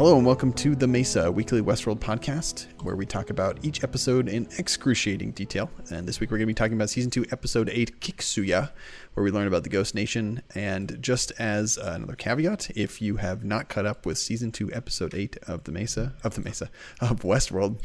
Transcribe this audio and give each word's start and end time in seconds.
Hello 0.00 0.16
and 0.16 0.24
welcome 0.24 0.50
to 0.54 0.74
the 0.74 0.86
Mesa 0.86 1.24
a 1.24 1.30
weekly 1.30 1.60
Westworld 1.60 1.98
podcast, 1.98 2.68
where 2.82 2.96
we 2.96 3.04
talk 3.04 3.28
about 3.28 3.62
each 3.62 3.84
episode 3.84 4.30
in 4.30 4.48
excruciating 4.56 5.32
detail. 5.32 5.70
And 5.90 6.08
this 6.08 6.20
week 6.20 6.30
we're 6.30 6.38
going 6.38 6.46
to 6.46 6.54
be 6.54 6.54
talking 6.54 6.72
about 6.72 6.88
season 6.88 7.10
two, 7.10 7.26
episode 7.30 7.68
eight, 7.68 8.00
Kiksuya, 8.00 8.70
where 9.12 9.22
we 9.22 9.30
learn 9.30 9.46
about 9.46 9.62
the 9.62 9.68
Ghost 9.68 9.94
Nation. 9.94 10.42
And 10.54 10.96
just 11.02 11.32
as 11.38 11.76
another 11.76 12.14
caveat, 12.14 12.70
if 12.74 13.02
you 13.02 13.16
have 13.16 13.44
not 13.44 13.68
caught 13.68 13.84
up 13.84 14.06
with 14.06 14.16
season 14.16 14.52
two, 14.52 14.72
episode 14.72 15.12
eight 15.12 15.36
of 15.46 15.64
the 15.64 15.72
Mesa 15.72 16.14
of 16.24 16.34
the 16.34 16.40
Mesa 16.40 16.70
of 17.02 17.20
Westworld, 17.20 17.82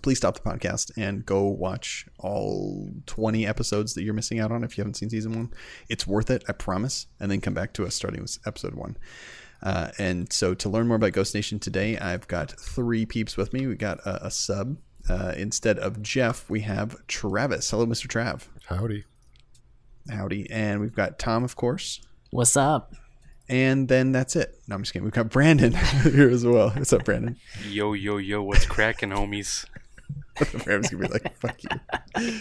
please 0.00 0.16
stop 0.16 0.36
the 0.36 0.40
podcast 0.40 0.92
and 0.96 1.26
go 1.26 1.42
watch 1.42 2.06
all 2.18 2.88
20 3.04 3.46
episodes 3.46 3.92
that 3.92 4.02
you're 4.02 4.14
missing 4.14 4.40
out 4.40 4.50
on 4.50 4.64
if 4.64 4.78
you 4.78 4.80
haven't 4.80 4.94
seen 4.94 5.10
season 5.10 5.32
one. 5.32 5.52
It's 5.90 6.06
worth 6.06 6.30
it, 6.30 6.42
I 6.48 6.52
promise. 6.52 7.06
And 7.20 7.30
then 7.30 7.42
come 7.42 7.52
back 7.52 7.74
to 7.74 7.84
us 7.84 7.94
starting 7.94 8.22
with 8.22 8.38
episode 8.46 8.74
one. 8.74 8.96
Uh, 9.62 9.90
and 9.98 10.32
so 10.32 10.54
to 10.54 10.68
learn 10.68 10.88
more 10.88 10.96
about 10.96 11.12
Ghost 11.12 11.34
Nation 11.34 11.58
today, 11.58 11.98
I've 11.98 12.26
got 12.28 12.52
three 12.58 13.04
peeps 13.06 13.36
with 13.36 13.52
me. 13.52 13.66
We 13.66 13.74
got 13.74 13.98
a, 14.00 14.26
a 14.26 14.30
sub. 14.30 14.76
Uh, 15.08 15.32
instead 15.36 15.78
of 15.78 16.02
Jeff, 16.02 16.48
we 16.48 16.60
have 16.60 16.96
Travis. 17.06 17.70
Hello, 17.70 17.86
Mr. 17.86 18.06
Trav. 18.06 18.46
Howdy. 18.66 19.04
Howdy. 20.08 20.50
And 20.50 20.80
we've 20.80 20.94
got 20.94 21.18
Tom, 21.18 21.44
of 21.44 21.56
course. 21.56 22.00
What's 22.30 22.56
up? 22.56 22.94
And 23.48 23.88
then 23.88 24.12
that's 24.12 24.36
it. 24.36 24.54
No, 24.68 24.76
I'm 24.76 24.82
just 24.82 24.92
kidding. 24.92 25.04
We've 25.04 25.12
got 25.12 25.28
Brandon 25.28 25.72
here 26.04 26.30
as 26.30 26.44
well. 26.44 26.70
What's 26.70 26.92
up, 26.92 27.04
Brandon? 27.04 27.36
Yo, 27.68 27.94
yo, 27.94 28.18
yo, 28.18 28.42
what's 28.42 28.64
cracking, 28.64 29.10
homies? 29.10 29.66
Brandon's 30.64 30.90
gonna 30.90 31.08
be 31.08 31.12
like, 31.12 31.34
fuck 31.38 31.60
you. 31.62 32.38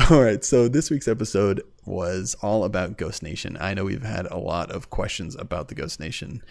All 0.10 0.22
right, 0.22 0.44
so 0.44 0.68
this 0.68 0.90
week's 0.90 1.08
episode 1.08 1.62
was 1.84 2.36
all 2.42 2.64
about 2.64 2.96
Ghost 2.96 3.22
Nation. 3.22 3.56
I 3.60 3.74
know 3.74 3.84
we've 3.84 4.02
had 4.02 4.26
a 4.26 4.38
lot 4.38 4.70
of 4.70 4.90
questions 4.90 5.34
about 5.36 5.68
the 5.68 5.74
Ghost 5.74 5.98
Nation 5.98 6.42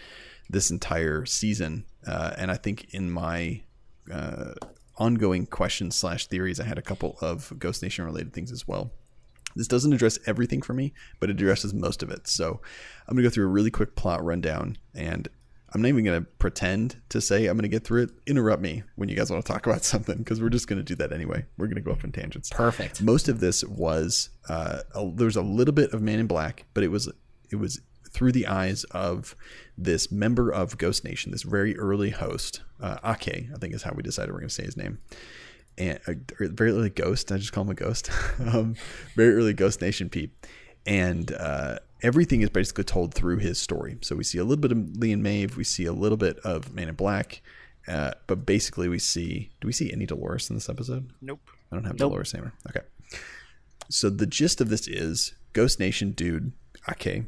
this 0.50 0.70
entire 0.70 1.24
season, 1.24 1.86
uh, 2.06 2.32
and 2.36 2.50
I 2.50 2.56
think 2.56 2.92
in 2.92 3.10
my 3.10 3.62
uh, 4.10 4.54
ongoing 4.96 5.46
questions 5.46 5.96
slash 5.96 6.26
theories, 6.26 6.60
I 6.60 6.64
had 6.64 6.78
a 6.78 6.82
couple 6.82 7.16
of 7.20 7.52
Ghost 7.58 7.82
Nation 7.82 8.04
related 8.04 8.32
things 8.32 8.52
as 8.52 8.68
well. 8.68 8.92
This 9.54 9.68
doesn't 9.68 9.92
address 9.92 10.18
everything 10.26 10.62
for 10.62 10.74
me, 10.74 10.92
but 11.20 11.30
it 11.30 11.36
addresses 11.36 11.74
most 11.74 12.02
of 12.02 12.10
it. 12.10 12.28
So 12.28 12.60
I'm 13.06 13.16
gonna 13.16 13.26
go 13.26 13.30
through 13.30 13.46
a 13.46 13.48
really 13.48 13.70
quick 13.70 13.96
plot 13.96 14.24
rundown, 14.24 14.78
and 14.94 15.28
I'm 15.74 15.82
not 15.82 15.88
even 15.88 16.04
going 16.04 16.20
to 16.20 16.26
pretend 16.38 16.96
to 17.08 17.20
say 17.20 17.46
I'm 17.46 17.56
going 17.56 17.62
to 17.62 17.68
get 17.68 17.84
through 17.84 18.04
it. 18.04 18.10
Interrupt 18.26 18.62
me 18.62 18.82
when 18.96 19.08
you 19.08 19.16
guys 19.16 19.30
want 19.30 19.44
to 19.44 19.52
talk 19.52 19.66
about 19.66 19.84
something 19.84 20.18
because 20.18 20.40
we're 20.40 20.50
just 20.50 20.68
going 20.68 20.78
to 20.78 20.84
do 20.84 20.94
that 20.96 21.12
anyway. 21.12 21.44
We're 21.56 21.66
going 21.66 21.76
to 21.76 21.82
go 21.82 21.92
off 21.92 22.04
in 22.04 22.12
tangents. 22.12 22.50
Perfect. 22.50 23.02
Most 23.02 23.28
of 23.28 23.40
this 23.40 23.64
was 23.64 24.30
uh, 24.48 24.80
a, 24.94 25.10
there 25.14 25.26
was 25.26 25.36
a 25.36 25.42
little 25.42 25.74
bit 25.74 25.92
of 25.92 26.02
Man 26.02 26.18
in 26.18 26.26
Black, 26.26 26.64
but 26.74 26.84
it 26.84 26.88
was 26.88 27.10
it 27.50 27.56
was 27.56 27.80
through 28.10 28.32
the 28.32 28.46
eyes 28.46 28.84
of 28.90 29.34
this 29.76 30.12
member 30.12 30.50
of 30.50 30.76
Ghost 30.76 31.04
Nation, 31.04 31.32
this 31.32 31.42
very 31.42 31.76
early 31.78 32.10
host, 32.10 32.60
uh, 32.80 32.98
Ake, 33.04 33.48
I 33.54 33.58
think 33.58 33.74
is 33.74 33.82
how 33.82 33.92
we 33.94 34.02
decided 34.02 34.32
we're 34.32 34.40
going 34.40 34.48
to 34.48 34.54
say 34.54 34.64
his 34.64 34.76
name. 34.76 34.98
And 35.78 35.98
uh, 36.06 36.12
very 36.38 36.70
early 36.70 36.90
ghost, 36.90 37.32
I 37.32 37.38
just 37.38 37.52
call 37.52 37.64
him 37.64 37.70
a 37.70 37.74
ghost. 37.74 38.10
um, 38.38 38.74
very 39.16 39.34
early 39.34 39.54
Ghost 39.54 39.80
Nation 39.80 40.10
peep, 40.10 40.46
and 40.86 41.32
uh, 41.32 41.78
everything 42.02 42.42
is 42.42 42.50
basically 42.50 42.84
told 42.84 43.14
through 43.14 43.38
his 43.38 43.60
story. 43.60 43.98
So 44.02 44.16
we 44.16 44.24
see 44.24 44.38
a 44.38 44.44
little 44.44 44.60
bit 44.60 44.72
of 44.72 44.96
Lee 44.96 45.12
and 45.12 45.22
Maeve, 45.22 45.56
we 45.56 45.64
see 45.64 45.84
a 45.84 45.92
little 45.92 46.18
bit 46.18 46.38
of 46.40 46.74
Man 46.74 46.88
in 46.88 46.94
Black, 46.94 47.42
uh, 47.88 48.12
but 48.26 48.46
basically 48.46 48.88
we 48.88 48.98
see. 48.98 49.50
Do 49.60 49.66
we 49.66 49.72
see 49.72 49.92
any 49.92 50.06
Dolores 50.06 50.50
in 50.50 50.56
this 50.56 50.68
episode? 50.68 51.10
Nope. 51.20 51.40
I 51.70 51.76
don't 51.76 51.84
have 51.84 51.98
Nope. 51.98 52.10
Dolores 52.10 52.32
Hammer. 52.32 52.52
Okay. 52.68 52.84
So 53.88 54.10
the 54.10 54.26
gist 54.26 54.60
of 54.60 54.68
this 54.68 54.88
is 54.88 55.34
Ghost 55.52 55.78
Nation 55.78 56.12
dude 56.12 56.52
Ake 56.88 57.24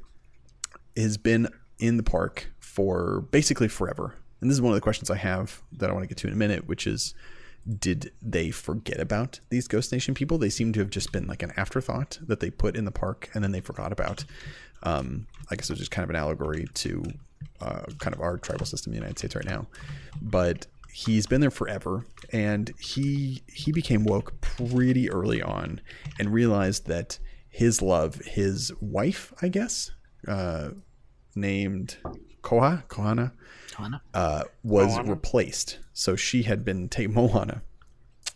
has 0.96 1.16
been 1.16 1.48
in 1.78 1.96
the 1.96 2.02
park 2.02 2.50
for 2.58 3.22
basically 3.30 3.68
forever. 3.68 4.16
And 4.40 4.50
this 4.50 4.56
is 4.56 4.62
one 4.62 4.72
of 4.72 4.76
the 4.76 4.80
questions 4.80 5.10
I 5.10 5.16
have 5.16 5.62
that 5.72 5.90
I 5.90 5.92
want 5.92 6.04
to 6.04 6.08
get 6.08 6.18
to 6.18 6.26
in 6.26 6.32
a 6.32 6.36
minute, 6.36 6.68
which 6.68 6.86
is 6.86 7.14
did 7.78 8.12
they 8.20 8.50
forget 8.50 9.00
about 9.00 9.40
these 9.50 9.68
Ghost 9.68 9.92
Nation 9.92 10.14
people? 10.14 10.38
They 10.38 10.50
seem 10.50 10.72
to 10.74 10.80
have 10.80 10.90
just 10.90 11.12
been 11.12 11.26
like 11.26 11.42
an 11.42 11.52
afterthought 11.56 12.18
that 12.26 12.40
they 12.40 12.50
put 12.50 12.76
in 12.76 12.84
the 12.84 12.90
park 12.90 13.30
and 13.34 13.42
then 13.42 13.52
they 13.52 13.60
forgot 13.60 13.92
about. 13.92 14.24
Um, 14.82 15.26
I 15.50 15.56
guess 15.56 15.70
it 15.70 15.72
was 15.72 15.78
just 15.78 15.90
kind 15.90 16.04
of 16.04 16.10
an 16.10 16.16
allegory 16.16 16.66
to 16.74 17.04
uh, 17.60 17.82
kind 17.98 18.14
of 18.14 18.20
our 18.20 18.36
tribal 18.36 18.66
system 18.66 18.92
in 18.92 18.98
the 18.98 19.00
United 19.00 19.18
States 19.18 19.34
right 19.34 19.46
now. 19.46 19.66
But 20.20 20.66
he's 20.92 21.26
been 21.26 21.40
there 21.40 21.50
forever, 21.50 22.04
and 22.32 22.72
he 22.78 23.42
he 23.48 23.72
became 23.72 24.04
woke 24.04 24.40
pretty 24.40 25.10
early 25.10 25.42
on 25.42 25.80
and 26.18 26.32
realized 26.32 26.86
that 26.86 27.18
his 27.48 27.80
love, 27.80 28.16
his 28.16 28.72
wife, 28.80 29.32
I 29.40 29.48
guess, 29.48 29.92
uh, 30.28 30.70
named 31.34 31.96
Koha 32.42 32.84
Kohana, 32.88 33.32
Hana? 33.76 34.02
uh, 34.12 34.44
was 34.62 34.88
Moana? 34.96 35.10
replaced. 35.10 35.78
So 35.94 36.16
she 36.16 36.42
had 36.42 36.64
been 36.64 36.88
taken 36.90 37.14
Moana. 37.14 37.62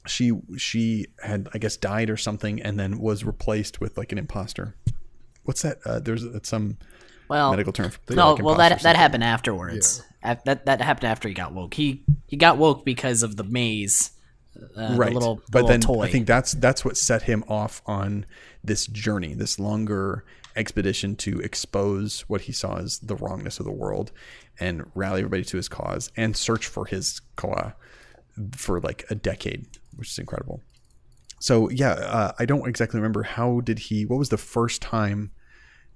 She 0.06 0.32
she 0.56 1.06
had 1.22 1.48
I 1.52 1.58
guess 1.58 1.76
died 1.76 2.08
or 2.08 2.16
something, 2.16 2.62
and 2.62 2.78
then 2.78 2.98
was 2.98 3.24
replaced 3.24 3.80
with 3.80 3.98
like 3.98 4.10
an 4.12 4.19
imposter. 4.19 4.74
What's 5.44 5.62
that? 5.62 5.78
Uh, 5.84 5.98
there's 5.98 6.24
uh, 6.24 6.38
some 6.42 6.78
Well, 7.28 7.50
medical 7.50 7.72
term. 7.72 7.91
For, 7.91 8.14
no. 8.14 8.32
like 8.34 8.42
well, 8.42 8.54
that 8.56 8.80
that 8.82 8.96
happened 8.96 9.24
afterwards. 9.24 10.02
Af- 10.22 10.44
that 10.44 10.64
that 10.66 10.80
happened 10.80 11.10
after 11.10 11.28
he 11.28 11.34
got 11.34 11.52
woke. 11.52 11.74
He 11.74 12.04
he 12.26 12.36
got 12.36 12.56
woke 12.58 12.84
because 12.86 13.22
of 13.22 13.36
the 13.36 13.44
maze. 13.44 14.12
Uh, 14.76 14.94
right 14.96 15.10
The 15.12 15.14
little, 15.19 15.36
the 15.36 15.42
but 15.52 15.54
little 15.62 15.69
then 15.69 15.80
toy. 15.80 16.02
i 16.02 16.10
think 16.10 16.26
that's 16.26 16.50
that's 16.52 16.84
what 16.84 16.96
set 16.96 17.22
him 17.22 17.44
off 17.48 17.80
on 17.86 18.26
this 18.62 18.86
journey 18.86 19.34
this 19.34 19.58
longer 19.58 20.24
expedition 20.56 21.14
to 21.16 21.38
expose 21.41 22.22
what 22.22 22.42
he 22.42 22.52
saw 22.52 22.78
as 22.78 22.98
the 22.98 23.16
wrongness 23.16 23.60
of 23.60 23.66
the 23.66 23.72
world 23.72 24.10
and 24.58 24.84
rally 24.94 25.20
everybody 25.20 25.44
to 25.44 25.56
his 25.56 25.69
cause 25.69 26.10
and 26.16 26.36
search 26.36 26.66
for 26.66 26.86
his 26.86 27.20
koa 27.36 27.74
for 28.56 28.80
like 28.80 29.04
a 29.10 29.14
decade 29.14 29.66
which 29.96 30.10
is 30.10 30.19
incredible. 30.19 30.60
So 31.41 31.70
yeah 31.70 31.92
uh, 31.92 32.32
i 32.38 32.44
don't 32.44 32.69
exactly 32.69 32.98
remember 32.98 33.22
how 33.22 33.60
did 33.60 33.78
he 33.78 34.04
what 34.04 34.19
was 34.19 34.28
the 34.28 34.36
first 34.36 34.82
time 34.82 35.30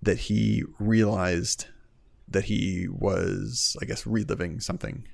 that 0.01 0.19
he 0.19 0.65
realized 0.79 1.67
that 2.29 2.45
he 2.45 2.89
was 2.89 3.77
i 3.83 3.85
guess 3.85 4.07
reliving 4.07 4.61
something? 4.61 5.07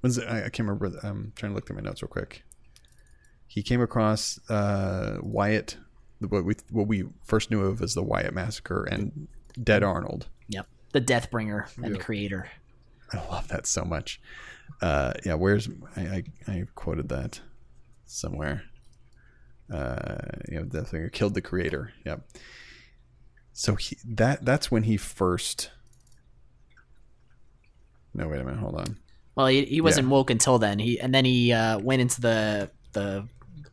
When's 0.00 0.18
it, 0.18 0.28
I, 0.28 0.38
I 0.38 0.48
can't 0.48 0.68
remember 0.68 0.86
i'm 1.04 1.32
trying 1.36 1.52
to 1.52 1.54
look 1.54 1.66
through 1.66 1.76
my 1.76 1.82
notes 1.82 2.02
real 2.02 2.08
quick. 2.08 2.42
He 3.46 3.62
came 3.62 3.80
across 3.80 4.40
uh, 4.50 5.18
Wyatt, 5.20 5.76
what 6.20 6.44
we 6.44 6.54
what 6.70 6.86
we 6.86 7.04
first 7.24 7.50
knew 7.50 7.64
of 7.64 7.82
as 7.82 7.94
the 7.94 8.02
Wyatt 8.02 8.34
massacre, 8.34 8.84
and 8.84 9.28
Dead 9.62 9.82
Arnold. 9.82 10.28
yep, 10.48 10.66
the 10.92 11.00
Deathbringer 11.00 11.68
and 11.82 11.94
the 11.94 11.98
creator. 11.98 12.48
I 13.12 13.18
love 13.28 13.48
that 13.48 13.66
so 13.66 13.84
much. 13.84 14.20
Uh, 14.80 15.12
yeah, 15.24 15.34
where's 15.34 15.68
I, 15.96 16.00
I 16.00 16.24
I 16.48 16.64
quoted 16.74 17.08
that 17.10 17.40
somewhere. 18.04 18.64
Uh, 19.72 20.18
you 20.48 20.58
know, 20.58 20.64
Death 20.64 20.90
Bringer 20.90 21.08
killed 21.08 21.34
the 21.34 21.40
creator. 21.40 21.92
Yep. 22.04 22.26
So 23.52 23.74
he 23.74 23.96
that 24.04 24.44
that's 24.44 24.70
when 24.70 24.84
he 24.84 24.96
first. 24.96 25.70
No, 28.14 28.28
wait 28.28 28.40
a 28.40 28.44
minute. 28.44 28.60
Hold 28.60 28.76
on. 28.76 28.98
Well, 29.34 29.48
he, 29.48 29.64
he 29.66 29.80
wasn't 29.82 30.08
woke 30.08 30.30
until 30.30 30.58
then. 30.58 30.78
He 30.78 30.98
and 30.98 31.14
then 31.14 31.24
he 31.24 31.52
uh, 31.52 31.78
went 31.78 32.00
into 32.00 32.20
the 32.20 32.70
the 32.92 33.28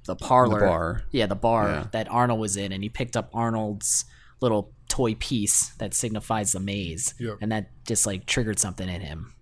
the 0.06 0.16
parlor, 0.16 0.60
The 0.60 0.66
bar. 0.66 1.04
Yeah, 1.12 1.26
the 1.28 1.36
bar 1.36 1.70
Yeah. 1.70 1.88
that 1.92 2.08
Arnold 2.10 2.40
was 2.40 2.58
in, 2.58 2.72
and 2.72 2.84
he 2.84 2.90
picked 2.90 3.16
up 3.18 3.30
Arnold's 3.34 4.06
little 4.42 4.74
toy 4.90 5.16
piece 5.16 5.70
that 5.80 5.94
signifies 5.94 6.52
the 6.52 6.60
maze, 6.60 7.14
Yep. 7.20 7.38
and 7.42 7.52
that 7.52 7.70
just 7.86 8.06
like 8.06 8.26
triggered 8.26 8.60
something 8.60 8.90
in 8.90 9.02
him. 9.02 9.34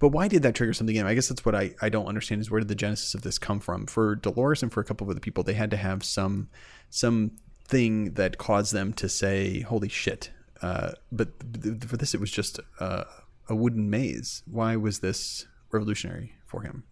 But 0.00 0.08
why 0.08 0.26
did 0.28 0.42
that 0.42 0.54
trigger 0.54 0.72
something 0.72 0.96
in 0.96 1.02
him? 1.02 1.06
I 1.06 1.12
guess 1.14 1.28
that's 1.28 1.44
what 1.44 1.54
I, 1.54 1.74
I 1.82 1.90
don't 1.90 2.06
understand 2.06 2.40
is 2.40 2.50
where 2.50 2.60
did 2.60 2.68
the 2.68 2.74
genesis 2.74 3.14
of 3.14 3.20
this 3.22 3.38
come 3.38 3.60
from? 3.60 3.84
For 3.86 4.14
Dolores 4.16 4.62
and 4.62 4.72
for 4.72 4.80
a 4.80 4.84
couple 4.84 5.04
of 5.06 5.10
other 5.10 5.20
people, 5.20 5.44
they 5.44 5.52
had 5.52 5.70
to 5.72 5.76
have 5.76 6.02
some 6.02 6.48
some 6.88 7.32
thing 7.66 8.14
that 8.14 8.38
caused 8.38 8.72
them 8.72 8.92
to 8.94 9.08
say, 9.08 9.60
"Holy 9.60 9.88
shit!" 9.90 10.30
Uh, 10.62 10.92
but 11.12 11.28
th- 11.62 11.82
for 11.84 11.98
this, 11.98 12.14
it 12.14 12.20
was 12.20 12.30
just 12.30 12.58
uh, 12.80 13.04
a 13.50 13.54
wooden 13.54 13.90
maze. 13.90 14.42
Why 14.50 14.76
was 14.76 15.00
this 15.00 15.46
revolutionary 15.70 16.32
for 16.46 16.62
him? 16.62 16.84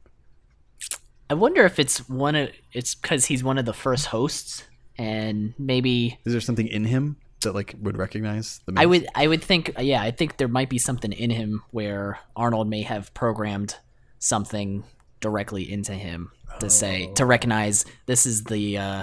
I 1.34 1.36
wonder 1.36 1.64
if 1.64 1.80
it's 1.80 2.08
one 2.08 2.36
of 2.36 2.50
it's 2.72 2.94
because 2.94 3.24
he's 3.24 3.42
one 3.42 3.58
of 3.58 3.64
the 3.64 3.72
first 3.72 4.06
hosts, 4.06 4.62
and 4.96 5.52
maybe 5.58 6.16
Is 6.24 6.32
there 6.32 6.40
something 6.40 6.68
in 6.68 6.84
him 6.84 7.16
that 7.42 7.56
like 7.56 7.74
would 7.82 7.96
recognize 7.96 8.60
the 8.66 8.70
maze? 8.70 8.80
I 8.80 8.86
would 8.86 9.08
I 9.16 9.26
would 9.26 9.42
think 9.42 9.72
yeah 9.80 10.00
I 10.00 10.12
think 10.12 10.36
there 10.36 10.46
might 10.46 10.70
be 10.70 10.78
something 10.78 11.10
in 11.10 11.30
him 11.30 11.64
where 11.72 12.20
Arnold 12.36 12.68
may 12.68 12.82
have 12.82 13.12
programmed 13.14 13.74
something 14.20 14.84
directly 15.20 15.68
into 15.68 15.92
him 15.94 16.30
to 16.60 16.70
say 16.70 17.12
to 17.16 17.26
recognize 17.26 17.84
this 18.06 18.26
is 18.26 18.44
the 18.44 18.78
uh, 18.78 19.02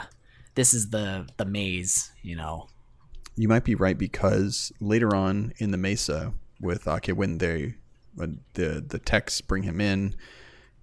this 0.55 0.73
is 0.73 0.89
the 0.89 1.27
the 1.35 1.43
maze 1.43 2.13
you 2.21 2.37
know 2.37 2.69
You 3.35 3.49
might 3.49 3.65
be 3.65 3.75
right 3.75 3.97
because 3.97 4.71
later 4.79 5.13
on 5.13 5.51
in 5.57 5.71
the 5.71 5.77
Mesa 5.77 6.31
with 6.61 6.87
Ake, 6.87 7.09
when 7.09 7.39
they 7.39 7.75
when 8.15 8.39
the 8.53 8.81
the 8.87 8.99
techs 8.99 9.41
bring 9.41 9.63
him 9.63 9.81
in, 9.81 10.15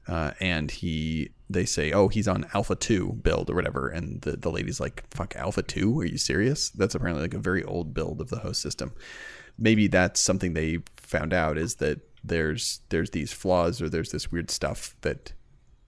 uh, 0.07 0.33
and 0.41 0.71
he 0.71 1.31
they 1.51 1.65
say, 1.65 1.93
oh, 1.93 2.09
he's 2.09 2.29
on 2.29 2.47
Alpha 2.55 2.75
Two 2.77 3.13
build 3.23 3.49
or 3.51 3.55
whatever, 3.55 3.89
and 3.89 4.21
the 4.23 4.33
the 4.37 4.51
lady's 4.51 4.81
like, 4.81 5.05
fuck 5.11 5.35
Alpha 5.37 5.63
Two, 5.63 5.99
are 6.01 6.05
you 6.05 6.19
serious? 6.19 6.71
That's 6.71 6.95
apparently 6.95 7.23
like 7.23 7.35
a 7.35 7.39
very 7.39 7.65
old 7.65 7.95
build 7.95 8.21
of 8.21 8.29
the 8.29 8.41
host 8.41 8.61
system. 8.61 8.93
Maybe 9.59 9.87
that's 9.89 10.21
something 10.21 10.53
they 10.55 10.79
found 10.97 11.33
out 11.33 11.59
is 11.59 11.77
that 11.77 12.01
there's 12.23 12.81
there's 12.91 13.11
these 13.11 13.33
flaws 13.33 13.81
or 13.81 13.89
there's 13.89 14.11
this 14.11 14.31
weird 14.31 14.51
stuff 14.51 14.95
that 15.01 15.33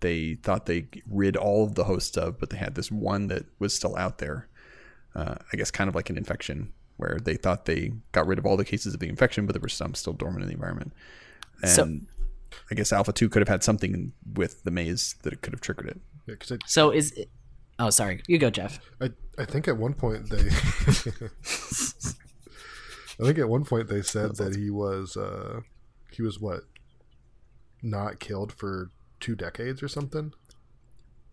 they 0.00 0.34
thought 0.42 0.64
they 0.66 0.86
rid 1.08 1.36
all 1.36 1.64
of 1.64 1.74
the 1.74 1.84
hosts 1.84 2.16
of, 2.16 2.38
but 2.38 2.50
they 2.50 2.56
had 2.56 2.74
this 2.74 2.90
one 2.90 3.26
that 3.28 3.44
was 3.58 3.74
still 3.74 3.96
out 3.96 4.18
there. 4.18 4.48
Uh, 5.14 5.34
I 5.52 5.56
guess 5.56 5.70
kind 5.70 5.88
of 5.88 5.94
like 5.94 6.08
an 6.08 6.16
infection 6.16 6.72
where 6.96 7.18
they 7.22 7.34
thought 7.34 7.64
they 7.66 7.92
got 8.12 8.26
rid 8.26 8.38
of 8.38 8.46
all 8.46 8.56
the 8.56 8.64
cases 8.64 8.94
of 8.94 9.00
the 9.00 9.08
infection, 9.08 9.44
but 9.44 9.54
there 9.54 9.60
were 9.60 9.68
some 9.68 9.94
still 9.94 10.12
dormant 10.12 10.42
in 10.42 10.48
the 10.48 10.54
environment. 10.54 10.92
And 11.62 11.70
So- 11.70 12.00
I 12.70 12.74
guess 12.74 12.92
Alpha 12.92 13.12
Two 13.12 13.28
could 13.28 13.40
have 13.42 13.48
had 13.48 13.62
something 13.62 14.12
with 14.34 14.62
the 14.64 14.70
maze 14.70 15.14
that 15.22 15.40
could 15.42 15.52
have 15.52 15.60
triggered 15.60 15.88
it. 15.88 16.00
Yeah, 16.26 16.34
'cause 16.36 16.52
I, 16.52 16.58
So 16.66 16.90
is 16.90 17.12
it, 17.12 17.28
oh 17.78 17.90
sorry, 17.90 18.22
you 18.28 18.38
go, 18.38 18.50
Jeff. 18.50 18.80
I, 19.00 19.10
I 19.38 19.44
think 19.44 19.68
at 19.68 19.76
one 19.76 19.94
point 19.94 20.28
they. 20.30 20.38
I 23.20 23.24
think 23.24 23.38
at 23.38 23.48
one 23.48 23.64
point 23.64 23.88
they 23.88 24.02
said 24.02 24.36
that 24.36 24.56
he 24.56 24.70
was 24.70 25.16
uh, 25.16 25.60
he 26.10 26.22
was 26.22 26.40
what 26.40 26.62
not 27.82 28.18
killed 28.18 28.52
for 28.52 28.90
two 29.20 29.34
decades 29.36 29.82
or 29.82 29.88
something. 29.88 30.32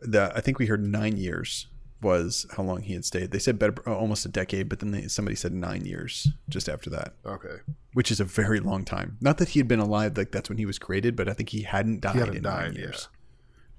the 0.01 0.31
I 0.35 0.41
think 0.41 0.59
we 0.59 0.65
heard 0.65 0.85
nine 0.85 1.17
years 1.17 1.67
was 2.01 2.45
how 2.55 2.63
long 2.63 2.81
he 2.81 2.94
had 2.94 3.05
stayed. 3.05 3.31
They 3.31 3.39
said 3.39 3.57
better, 3.57 3.75
uh, 3.88 3.95
almost 3.95 4.25
a 4.25 4.29
decade, 4.29 4.69
but 4.69 4.79
then 4.79 4.91
they, 4.91 5.07
somebody 5.07 5.35
said 5.35 5.53
nine 5.53 5.85
years 5.85 6.27
just 6.49 6.69
after 6.69 6.89
that, 6.91 7.13
Okay, 7.25 7.55
which 7.94 8.11
is 8.11 8.19
a 8.19 8.25
very 8.25 8.59
long 8.59 8.85
time. 8.85 9.17
Not 9.19 9.38
that 9.39 9.49
he 9.49 9.59
had 9.59 9.67
been 9.67 9.79
alive, 9.79 10.17
like 10.17 10.31
that's 10.31 10.49
when 10.49 10.57
he 10.57 10.65
was 10.65 10.77
created, 10.79 11.15
but 11.15 11.27
I 11.27 11.33
think 11.33 11.49
he 11.49 11.63
hadn't 11.63 12.01
died 12.01 12.13
he 12.13 12.19
hadn't 12.19 12.35
in 12.38 12.44
nine 12.44 12.71
died. 12.71 12.73
Yeah, 12.75 12.79
years, 12.81 13.09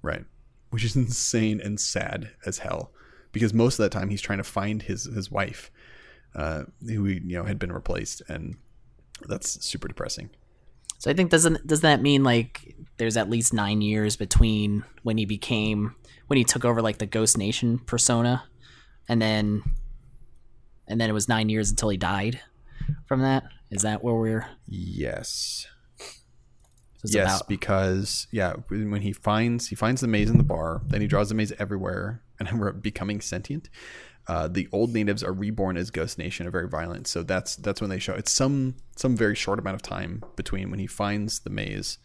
right? 0.03 0.25
Which 0.71 0.85
is 0.85 0.97
insane 0.97 1.61
and 1.61 1.79
sad 1.79 2.31
as 2.45 2.59
hell, 2.59 2.93
because 3.33 3.55
most 3.55 3.79
of 3.79 3.85
that 3.85 3.93
time 3.97 4.11
he's 4.11 4.23
trying 4.23 4.39
to 4.39 4.45
find 4.45 4.83
his 4.83 5.05
his 5.05 5.31
wife, 5.31 5.71
uh, 6.35 6.65
who 6.85 7.07
you 7.07 7.37
know 7.37 7.45
had 7.45 7.59
been 7.59 7.73
replaced, 7.73 8.23
and 8.29 8.57
that's 9.29 9.65
super 9.65 9.89
depressing. 9.89 10.31
So 10.99 11.11
I 11.11 11.15
think 11.15 11.31
doesn't 11.31 11.67
does 11.67 11.83
that 11.83 12.03
mean 12.03 12.25
like 12.25 12.75
there's 12.99 13.17
at 13.17 13.31
least 13.31 13.53
nine 13.55 13.81
years 13.81 14.17
between 14.17 14.85
when 15.03 15.17
he 15.19 15.25
became 15.25 15.95
when 16.27 16.37
he 16.37 16.45
took 16.45 16.65
over 16.65 16.83
like 16.83 16.99
the 16.99 17.07
Ghost 17.07 17.39
Nation 17.39 17.79
persona, 17.79 18.45
and 19.09 19.21
then 19.23 19.63
and 20.87 21.01
then 21.01 21.09
it 21.09 21.15
was 21.15 21.29
nine 21.29 21.49
years 21.49 21.71
until 21.71 21.89
he 21.89 21.97
died 21.97 22.41
from 23.07 23.23
that. 23.23 23.45
Is 23.71 23.83
that 23.83 24.03
where 24.03 24.15
we're? 24.15 24.47
Yes. 24.67 25.67
Yes, 27.05 27.37
about- 27.37 27.49
because 27.49 28.27
yeah, 28.33 28.55
when 28.69 29.03
he 29.03 29.13
finds 29.13 29.69
he 29.69 29.77
finds 29.77 30.01
the 30.01 30.09
maze 30.09 30.29
in 30.29 30.37
the 30.37 30.43
bar, 30.45 30.83
then 30.87 31.01
he 31.01 31.07
draws 31.07 31.29
the 31.29 31.35
maze 31.35 31.53
everywhere, 31.59 32.23
and 32.41 32.51
we're 32.61 32.73
becoming 32.73 33.21
sentient. 33.21 33.71
Uh, 34.27 34.47
the 34.47 34.69
old 34.73 34.93
natives 34.93 35.23
are 35.25 35.33
reborn 35.33 35.79
as 35.79 35.91
Ghost 35.91 36.19
Nation, 36.19 36.47
are 36.47 36.51
very 36.51 36.69
violent. 36.69 37.07
So 37.07 37.23
that's 37.23 37.57
that's 37.57 37.81
when 37.81 37.89
they 37.89 37.99
show. 38.01 38.15
It's 38.15 38.33
some 38.33 38.75
some 38.97 39.17
very 39.17 39.35
short 39.37 39.59
amount 39.59 39.77
of 39.77 39.83
time 39.83 40.23
between 40.37 40.71
when 40.71 40.81
he 40.81 40.87
finds 40.87 41.39
the 41.41 41.51
maze 41.51 41.99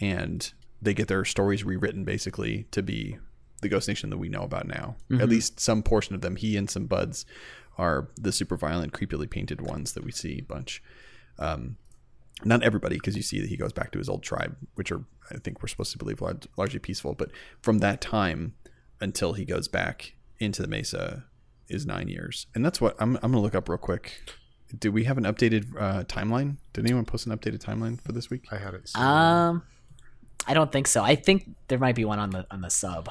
and 0.00 0.52
they 0.82 0.94
get 0.94 1.08
their 1.08 1.24
stories 1.24 1.64
rewritten, 1.64 2.04
basically 2.04 2.66
to 2.70 2.82
be 2.82 3.18
the 3.60 3.68
Ghost 3.68 3.88
Nation 3.88 4.10
that 4.10 4.18
we 4.18 4.28
know 4.28 4.42
about 4.42 4.66
now. 4.66 4.96
At 5.20 5.28
least 5.28 5.60
some 5.60 5.82
portion 5.82 6.14
of 6.14 6.22
them. 6.22 6.36
He 6.36 6.56
and 6.56 6.70
some 6.70 6.86
buds 6.86 7.26
are 7.76 8.08
the 8.16 8.32
super 8.32 8.56
violent, 8.56 8.92
creepily 8.92 9.28
painted 9.28 9.60
ones 9.60 9.92
that 9.92 10.04
we 10.04 10.12
see 10.12 10.38
a 10.38 10.42
bunch 10.42 10.82
not 12.44 12.62
everybody, 12.62 12.96
because 12.96 13.16
you 13.16 13.22
see 13.22 13.40
that 13.40 13.48
he 13.48 13.56
goes 13.56 13.72
back 13.72 13.90
to 13.92 13.98
his 13.98 14.08
old 14.08 14.22
tribe, 14.22 14.56
which 14.74 14.90
are 14.90 15.04
I 15.30 15.38
think 15.38 15.62
we're 15.62 15.68
supposed 15.68 15.92
to 15.92 15.98
believe 15.98 16.20
lar- 16.20 16.38
largely 16.56 16.78
peaceful. 16.78 17.14
But 17.14 17.30
from 17.62 17.78
that 17.78 18.00
time 18.00 18.54
until 19.00 19.34
he 19.34 19.44
goes 19.44 19.68
back 19.68 20.14
into 20.38 20.62
the 20.62 20.68
Mesa 20.68 21.24
is 21.68 21.86
nine 21.86 22.08
years, 22.08 22.46
and 22.54 22.64
that's 22.64 22.80
what 22.80 22.96
I'm. 22.98 23.16
I'm 23.16 23.32
gonna 23.32 23.40
look 23.40 23.54
up 23.54 23.68
real 23.68 23.78
quick. 23.78 24.20
Do 24.76 24.92
we 24.92 25.04
have 25.04 25.18
an 25.18 25.24
updated 25.24 25.74
uh, 25.78 26.04
timeline? 26.04 26.56
Did 26.72 26.84
anyone 26.84 27.04
post 27.04 27.26
an 27.26 27.36
updated 27.36 27.58
timeline 27.58 28.00
for 28.00 28.12
this 28.12 28.30
week? 28.30 28.46
I 28.50 28.58
hadn't 28.58 28.88
seen. 28.88 29.02
Um, 29.02 29.62
I 30.46 30.54
don't 30.54 30.72
think 30.72 30.86
so. 30.86 31.02
I 31.02 31.14
think 31.16 31.48
there 31.68 31.78
might 31.78 31.94
be 31.94 32.04
one 32.04 32.18
on 32.18 32.30
the 32.30 32.46
on 32.50 32.60
the 32.60 32.70
sub. 32.70 33.08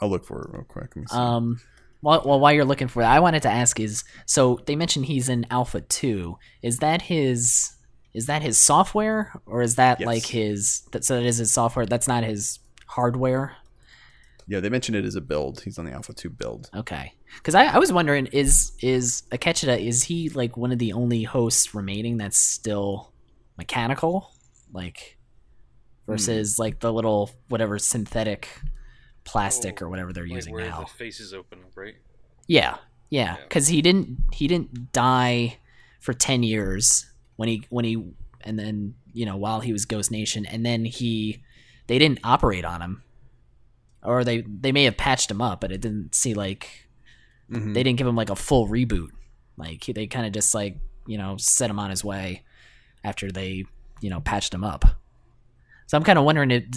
I'll 0.00 0.08
look 0.08 0.24
for 0.24 0.42
it 0.42 0.50
real 0.52 0.64
quick. 0.64 0.96
Let 0.96 0.96
me 0.96 1.06
see. 1.08 1.16
Um, 1.16 1.60
well, 2.02 2.22
well, 2.24 2.40
while 2.40 2.52
you're 2.52 2.64
looking 2.64 2.88
for 2.88 3.02
that, 3.02 3.12
I 3.14 3.20
wanted 3.20 3.42
to 3.42 3.50
ask 3.50 3.78
is 3.78 4.04
so 4.26 4.58
they 4.66 4.74
mentioned 4.76 5.06
he's 5.06 5.28
in 5.28 5.46
Alpha 5.50 5.82
Two. 5.82 6.38
Is 6.62 6.78
that 6.78 7.02
his? 7.02 7.72
Is 8.12 8.26
that 8.26 8.42
his 8.42 8.58
software, 8.58 9.32
or 9.46 9.62
is 9.62 9.76
that 9.76 10.00
Yes. 10.00 10.06
like 10.06 10.26
his? 10.26 10.82
That 10.92 11.04
so 11.04 11.16
that 11.16 11.24
is 11.26 11.36
his 11.36 11.52
software. 11.52 11.86
That's 11.86 12.08
not 12.08 12.24
his 12.24 12.58
hardware. 12.86 13.56
yeah, 14.48 14.58
they 14.58 14.68
mentioned 14.68 14.96
it 14.96 15.04
as 15.04 15.14
a 15.14 15.20
build. 15.20 15.60
He's 15.60 15.78
on 15.78 15.84
the 15.84 15.92
Alpha 15.92 16.12
Two 16.14 16.30
build. 16.30 16.70
Okay, 16.74 17.12
because 17.36 17.54
I, 17.54 17.66
I 17.66 17.78
was 17.78 17.92
wondering 17.92 18.26
is 18.32 18.72
is 18.80 19.22
Akecheta 19.30 19.78
is 19.78 20.04
he 20.04 20.28
like 20.30 20.56
one 20.56 20.72
of 20.72 20.78
the 20.80 20.92
only 20.94 21.22
hosts 21.22 21.72
remaining 21.74 22.16
that's 22.16 22.38
still 22.38 23.12
mechanical, 23.58 24.32
like 24.72 25.18
versus 26.10 26.58
like 26.58 26.80
the 26.80 26.92
little 26.92 27.30
whatever 27.48 27.78
synthetic 27.78 28.48
plastic 29.24 29.80
Oh, 29.80 29.86
or 29.86 29.88
whatever 29.88 30.12
they're 30.12 30.24
Like 30.24 30.32
using 30.36 30.52
where 30.54 30.68
now. 30.68 30.80
the 30.80 30.86
faces 30.86 31.32
open 31.34 31.60
right? 31.74 31.94
Yeah, 32.46 32.76
yeah, 33.10 33.36
Yeah. 33.36 33.42
because 33.42 33.68
he 33.68 33.80
didn't 33.82 34.18
he 34.32 34.46
didn't 34.48 34.92
die 34.92 35.58
for 36.00 36.12
ten 36.12 36.42
years 36.42 37.06
when 37.36 37.48
he 37.48 37.64
when 37.70 37.84
he 37.84 38.02
and 38.42 38.58
then 38.58 38.94
you 39.12 39.26
know 39.26 39.36
while 39.36 39.60
he 39.60 39.72
was 39.72 39.84
Ghost 39.84 40.10
Nation, 40.10 40.46
and 40.46 40.64
then 40.64 40.84
he 40.84 41.42
they 41.86 41.98
didn't 41.98 42.20
operate 42.24 42.64
on 42.64 42.80
him, 42.82 43.02
or 44.02 44.24
they 44.24 44.40
they 44.42 44.72
may 44.72 44.84
have 44.84 44.96
patched 44.96 45.30
him 45.30 45.40
up, 45.42 45.60
but 45.60 45.70
it 45.72 45.80
didn't 45.80 46.14
see 46.14 46.34
like 46.34 46.88
Mhm. 47.50 47.74
they 47.74 47.82
didn't 47.82 47.98
give 47.98 48.06
him 48.06 48.16
like 48.16 48.30
a 48.30 48.36
full 48.36 48.68
reboot. 48.68 49.08
Like 49.56 49.84
they 49.86 50.06
kind 50.06 50.24
of 50.26 50.32
just 50.32 50.54
like 50.54 50.78
you 51.06 51.18
know 51.18 51.36
set 51.36 51.68
him 51.70 51.78
on 51.78 51.90
his 51.90 52.04
way 52.04 52.44
after 53.04 53.30
they 53.32 53.64
you 54.00 54.08
know 54.10 54.20
patched 54.20 54.54
him 54.54 54.64
up. 54.64 54.99
So 55.90 55.96
I'm 55.96 56.04
kind 56.04 56.20
of 56.20 56.24
wondering, 56.24 56.52
it 56.52 56.76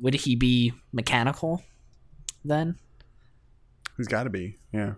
would 0.00 0.14
he 0.14 0.36
be 0.36 0.72
mechanical 0.92 1.64
then? 2.44 2.76
He's 3.96 4.06
got 4.06 4.22
to 4.22 4.30
be. 4.30 4.60
Yeah. 4.72 4.92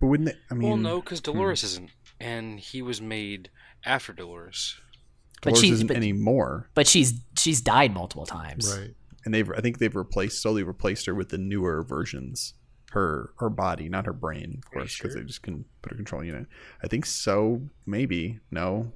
But 0.00 0.06
wouldn't 0.06 0.30
it? 0.30 0.36
I 0.50 0.54
mean, 0.54 0.68
well, 0.70 0.78
no, 0.78 1.00
because 1.02 1.18
hmm. 1.18 1.32
Dolores 1.32 1.64
isn't, 1.64 1.90
and 2.18 2.58
he 2.58 2.80
was 2.80 3.02
made 3.02 3.50
after 3.84 4.14
Dolores. 4.14 4.76
But 5.42 5.50
Dolores 5.50 5.66
she- 5.66 5.72
isn't 5.72 5.88
but- 5.88 5.96
anymore. 5.98 6.70
But 6.72 6.86
she's 6.86 7.20
she's 7.36 7.60
died 7.60 7.92
multiple 7.92 8.24
times. 8.24 8.74
right. 8.74 8.94
and 9.26 9.34
they've 9.34 9.50
I 9.50 9.60
think 9.60 9.80
they've 9.80 9.94
replaced 9.94 10.40
slowly 10.40 10.62
replaced 10.62 11.04
her 11.04 11.14
with 11.14 11.28
the 11.28 11.36
newer 11.36 11.82
versions. 11.82 12.54
Her 12.92 13.34
her 13.38 13.50
body, 13.50 13.90
not 13.90 14.06
her 14.06 14.14
brain, 14.14 14.62
of 14.64 14.70
course, 14.70 14.96
because 14.96 15.12
sure? 15.12 15.20
they 15.20 15.26
just 15.26 15.42
can 15.42 15.66
put 15.82 15.92
a 15.92 15.94
control 15.94 16.24
unit. 16.24 16.46
I 16.82 16.86
think 16.86 17.04
so. 17.04 17.68
Maybe 17.84 18.40
no. 18.50 18.92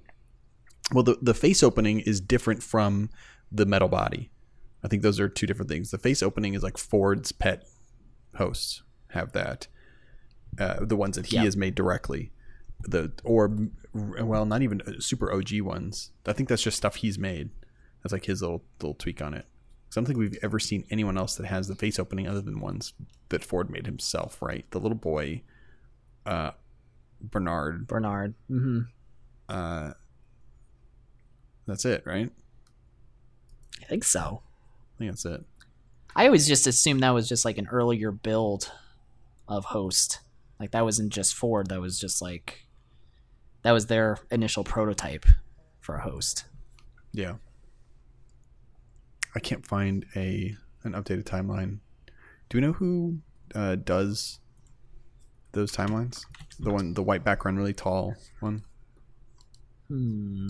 Well, 0.92 1.02
the 1.04 1.18
the 1.22 1.34
face 1.34 1.62
opening 1.62 2.00
is 2.00 2.20
different 2.20 2.62
from 2.62 3.10
the 3.50 3.66
metal 3.66 3.88
body. 3.88 4.30
I 4.84 4.88
think 4.88 5.02
those 5.02 5.20
are 5.20 5.28
two 5.28 5.46
different 5.46 5.70
things. 5.70 5.90
The 5.90 5.98
face 5.98 6.22
opening 6.22 6.54
is 6.54 6.62
like 6.62 6.76
Ford's 6.76 7.32
pet 7.32 7.64
hosts 8.36 8.82
have 9.10 9.32
that. 9.32 9.68
Uh, 10.58 10.84
the 10.84 10.96
ones 10.96 11.16
that 11.16 11.26
he 11.26 11.36
Yeah. 11.36 11.44
has 11.44 11.56
made 11.56 11.74
directly. 11.74 12.32
The 12.82 13.12
or 13.24 13.56
well, 13.94 14.44
not 14.44 14.62
even 14.62 14.80
uh, 14.82 14.92
super 14.98 15.32
OG 15.32 15.60
ones. 15.62 16.10
I 16.26 16.32
think 16.32 16.48
that's 16.48 16.62
just 16.62 16.76
stuff 16.76 16.96
he's 16.96 17.18
made. 17.18 17.50
That's 18.02 18.12
like 18.12 18.26
his 18.26 18.42
little 18.42 18.64
little 18.80 18.94
tweak 18.94 19.22
on 19.22 19.34
it. 19.34 19.46
I 19.46 19.94
don't 19.94 20.06
think 20.06 20.18
we've 20.18 20.38
ever 20.42 20.58
seen 20.58 20.84
anyone 20.90 21.16
else 21.18 21.36
that 21.36 21.46
has 21.46 21.68
the 21.68 21.74
face 21.76 21.98
opening 21.98 22.26
other 22.26 22.40
than 22.40 22.60
ones 22.60 22.94
that 23.28 23.44
Ford 23.44 23.70
made 23.70 23.86
himself. 23.86 24.42
Right, 24.42 24.68
the 24.72 24.80
little 24.80 24.96
boy, 24.98 25.42
uh, 26.26 26.52
Bernard. 27.20 27.86
Bernard. 27.86 28.34
hmm 28.48 28.80
Uh, 29.48 29.92
that's 31.72 31.86
it, 31.86 32.02
right? 32.04 32.30
I 33.80 33.84
think 33.86 34.04
so. 34.04 34.42
I 34.94 34.98
think 34.98 35.10
that's 35.10 35.24
it. 35.24 35.42
I 36.14 36.26
always 36.26 36.46
just 36.46 36.66
assumed 36.66 37.02
that 37.02 37.14
was 37.14 37.26
just 37.26 37.46
like 37.46 37.56
an 37.56 37.66
earlier 37.68 38.12
build 38.12 38.70
of 39.48 39.64
host. 39.64 40.20
Like 40.60 40.72
that 40.72 40.84
wasn't 40.84 41.14
just 41.14 41.34
Ford. 41.34 41.70
That 41.70 41.80
was 41.80 41.98
just 41.98 42.20
like 42.20 42.66
that 43.62 43.72
was 43.72 43.86
their 43.86 44.18
initial 44.30 44.64
prototype 44.64 45.24
for 45.80 45.94
a 45.96 46.02
host. 46.02 46.44
Yeah. 47.10 47.36
I 49.34 49.40
can't 49.40 49.66
find 49.66 50.04
a 50.14 50.54
an 50.84 50.92
updated 50.92 51.24
timeline. 51.24 51.78
Do 52.50 52.58
we 52.58 52.60
know 52.60 52.72
who 52.72 53.20
uh, 53.54 53.76
does 53.76 54.40
those 55.52 55.72
timelines? 55.72 56.26
The 56.60 56.70
one, 56.70 56.92
the 56.92 57.02
white 57.02 57.24
background, 57.24 57.56
really 57.56 57.72
tall 57.72 58.14
one. 58.40 58.62
Hmm. 59.88 60.48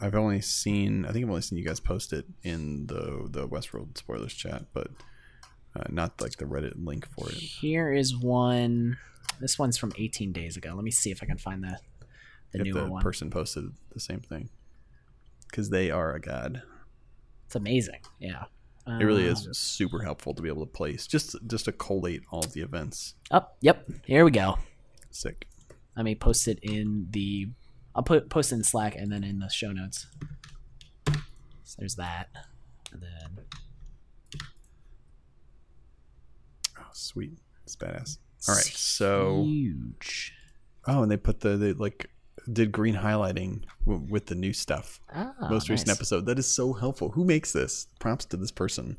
I've 0.00 0.14
only 0.14 0.40
seen. 0.40 1.04
I 1.06 1.12
think 1.12 1.24
I've 1.24 1.30
only 1.30 1.42
seen 1.42 1.58
you 1.58 1.64
guys 1.64 1.80
post 1.80 2.12
it 2.12 2.26
in 2.42 2.86
the 2.86 3.26
the 3.30 3.48
Westworld 3.48 3.96
spoilers 3.96 4.34
chat, 4.34 4.66
but 4.72 4.88
uh, 5.74 5.84
not 5.88 6.20
like 6.20 6.36
the 6.36 6.44
Reddit 6.44 6.74
link 6.76 7.06
for 7.08 7.28
it. 7.28 7.34
Here 7.34 7.92
is 7.92 8.16
one. 8.16 8.98
This 9.40 9.58
one's 9.58 9.76
from 9.76 9.92
18 9.98 10.32
days 10.32 10.56
ago. 10.56 10.72
Let 10.74 10.84
me 10.84 10.90
see 10.90 11.10
if 11.10 11.22
I 11.22 11.26
can 11.26 11.38
find 11.38 11.62
the 11.62 11.78
the 12.52 12.60
if 12.60 12.64
newer 12.64 12.84
the 12.84 12.90
one. 12.90 13.02
person 13.02 13.30
posted 13.30 13.64
the 13.92 14.00
same 14.00 14.20
thing, 14.20 14.50
because 15.50 15.70
they 15.70 15.90
are 15.90 16.14
a 16.14 16.20
god. 16.20 16.62
it's 17.46 17.56
amazing. 17.56 18.00
Yeah. 18.18 18.44
It 18.88 19.02
really 19.04 19.24
is 19.24 19.48
super 19.50 20.02
helpful 20.04 20.32
to 20.32 20.40
be 20.40 20.48
able 20.48 20.64
to 20.64 20.70
place 20.70 21.08
just 21.08 21.34
just 21.48 21.64
to 21.64 21.72
collate 21.72 22.22
all 22.30 22.42
the 22.42 22.60
events. 22.60 23.14
Oh, 23.32 23.44
yep. 23.60 23.84
Here 24.04 24.24
we 24.24 24.30
go. 24.30 24.58
Sick. 25.10 25.48
Let 25.96 26.04
me 26.04 26.14
post 26.14 26.46
it 26.46 26.60
in 26.62 27.08
the. 27.10 27.48
I'll 27.96 28.02
put 28.04 28.28
post 28.30 28.52
in 28.52 28.62
Slack 28.62 28.94
and 28.94 29.10
then 29.10 29.24
in 29.24 29.38
the 29.40 29.48
show 29.48 29.72
notes. 29.72 30.06
So 31.64 31.76
there's 31.78 31.96
that. 31.96 32.28
And 32.92 33.02
then 33.02 33.44
Oh, 36.78 36.82
sweet. 36.92 37.38
It's 37.64 37.74
badass. 37.76 38.18
All 38.48 38.54
right. 38.54 38.64
So, 38.64 39.42
huge. 39.44 40.32
oh, 40.86 41.02
and 41.02 41.10
they 41.10 41.16
put 41.16 41.40
the, 41.40 41.56
they 41.56 41.72
like, 41.72 42.10
did 42.52 42.70
green 42.70 42.94
highlighting 42.94 43.64
w- 43.86 44.06
with 44.08 44.26
the 44.26 44.34
new 44.34 44.52
stuff. 44.52 45.00
Ah, 45.12 45.32
Most 45.50 45.68
recent 45.68 45.90
episode. 45.90 46.26
That 46.26 46.38
is 46.38 46.46
so 46.54 46.72
helpful. 46.74 47.10
Who 47.12 47.24
makes 47.24 47.52
this? 47.52 47.88
Props 47.98 48.24
to 48.26 48.36
this 48.36 48.52
person. 48.52 48.98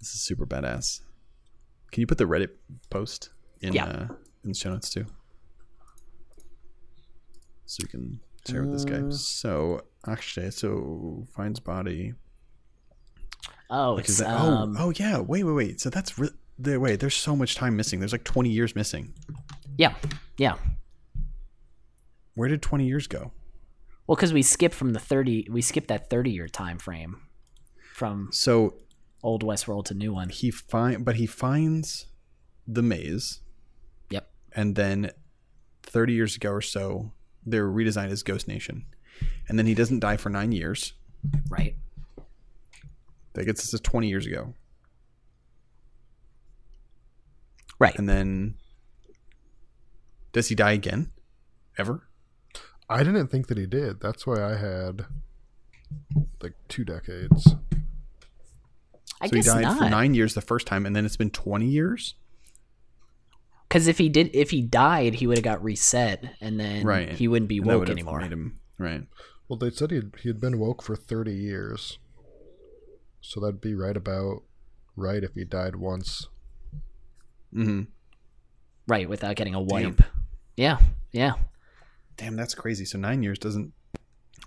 This 0.00 0.14
is 0.14 0.20
super 0.22 0.46
badass. 0.46 1.02
Can 1.92 2.00
you 2.00 2.06
put 2.06 2.18
the 2.18 2.24
Reddit 2.24 2.50
post 2.90 3.30
in 3.60 3.72
Yeah. 3.74 3.84
uh, 3.86 4.06
in 4.42 4.50
the 4.50 4.54
show 4.54 4.70
notes 4.70 4.90
too? 4.90 5.06
So 7.68 7.82
we 7.84 7.88
can 7.88 8.20
share 8.48 8.62
with 8.62 8.72
this 8.72 8.84
guy. 8.84 9.06
Uh. 9.06 9.10
So 9.10 9.82
actually, 10.06 10.50
so 10.50 11.26
finds 11.36 11.60
body. 11.60 12.14
Oh, 13.70 13.94
Like, 13.94 14.04
it's 14.06 14.18
that, 14.18 14.30
um, 14.30 14.76
oh, 14.78 14.86
oh 14.86 14.92
yeah. 14.96 15.18
Wait, 15.18 15.44
wait, 15.44 15.52
wait. 15.52 15.80
So 15.80 15.90
that's 15.90 16.18
re- 16.18 16.30
there. 16.58 16.80
Wait, 16.80 17.00
there's 17.00 17.14
so 17.14 17.36
much 17.36 17.54
time 17.54 17.76
missing. 17.76 18.00
There's 18.00 18.12
like 18.12 18.24
20 18.24 18.48
years 18.48 18.74
missing. 18.74 19.12
yeah, 19.76 19.94
yeah. 20.38 20.54
Where 22.34 22.48
did 22.48 22.62
20 22.62 22.86
years 22.86 23.06
go? 23.06 23.32
Well, 24.06 24.16
because 24.16 24.32
we 24.32 24.40
skipped 24.42 24.74
from 24.74 24.94
the 24.94 24.98
thirty, 25.00 25.46
we 25.50 25.60
skipped 25.60 25.88
that 25.88 26.08
thirty-year 26.08 26.48
time 26.48 26.78
frame 26.78 27.20
from 27.92 28.30
So 28.32 28.76
old 29.22 29.44
Westworld 29.44 29.84
to 29.86 29.94
new 29.94 30.14
one. 30.14 30.30
he 30.30 30.50
find, 30.50 31.04
but 31.04 31.16
he 31.16 31.26
finds 31.26 32.06
the 32.66 32.82
maze. 32.82 33.40
Yep. 34.08 34.30
and 34.54 34.76
then 34.76 35.10
30 35.82 36.12
years 36.14 36.36
ago 36.36 36.50
or 36.52 36.62
so 36.62 37.12
they 37.50 37.60
were 37.60 37.70
redesigned 37.72 38.10
as 38.10 38.22
ghost 38.22 38.46
nation 38.48 38.84
and 39.48 39.58
then 39.58 39.66
he 39.66 39.74
doesn't 39.74 40.00
die 40.00 40.16
for 40.16 40.30
nine 40.30 40.52
years 40.52 40.92
Right. 41.50 41.74
that 43.34 43.44
gets 43.44 43.62
us 43.62 43.70
to 43.70 43.78
20 43.78 44.08
years 44.08 44.26
ago 44.26 44.54
Right. 47.78 47.96
and 47.98 48.08
then 48.08 48.54
does 50.32 50.48
he 50.48 50.54
die 50.54 50.72
again 50.72 51.10
ever 51.76 52.02
I 52.90 53.02
didn't 53.04 53.28
think 53.28 53.48
that 53.48 53.58
he 53.58 53.66
did. 53.66 54.00
That's 54.00 54.26
why 54.26 54.42
I 54.42 54.56
had 54.56 55.04
like 56.42 56.54
two 56.68 56.84
decades. 56.86 57.54
I 59.20 59.26
so 59.28 59.36
he 59.36 59.42
guess 59.42 59.46
died 59.52 59.76
for 59.76 59.90
nine 59.90 60.14
years 60.14 60.32
the 60.32 60.40
first 60.40 60.66
time 60.66 60.86
and 60.86 60.96
then 60.96 61.04
it's 61.04 61.16
been 61.18 61.28
20 61.30 61.66
years 61.66 62.14
Because 63.68 63.86
if 63.86 63.98
he 63.98 64.08
did, 64.08 64.30
if 64.34 64.50
he 64.50 64.62
died, 64.62 65.14
he 65.14 65.26
would 65.26 65.36
have 65.36 65.44
got 65.44 65.62
reset, 65.62 66.24
and 66.40 66.58
then 66.58 66.84
right 66.86 67.10
he 67.12 67.28
wouldn't 67.28 67.48
be 67.50 67.58
And 67.58 67.66
woke 67.66 67.88
anymore. 67.90 68.20
made 68.20 68.32
him 68.32 68.60
right 68.78 69.02
Well, 69.48 69.58
they 69.58 69.70
said 69.70 69.90
he 69.90 69.96
had, 69.96 70.12
he 70.22 70.28
had 70.30 70.40
been 70.40 70.58
woke 70.58 70.82
for 70.82 70.96
30 70.96 71.32
years. 71.34 71.98
So 73.20 73.40
that'd 73.40 73.60
be 73.60 73.74
right 73.74 73.96
about 73.96 74.42
right 74.96 75.22
if 75.22 75.34
he 75.34 75.44
died 75.44 75.76
once. 75.76 76.28
hmm 77.52 77.82
Right, 78.86 79.08
without 79.08 79.36
getting 79.36 79.54
a 79.54 79.60
wipe. 79.60 79.96
Damn. 79.96 80.06
Yeah, 80.56 80.78
yeah. 81.12 81.32
damn 82.16 82.36
that's 82.36 82.54
crazy 82.54 82.84
so 82.86 82.98
nine 82.98 83.22
years 83.22 83.38
doesn't 83.38 83.72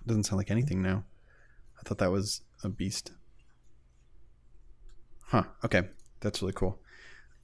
doesn't 0.05 0.23
sound 0.25 0.37
like 0.37 0.51
anything 0.51 0.81
now 0.81 1.05
i 1.79 1.83
thought 1.83 1.99
that 1.99 2.11
was 2.11 2.41
a 2.63 2.69
beast 2.69 3.11
huh 5.27 5.43
okay 5.63 5.83
that's 6.19 6.41
really 6.41 6.53
cool 6.53 6.79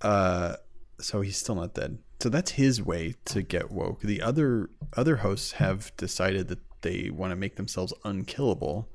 uh 0.01 0.55
so 0.99 1.21
he's 1.21 1.37
still 1.37 1.55
not 1.55 1.73
dead. 1.73 1.99
So 2.19 2.29
that's 2.29 2.51
his 2.51 2.81
way 2.81 3.15
to 3.25 3.41
get 3.41 3.71
woke. 3.71 4.01
The 4.01 4.21
other 4.21 4.69
other 4.95 5.17
hosts 5.17 5.53
have 5.53 5.95
decided 5.97 6.47
that 6.47 6.59
they 6.81 7.09
want 7.09 7.31
to 7.31 7.35
make 7.35 7.55
themselves 7.55 7.93
unkillable 8.03 8.87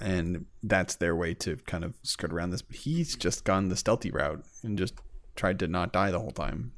and 0.00 0.46
that's 0.62 0.96
their 0.96 1.16
way 1.16 1.32
to 1.34 1.56
kind 1.66 1.84
of 1.84 1.94
skirt 2.02 2.32
around 2.32 2.50
this. 2.50 2.62
But 2.62 2.76
he's 2.76 3.16
just 3.16 3.44
gone 3.44 3.68
the 3.68 3.76
stealthy 3.76 4.10
route 4.10 4.44
and 4.62 4.76
just 4.76 4.94
tried 5.34 5.58
to 5.60 5.68
not 5.68 5.92
die 5.92 6.10
the 6.10 6.20
whole 6.20 6.30
time 6.30 6.72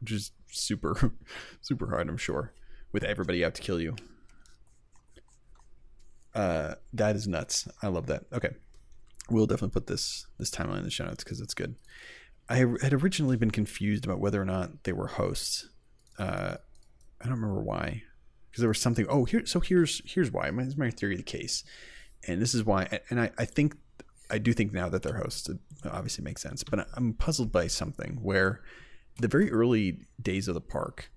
which 0.00 0.10
is 0.10 0.32
super 0.50 1.12
super 1.60 1.90
hard 1.90 2.08
i'm 2.08 2.16
sure 2.16 2.50
with 2.92 3.04
everybody 3.04 3.44
out 3.44 3.54
to 3.54 3.62
kill 3.62 3.80
you. 3.80 3.96
Uh 6.34 6.74
that 6.92 7.14
is 7.14 7.28
nuts. 7.28 7.68
I 7.82 7.88
love 7.88 8.06
that. 8.06 8.24
Okay. 8.32 8.50
We'll 9.30 9.46
definitely 9.46 9.74
put 9.74 9.86
this 9.86 10.26
this 10.38 10.50
timeline 10.50 10.78
in 10.78 10.84
the 10.84 10.90
show 10.90 11.04
notes 11.04 11.24
because 11.24 11.40
it's 11.40 11.54
good 11.54 11.76
i 12.48 12.56
had 12.56 12.92
originally 12.92 13.36
been 13.36 13.50
confused 13.50 14.04
about 14.04 14.20
whether 14.20 14.40
or 14.40 14.44
not 14.44 14.84
they 14.84 14.92
were 14.92 15.06
hosts 15.06 15.68
uh 16.18 16.54
i 17.20 17.24
don't 17.24 17.40
remember 17.40 17.62
why 17.62 18.02
because 18.50 18.60
there 18.60 18.68
was 18.68 18.80
something 18.80 19.06
oh 19.08 19.24
here 19.24 19.44
so 19.46 19.60
here's 19.60 20.02
here's 20.04 20.30
why 20.30 20.50
my, 20.50 20.66
my 20.76 20.90
theory 20.90 21.14
of 21.14 21.18
the 21.18 21.24
case 21.24 21.64
and 22.26 22.40
this 22.40 22.54
is 22.54 22.64
why 22.64 23.00
and 23.10 23.20
i 23.20 23.30
i 23.38 23.44
think 23.44 23.76
i 24.30 24.38
do 24.38 24.52
think 24.52 24.72
now 24.72 24.88
that 24.88 25.02
they're 25.02 25.18
hosts 25.18 25.48
it 25.48 25.58
obviously 25.90 26.24
makes 26.24 26.42
sense 26.42 26.62
but 26.62 26.86
i'm 26.94 27.14
puzzled 27.14 27.50
by 27.50 27.66
something 27.66 28.18
where 28.22 28.62
the 29.20 29.28
very 29.28 29.50
early 29.50 30.06
days 30.20 30.48
of 30.48 30.54
the 30.54 30.60
park 30.60 31.10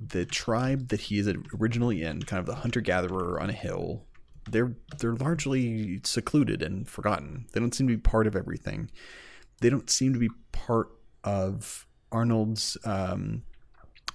the 0.00 0.24
tribe 0.24 0.88
that 0.88 1.00
he 1.00 1.18
is 1.18 1.32
originally 1.58 2.02
in, 2.02 2.22
kind 2.22 2.40
of 2.40 2.46
the 2.46 2.56
hunter 2.56 2.80
gatherer 2.80 3.40
on 3.40 3.50
a 3.50 3.54
hill, 3.54 4.06
they're 4.50 4.74
they're 4.98 5.14
largely 5.14 6.00
secluded 6.04 6.62
and 6.62 6.88
forgotten. 6.88 7.46
They 7.52 7.60
don't 7.60 7.74
seem 7.74 7.88
to 7.88 7.96
be 7.96 8.00
part 8.00 8.26
of 8.26 8.34
everything. 8.34 8.90
They 9.60 9.70
don't 9.70 9.90
seem 9.90 10.12
to 10.12 10.18
be 10.18 10.30
part 10.52 10.88
of 11.24 11.86
Arnold's 12.10 12.76
um, 12.84 13.42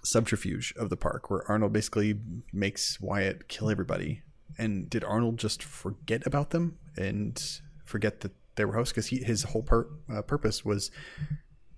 subterfuge 0.03 0.73
of 0.77 0.89
the 0.89 0.97
park, 0.97 1.29
where 1.29 1.49
Arnold 1.49 1.73
basically 1.73 2.19
makes 2.51 2.99
Wyatt 2.99 3.47
kill 3.47 3.69
everybody. 3.69 4.21
And 4.57 4.89
did 4.89 5.03
Arnold 5.03 5.37
just 5.37 5.63
forget 5.63 6.25
about 6.25 6.51
them 6.51 6.77
and 6.97 7.41
forget 7.83 8.21
that 8.21 8.31
they 8.55 8.65
were 8.65 8.73
hosts? 8.73 8.93
Because 8.93 9.07
his 9.07 9.43
whole 9.43 9.65
uh, 10.09 10.21
purpose 10.21 10.63
was 10.63 10.91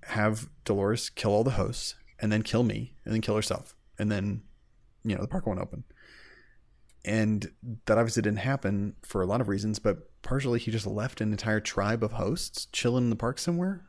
have 0.03 0.49
Dolores 0.63 1.09
kill 1.09 1.31
all 1.31 1.43
the 1.43 1.51
hosts 1.51 1.95
and 2.19 2.31
then 2.31 2.41
kill 2.41 2.63
me 2.63 2.95
and 3.03 3.13
then 3.13 3.21
kill 3.21 3.35
herself 3.35 3.75
and 3.99 4.11
then 4.11 4.41
you 5.03 5.15
know 5.15 5.21
the 5.21 5.27
park 5.27 5.45
won't 5.45 5.59
open 5.59 5.83
and 7.05 7.51
that 7.85 7.97
obviously 7.97 8.21
didn't 8.21 8.39
happen 8.39 8.95
for 9.01 9.21
a 9.21 9.25
lot 9.25 9.41
of 9.41 9.47
reasons 9.47 9.79
but 9.79 10.09
partially 10.27 10.59
he 10.59 10.71
just 10.71 10.85
left 10.85 11.21
an 11.21 11.31
entire 11.31 11.61
tribe 11.61 12.03
of 12.03 12.11
hosts 12.11 12.67
chilling 12.73 13.05
in 13.05 13.09
the 13.09 13.15
park 13.15 13.39
somewhere. 13.39 13.85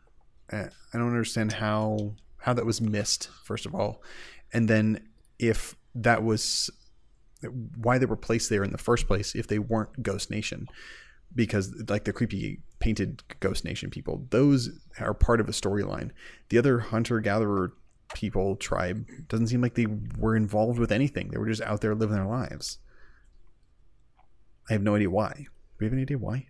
I 0.52 0.68
don't 0.92 1.08
understand 1.08 1.54
how 1.54 2.14
how 2.38 2.54
that 2.54 2.64
was 2.64 2.80
missed 2.80 3.28
first 3.42 3.66
of 3.66 3.74
all. 3.74 4.00
And 4.52 4.68
then 4.68 5.08
if 5.40 5.74
that 5.96 6.22
was 6.22 6.70
why 7.76 7.98
they 7.98 8.06
were 8.06 8.16
placed 8.16 8.50
there 8.50 8.62
in 8.62 8.70
the 8.70 8.78
first 8.78 9.08
place 9.08 9.34
if 9.34 9.48
they 9.48 9.58
weren't 9.58 10.00
ghost 10.00 10.30
nation? 10.30 10.68
Because 11.34 11.74
like 11.88 12.04
the 12.04 12.12
creepy 12.12 12.60
painted 12.78 13.24
ghost 13.40 13.64
nation 13.64 13.90
people 13.90 14.24
those 14.30 14.70
are 15.00 15.14
part 15.14 15.40
of 15.40 15.48
a 15.48 15.52
storyline. 15.52 16.12
The 16.50 16.58
other 16.58 16.78
hunter 16.78 17.18
gatherer 17.18 17.72
people 18.14 18.54
tribe 18.54 19.06
doesn't 19.26 19.48
seem 19.48 19.60
like 19.60 19.74
they 19.74 19.88
were 20.16 20.36
involved 20.36 20.78
with 20.78 20.92
anything. 20.92 21.30
They 21.30 21.38
were 21.38 21.48
just 21.48 21.62
out 21.62 21.80
there 21.80 21.96
living 21.96 22.14
their 22.14 22.26
lives. 22.26 22.78
I 24.70 24.74
have 24.74 24.82
no 24.82 24.94
idea 24.94 25.10
why 25.10 25.48
do 25.78 25.84
you 25.84 25.86
have 25.86 25.92
any 25.92 26.02
idea 26.02 26.18
why 26.18 26.46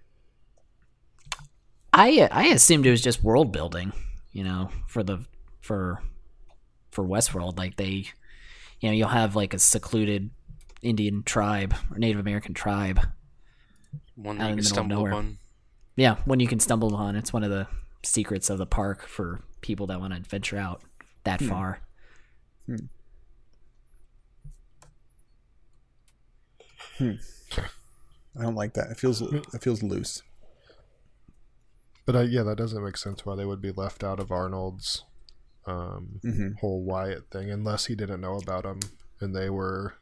I 1.93 2.29
I 2.31 2.45
assumed 2.47 2.87
it 2.87 2.91
was 2.91 3.03
just 3.03 3.25
world 3.25 3.53
building, 3.53 3.93
you 4.33 4.45
know, 4.45 4.71
for 4.87 5.03
the 5.03 5.25
for 5.61 6.01
for 6.91 7.05
Westworld. 7.05 7.59
Like 7.59 7.77
they, 7.77 8.07
you 8.81 8.89
know, 8.89 8.93
you'll 8.93 9.09
have 9.09 9.35
like 9.35 9.53
a 9.53 9.59
secluded 9.59 10.31
Indian 10.81 11.23
tribe 11.25 11.75
or 11.91 11.99
Native 11.99 12.21
American 12.21 12.55
tribe. 12.55 13.01
One 14.15 14.37
Out 14.37 14.45
that 14.45 14.51
in 14.53 14.59
you 14.59 14.63
the 14.63 14.71
can 14.71 14.87
middle 14.87 14.87
of 14.87 14.87
stumble 14.87 14.97
nowhere. 14.97 15.13
upon. 15.13 15.39
Yeah, 15.97 16.17
one 16.25 16.39
you 16.41 16.47
can 16.47 16.61
stumble 16.61 16.95
upon. 16.95 17.17
It's 17.17 17.33
one 17.33 17.43
of 17.43 17.51
the 17.51 17.67
secrets 18.05 18.49
of 18.49 18.59
the 18.59 18.67
park 18.67 19.07
for 19.07 19.41
people 19.61 19.89
that 19.89 20.01
want 20.01 20.15
to 20.15 20.21
venture 20.29 20.57
out 20.59 20.83
that 21.25 21.41
hmm. 21.41 21.49
far. 21.49 21.81
Hmm. 22.67 22.77
Hmm. 26.99 27.13
I 28.39 28.43
don't 28.43 28.55
like 28.55 28.75
that. 28.75 28.91
It 28.91 28.99
feels 28.99 29.21
it 29.23 29.63
feels 29.63 29.83
loose. 29.83 30.23
But 32.07 32.17
uh, 32.17 32.21
yeah, 32.21 32.43
that 32.45 32.57
doesn't 32.57 32.83
make 32.83 32.97
sense 32.97 33.27
why 33.27 33.35
they 33.37 33.45
would 33.45 33.61
be 33.61 33.71
left 33.73 34.03
out 34.03 34.19
of 34.21 34.31
Arnold's 34.33 35.05
um, 35.67 36.21
Mhm. 36.25 36.59
whole 36.61 36.83
Wyatt 36.83 37.31
thing, 37.31 37.51
unless 37.51 37.87
he 37.87 37.95
didn't 37.95 38.23
know 38.23 38.37
about 38.39 38.63
them 38.63 38.81
and 39.21 39.35
they 39.37 39.51
were 39.51 39.95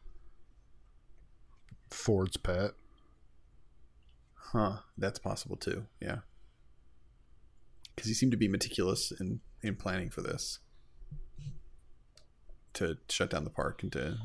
Ford's 1.91 2.37
pet. 2.37 2.73
huh. 4.53 4.79
That's 4.97 5.19
possible 5.19 5.57
too. 5.57 5.87
Yeah. 6.01 6.19
Because 7.95 8.09
he 8.09 8.15
seemed 8.15 8.33
to 8.33 8.39
be 8.39 8.49
meticulous 8.49 9.11
in 9.11 9.41
in 9.63 9.75
planning 9.77 10.11
for 10.11 10.21
this. 10.23 10.61
To 12.75 12.99
shut 13.09 13.31
down 13.31 13.45
the 13.45 13.51
park 13.51 13.83
and 13.83 13.91
to 13.93 14.19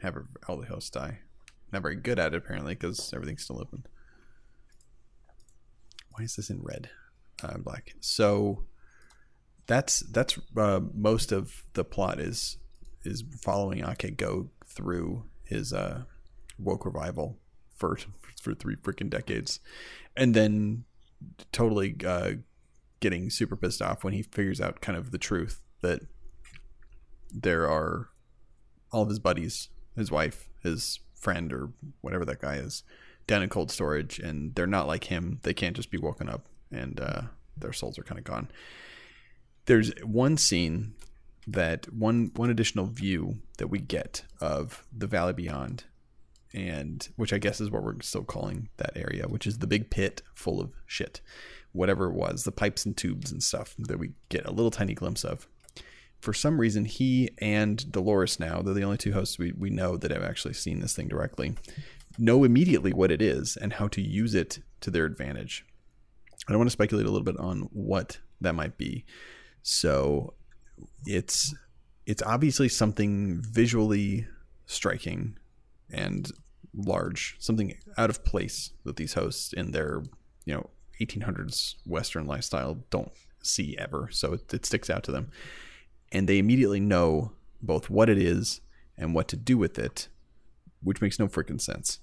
have 0.00 0.16
all 0.48 0.56
the 0.56 0.66
hosts 0.66 0.90
die 0.90 1.20
not 1.72 1.82
very 1.82 1.96
good 1.96 2.18
at 2.18 2.34
it 2.34 2.36
apparently 2.36 2.74
because 2.74 3.12
everything's 3.12 3.44
still 3.44 3.60
open. 3.60 3.86
Why 6.10 6.24
is 6.24 6.36
this 6.36 6.50
in 6.50 6.60
red? 6.62 6.90
Uh, 7.42 7.58
black. 7.58 7.94
So 8.00 8.64
that's 9.66 10.00
that's 10.00 10.38
uh, 10.56 10.80
most 10.94 11.32
of 11.32 11.64
the 11.72 11.84
plot 11.84 12.20
is 12.20 12.58
is 13.04 13.24
following 13.40 13.84
Ake 13.84 14.16
go 14.16 14.50
through 14.66 15.24
his 15.44 15.72
uh, 15.72 16.02
woke 16.58 16.84
revival 16.84 17.38
for 17.74 17.98
for 18.40 18.54
three 18.54 18.76
freaking 18.76 19.10
decades, 19.10 19.60
and 20.16 20.34
then 20.34 20.84
totally 21.52 21.96
uh, 22.06 22.32
getting 23.00 23.30
super 23.30 23.56
pissed 23.56 23.82
off 23.82 24.04
when 24.04 24.12
he 24.12 24.22
figures 24.22 24.60
out 24.60 24.80
kind 24.80 24.96
of 24.96 25.10
the 25.10 25.18
truth 25.18 25.60
that 25.80 26.00
there 27.32 27.68
are 27.68 28.10
all 28.92 29.02
of 29.02 29.08
his 29.08 29.18
buddies, 29.18 29.68
his 29.96 30.10
wife, 30.10 30.48
his 30.62 31.00
friend, 31.22 31.52
or 31.52 31.70
whatever 32.00 32.24
that 32.24 32.40
guy 32.40 32.56
is, 32.56 32.82
down 33.26 33.42
in 33.42 33.48
cold 33.48 33.70
storage, 33.70 34.18
and 34.18 34.54
they're 34.54 34.66
not 34.66 34.86
like 34.86 35.04
him. 35.04 35.38
They 35.42 35.54
can't 35.54 35.76
just 35.76 35.90
be 35.90 35.98
woken 35.98 36.28
up, 36.28 36.46
and 36.70 37.00
uh, 37.00 37.22
their 37.56 37.72
souls 37.72 37.98
are 37.98 38.04
kind 38.04 38.18
of 38.18 38.24
gone. 38.24 38.48
There's 39.66 39.92
one 40.02 40.36
scene 40.36 40.94
that 41.46 41.92
one 41.92 42.30
one 42.36 42.50
additional 42.50 42.86
view 42.86 43.38
that 43.58 43.68
we 43.68 43.80
get 43.80 44.24
of 44.40 44.84
the 44.96 45.06
valley 45.06 45.32
beyond 45.32 45.84
and 46.54 47.08
which 47.16 47.32
I 47.32 47.38
guess 47.38 47.60
is 47.60 47.70
what 47.70 47.82
we're 47.82 48.00
still 48.00 48.24
calling 48.24 48.68
that 48.76 48.96
area, 48.96 49.26
which 49.26 49.46
is 49.46 49.58
the 49.58 49.66
big 49.66 49.90
pit 49.90 50.22
full 50.34 50.60
of 50.60 50.72
shit, 50.86 51.20
whatever 51.72 52.06
it 52.06 52.14
was, 52.14 52.44
the 52.44 52.52
pipes 52.52 52.84
and 52.84 52.96
tubes 52.96 53.32
and 53.32 53.42
stuff 53.42 53.74
that 53.78 53.98
we 53.98 54.12
get 54.28 54.46
a 54.46 54.52
little 54.52 54.70
tiny 54.70 54.94
glimpse 54.94 55.24
of. 55.24 55.48
For 56.22 56.32
some 56.32 56.60
reason, 56.60 56.84
he 56.84 57.30
and 57.38 57.90
Dolores 57.90 58.38
now, 58.38 58.62
they're 58.62 58.74
the 58.74 58.84
only 58.84 58.96
two 58.96 59.12
hosts 59.12 59.38
we, 59.38 59.52
we 59.52 59.70
know 59.70 59.96
that 59.96 60.12
have 60.12 60.22
actually 60.22 60.54
seen 60.54 60.78
this 60.78 60.94
thing 60.94 61.08
directly, 61.08 61.56
know 62.16 62.44
immediately 62.44 62.92
what 62.92 63.10
it 63.10 63.20
is 63.20 63.56
and 63.56 63.72
how 63.72 63.88
to 63.88 64.00
use 64.00 64.34
it 64.34 64.60
to 64.82 64.90
their 64.90 65.04
advantage. 65.04 65.66
I 66.46 66.52
don't 66.52 66.60
want 66.60 66.68
to 66.68 66.72
speculate 66.72 67.06
a 67.06 67.10
little 67.10 67.24
bit 67.24 67.38
on 67.38 67.68
what 67.72 68.18
that 68.40 68.54
might 68.54 68.78
be. 68.78 69.04
So 69.62 70.34
it's 71.06 71.54
it's 72.06 72.22
obviously 72.22 72.68
something 72.68 73.42
visually 73.42 74.26
striking 74.66 75.36
and 75.90 76.30
large, 76.74 77.36
something 77.38 77.76
out 77.98 78.10
of 78.10 78.24
place 78.24 78.70
that 78.84 78.96
these 78.96 79.14
hosts 79.14 79.52
in 79.52 79.72
their, 79.72 80.02
you 80.44 80.54
know, 80.54 80.70
1800s 81.00 81.74
Western 81.86 82.26
lifestyle 82.26 82.78
don't 82.90 83.12
see 83.42 83.76
ever. 83.78 84.08
So 84.10 84.34
it, 84.34 84.52
it 84.54 84.66
sticks 84.66 84.90
out 84.90 85.02
to 85.04 85.12
them. 85.12 85.30
And 86.12 86.28
they 86.28 86.38
immediately 86.38 86.80
know 86.80 87.32
both 87.60 87.90
what 87.90 88.08
it 88.08 88.18
is 88.18 88.60
and 88.96 89.14
what 89.14 89.28
to 89.28 89.36
do 89.36 89.58
with 89.58 89.78
it, 89.78 90.08
which 90.82 91.00
makes 91.00 91.18
no 91.18 91.26
freaking 91.26 91.60
sense. 91.60 92.00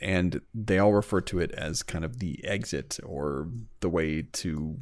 And 0.00 0.40
they 0.52 0.78
all 0.78 0.92
refer 0.92 1.20
to 1.22 1.38
it 1.38 1.52
as 1.52 1.82
kind 1.82 2.04
of 2.04 2.18
the 2.18 2.44
exit 2.44 2.98
or 3.04 3.48
the 3.80 3.88
way 3.88 4.22
to 4.22 4.78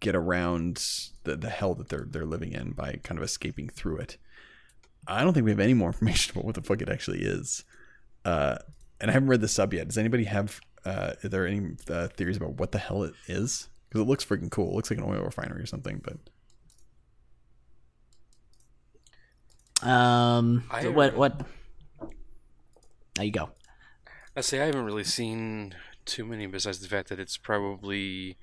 get 0.00 0.14
around 0.14 0.84
the, 1.24 1.36
the 1.36 1.48
hell 1.48 1.74
that 1.74 1.88
they're 1.88 2.06
they're 2.08 2.26
living 2.26 2.52
in 2.52 2.72
by 2.72 3.00
kind 3.02 3.18
of 3.18 3.24
escaping 3.24 3.68
through 3.68 3.98
it. 3.98 4.18
I 5.06 5.24
don't 5.24 5.32
think 5.32 5.44
we 5.44 5.50
have 5.50 5.60
any 5.60 5.74
more 5.74 5.88
information 5.92 6.32
about 6.32 6.44
what 6.44 6.54
the 6.54 6.62
fuck 6.62 6.82
it 6.82 6.88
actually 6.88 7.22
is. 7.22 7.64
Uh, 8.24 8.58
and 9.00 9.10
I 9.10 9.14
haven't 9.14 9.28
read 9.28 9.40
the 9.40 9.48
sub 9.48 9.72
yet. 9.72 9.88
Does 9.88 9.98
anybody 9.98 10.24
have? 10.24 10.60
Uh, 10.84 11.14
are 11.22 11.28
there 11.28 11.46
any 11.46 11.76
uh, 11.90 12.08
theories 12.08 12.36
about 12.36 12.54
what 12.54 12.72
the 12.72 12.78
hell 12.78 13.02
it 13.02 13.14
is? 13.26 13.68
Because 13.88 14.02
it 14.02 14.08
looks 14.08 14.24
freaking 14.24 14.50
cool. 14.50 14.70
It 14.70 14.74
looks 14.74 14.90
like 14.90 14.98
an 14.98 15.04
oil 15.04 15.22
refinery 15.22 15.62
or 15.62 15.66
something. 15.66 16.00
But 16.04 16.18
Um, 19.82 20.64
I- 20.70 20.88
what 20.88 21.16
what? 21.16 21.46
There 23.14 23.24
you 23.24 23.32
go. 23.32 23.50
I 24.36 24.40
say 24.40 24.60
I 24.60 24.66
haven't 24.66 24.84
really 24.84 25.04
seen 25.04 25.74
too 26.04 26.24
many 26.24 26.46
besides 26.46 26.78
the 26.80 26.88
fact 26.88 27.08
that 27.08 27.18
it's 27.18 27.36
probably 27.36 28.36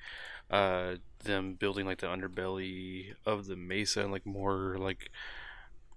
uh, 0.52 0.96
them 1.24 1.54
building 1.54 1.86
like 1.86 2.00
the 2.00 2.08
underbelly 2.08 3.14
of 3.26 3.48
the 3.48 3.56
mesa 3.56 4.02
and 4.02 4.12
like 4.12 4.26
more 4.26 4.76
like 4.78 5.10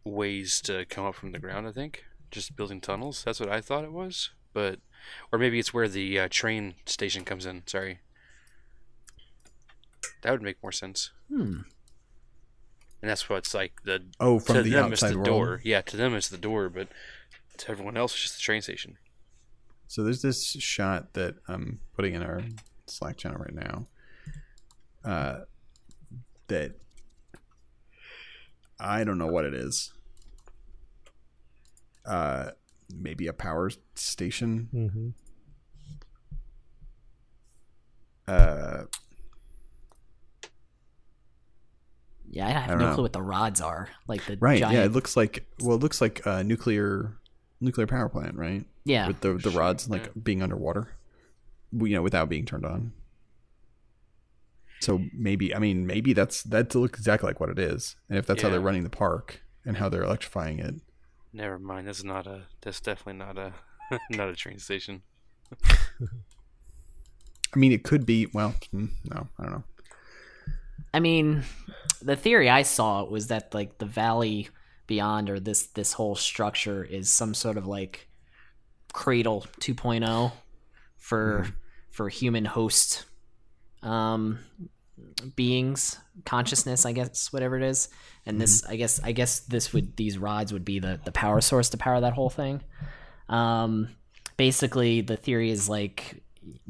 ways 0.05 0.61
to 0.63 0.85
come 0.87 1.05
up 1.05 1.15
from 1.17 1.33
the 1.33 1.39
ground. 1.41 1.67
I 1.67 1.73
think 1.73 2.05
just 2.31 2.55
building 2.57 2.81
tunnels. 2.81 3.23
That's 3.25 3.41
what 3.41 3.49
I 3.51 3.61
thought 3.61 3.85
it 3.85 3.93
was, 3.93 4.31
but 4.53 4.79
or 5.33 5.39
maybe 5.39 5.59
it's 5.59 5.75
where 5.75 5.89
the 5.89 6.19
uh, 6.21 6.29
train 6.31 6.75
station 6.87 7.25
comes 7.25 7.45
in. 7.45 7.65
Sorry, 7.67 7.99
that 10.23 10.31
would 10.31 10.43
make 10.43 10.63
more 10.63 10.73
sense. 10.73 11.11
Hmm. 11.29 11.61
And 13.01 13.11
that's 13.11 13.29
what's 13.29 13.55
like 13.55 13.83
the 13.85 14.03
oh, 14.19 14.39
from 14.39 14.57
to 14.57 14.63
the 14.63 14.71
them 14.71 14.93
it's 14.93 15.03
outside 15.03 15.15
the 15.15 15.19
world. 15.19 15.27
door. 15.27 15.61
Yeah, 15.65 15.81
to 15.83 15.97
them 15.97 16.15
it's 16.15 16.29
the 16.29 16.39
door, 16.39 16.69
but 16.69 16.89
to 17.59 17.71
everyone 17.71 17.97
else 17.97 18.13
it's 18.13 18.23
just 18.23 18.35
the 18.37 18.41
train 18.41 18.63
station. 18.63 18.99
So 19.87 20.03
there's 20.03 20.23
this 20.23 20.45
shot 20.45 21.15
that 21.15 21.37
I'm 21.47 21.81
putting 21.95 22.15
in 22.15 22.23
our 22.23 22.43
Slack 22.87 23.17
channel 23.17 23.39
right 23.39 23.55
now. 23.55 23.87
Uh, 25.05 25.45
that 26.49 26.73
I 28.81 29.05
don't 29.05 29.19
know 29.19 29.27
what 29.27 29.45
it 29.45 29.55
is. 29.55 29.93
Uh, 32.05 32.51
maybe 32.93 33.27
a 33.27 33.33
power 33.33 33.71
station. 33.95 34.69
Mm-hmm. 34.75 35.09
Uh, 38.27 38.85
Yeah, 42.31 42.47
I 42.47 42.51
have 42.51 42.69
don't 42.71 42.79
no 42.79 42.89
know. 42.89 42.95
clue 42.95 43.03
what 43.03 43.13
the 43.13 43.23
rods 43.23 43.61
are. 43.61 43.89
Like 44.07 44.25
the 44.27 44.37
right. 44.41 44.59
giant. 44.59 44.75
Yeah, 44.75 44.85
it 44.85 44.93
looks 44.93 45.17
like 45.17 45.47
well, 45.61 45.77
it 45.77 45.83
looks 45.83 46.01
like 46.01 46.21
a 46.25 46.45
nuclear 46.45 47.17
nuclear 47.61 47.87
power 47.87 48.09
plant, 48.09 48.37
right? 48.37 48.65
yeah. 48.85 49.07
With 49.07 49.21
the 49.21 49.35
the 49.35 49.51
rods 49.51 49.89
like 49.89 50.05
yeah. 50.05 50.21
being 50.23 50.43
underwater, 50.43 50.95
you 51.73 51.95
know, 51.95 52.03
without 52.03 52.29
being 52.29 52.45
turned 52.47 52.65
on. 52.65 52.93
So 54.81 55.01
maybe 55.13 55.55
I 55.55 55.59
mean 55.59 55.87
maybe 55.87 56.13
that's 56.13 56.43
that 56.45 56.75
looks 56.75 56.99
exactly 56.99 57.29
like 57.29 57.41
what 57.41 57.51
it 57.51 57.59
is, 57.59 57.97
and 58.09 58.19
if 58.19 58.27
that's 58.27 58.43
how 58.43 58.49
they're 58.49 58.61
running 58.61 58.85
the 58.85 58.91
park 58.91 59.43
and 59.65 59.77
how 59.77 59.89
they're 59.89 60.05
electrifying 60.05 60.61
it, 60.61 60.77
Never 61.33 61.59
mind. 61.59 61.87
That's 61.87 62.05
not 62.05 62.27
a. 62.27 62.43
That's 62.63 62.81
definitely 62.81 63.25
not 63.25 63.39
a. 63.39 63.53
not 64.11 64.29
a 64.29 64.37
train 64.37 64.59
station. 64.59 65.03
I 65.71 67.57
mean 67.59 67.73
it 67.73 67.85
could 67.85 68.07
be. 68.07 68.27
Well, 68.33 68.55
mm, 68.75 68.91
no, 69.05 69.29
I 69.39 69.43
don't 69.43 69.53
know. 69.53 69.65
I 70.95 71.01
mean, 71.01 71.45
the 72.01 72.17
theory 72.17 72.49
I 72.49 72.63
saw 72.63 73.05
was 73.05 73.29
that 73.29 73.55
like 73.55 73.79
the 73.79 73.87
valley 73.87 74.49
beyond 74.87 75.31
or 75.31 75.39
this 75.39 75.67
this 75.69 75.93
whole 75.93 76.15
structure 76.17 76.83
is 76.83 77.11
some 77.11 77.35
sort 77.35 77.57
of 77.57 77.67
like 77.67 78.09
cradle 78.93 79.47
2.0 79.61 80.33
for 80.97 81.47
for 81.91 82.09
human 82.09 82.45
host 82.45 83.05
um 83.83 84.39
beings 85.37 85.99
consciousness 86.25 86.85
i 86.85 86.93
guess 86.93 87.33
whatever 87.33 87.57
it 87.57 87.63
is. 87.63 87.89
And 88.27 88.41
this 88.41 88.65
i 88.67 88.77
guess 88.77 89.01
i 89.03 89.13
guess 89.13 89.41
this 89.41 89.73
would 89.73 89.97
these 89.97 90.19
rods 90.19 90.53
would 90.53 90.65
be 90.65 90.81
the 90.81 91.01
the 91.05 91.13
power 91.13 91.41
source 91.41 91.71
to 91.71 91.77
power 91.77 92.01
that 92.01 92.15
whole 92.15 92.31
thing. 92.31 92.63
Um 93.29 93.91
basically 94.37 95.01
the 95.01 95.17
theory 95.17 95.51
is 95.51 95.69
like 95.69 96.23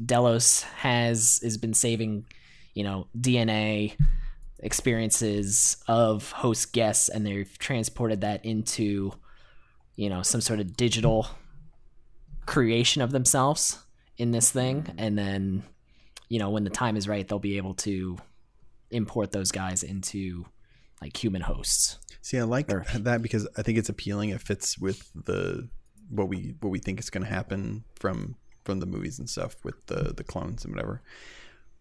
delos 0.03 0.63
has 0.63 1.39
has 1.43 1.57
been 1.57 1.73
saving 1.73 2.25
you 2.73 2.83
know 2.83 3.07
dna 3.17 3.95
experiences 4.61 5.77
of 5.87 6.31
host 6.31 6.73
guests 6.73 7.09
and 7.09 7.25
they've 7.25 7.57
transported 7.59 8.21
that 8.21 8.43
into 8.45 9.11
you 9.95 10.09
know 10.09 10.21
some 10.21 10.41
sort 10.41 10.59
of 10.59 10.75
digital 10.75 11.27
creation 12.45 13.01
of 13.01 13.11
themselves 13.11 13.79
in 14.17 14.31
this 14.31 14.51
thing 14.51 14.85
and 14.97 15.17
then 15.17 15.63
you 16.27 16.39
know 16.39 16.49
when 16.49 16.63
the 16.63 16.69
time 16.69 16.97
is 16.97 17.07
right 17.07 17.27
they'll 17.27 17.39
be 17.39 17.57
able 17.57 17.73
to 17.73 18.17
import 18.91 19.31
those 19.31 19.51
guys 19.51 19.83
into 19.83 20.45
like 21.01 21.15
human 21.21 21.41
hosts 21.41 21.97
See, 22.21 22.37
I 22.37 22.43
like 22.43 22.71
Or- 22.71 22.85
that 22.95 23.21
because 23.21 23.47
I 23.57 23.61
think 23.61 23.77
it's 23.77 23.87
appealing. 23.87 24.29
It 24.29 24.41
fits 24.41 24.77
with 24.77 25.09
the 25.15 25.69
what 26.09 26.27
we 26.27 26.53
what 26.59 26.69
we 26.69 26.77
think 26.79 26.99
is 26.99 27.09
going 27.09 27.23
to 27.23 27.29
happen 27.29 27.85
from 27.95 28.35
from 28.65 28.81
the 28.81 28.85
movies 28.85 29.19
and 29.19 29.29
stuff 29.29 29.55
with 29.63 29.83
the 29.87 30.13
the 30.13 30.23
clones 30.25 30.65
and 30.65 30.75
whatever. 30.75 31.01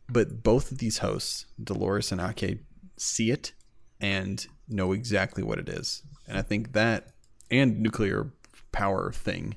But 0.08 0.42
both 0.44 0.70
of 0.70 0.78
these 0.78 0.98
hosts, 0.98 1.46
Dolores 1.62 2.12
and 2.12 2.20
Ake, 2.20 2.60
see 3.00 3.30
it 3.30 3.52
and 4.00 4.46
know 4.68 4.92
exactly 4.92 5.42
what 5.42 5.58
it 5.58 5.68
is. 5.68 6.02
And 6.26 6.38
I 6.38 6.42
think 6.42 6.72
that 6.72 7.14
and 7.50 7.80
nuclear 7.80 8.32
power 8.72 9.10
thing, 9.12 9.56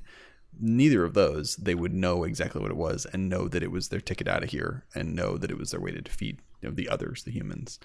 neither 0.60 1.04
of 1.04 1.14
those 1.14 1.56
they 1.58 1.76
would 1.76 1.94
know 1.94 2.24
exactly 2.24 2.62
what 2.62 2.72
it 2.72 2.78
was 2.78 3.06
and 3.06 3.30
know 3.30 3.48
that 3.48 3.64
it 3.64 3.72
was 3.72 3.90
their 3.90 4.02
ticket 4.02 4.28
out 4.28 4.44
of 4.44 4.50
here 4.50 4.86
and 4.96 5.16
know 5.16 5.38
that 5.38 5.52
it 5.52 5.58
was 5.58 5.72
their 5.72 5.82
way 5.82 5.92
to 5.92 6.02
defeat 6.02 6.40
you 6.62 6.70
know, 6.70 6.76
the 6.76 6.90
others, 6.90 7.24
the 7.24 7.32
humans 7.32 7.80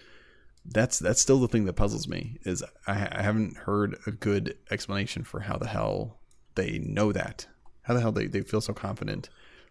that's 0.73 0.99
that's 0.99 1.21
still 1.21 1.39
the 1.39 1.49
thing 1.49 1.65
that 1.65 1.75
puzzles 1.75 2.09
me 2.09 2.39
is 2.45 2.63
I, 2.87 3.09
I 3.13 3.23
haven't 3.23 3.57
heard 3.59 3.99
a 4.07 4.11
good 4.11 4.57
explanation 4.71 5.25
for 5.25 5.41
how 5.41 5.57
the 5.57 5.69
hell 5.69 6.19
they 6.55 6.79
know 6.79 7.13
that 7.13 7.47
how 7.83 7.95
the 7.95 8.01
hell 8.01 8.13
they, 8.13 8.27
they 8.27 8.41
feel 8.41 8.61
so 8.61 8.73
confident 8.73 9.29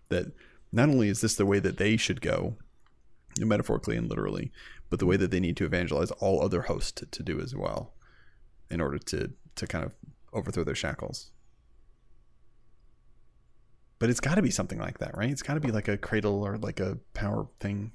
that 0.09 0.31
not 0.71 0.89
only 0.89 1.09
is 1.09 1.21
this 1.21 1.35
the 1.35 1.45
way 1.45 1.59
that 1.59 1.77
they 1.77 1.97
should 1.97 2.21
go 2.21 2.55
metaphorically 3.39 3.97
and 3.97 4.09
literally 4.09 4.51
but 4.89 4.99
the 4.99 5.05
way 5.05 5.17
that 5.17 5.31
they 5.31 5.39
need 5.39 5.57
to 5.57 5.65
evangelize 5.65 6.11
all 6.11 6.41
other 6.41 6.63
hosts 6.63 6.91
to, 6.91 7.05
to 7.07 7.23
do 7.23 7.39
as 7.39 7.55
well 7.55 7.93
in 8.69 8.79
order 8.79 8.97
to 8.97 9.31
to 9.55 9.67
kind 9.67 9.83
of 9.83 9.93
overthrow 10.33 10.63
their 10.63 10.75
shackles 10.75 11.31
but 13.99 14.09
it's 14.09 14.19
got 14.19 14.35
to 14.35 14.41
be 14.41 14.51
something 14.51 14.79
like 14.79 14.99
that 14.99 15.17
right 15.17 15.29
it's 15.29 15.41
got 15.41 15.55
to 15.55 15.59
be 15.59 15.71
like 15.71 15.87
a 15.87 15.97
cradle 15.97 16.45
or 16.45 16.57
like 16.57 16.79
a 16.79 16.97
power 17.13 17.47
thing 17.59 17.91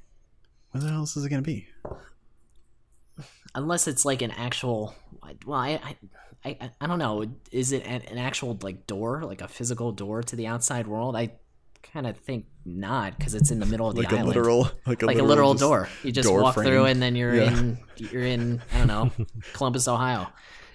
what 0.72 0.82
the 0.82 0.88
hell 0.88 0.98
else 0.98 1.16
is 1.16 1.24
it 1.24 1.30
going 1.30 1.42
to 1.42 1.46
be 1.46 1.68
unless 3.54 3.86
it's 3.86 4.04
like 4.04 4.22
an 4.22 4.30
actual. 4.32 4.94
Well, 5.46 5.58
I, 5.58 5.80
I, 5.82 5.96
I, 6.44 6.70
I 6.80 6.86
don't 6.86 6.98
know. 6.98 7.24
Is 7.50 7.72
it 7.72 7.84
an, 7.86 8.02
an 8.02 8.18
actual 8.18 8.58
like 8.62 8.86
door, 8.86 9.22
like 9.24 9.40
a 9.40 9.48
physical 9.48 9.92
door 9.92 10.22
to 10.22 10.36
the 10.36 10.46
outside 10.46 10.86
world? 10.86 11.16
I 11.16 11.32
kind 11.82 12.06
of 12.06 12.16
think 12.18 12.46
not, 12.64 13.16
because 13.18 13.34
it's 13.34 13.50
in 13.50 13.58
the 13.60 13.66
middle 13.66 13.88
of 13.88 13.94
the 13.94 14.02
like 14.02 14.12
a 14.12 14.16
island. 14.16 14.28
literal, 14.28 14.70
like 14.86 15.02
a 15.02 15.06
like 15.06 15.16
literal, 15.16 15.26
a 15.26 15.28
literal 15.28 15.54
door. 15.54 15.88
You 16.02 16.12
just 16.12 16.28
door 16.28 16.42
walk 16.42 16.54
frame. 16.54 16.66
through, 16.68 16.84
and 16.86 17.00
then 17.02 17.16
you're 17.16 17.34
Yeah. 17.34 17.58
in. 17.58 17.78
You're 17.96 18.22
in. 18.22 18.62
I 18.72 18.78
don't 18.78 18.86
know, 18.88 19.10
Columbus, 19.54 19.88
Ohio. 19.88 20.28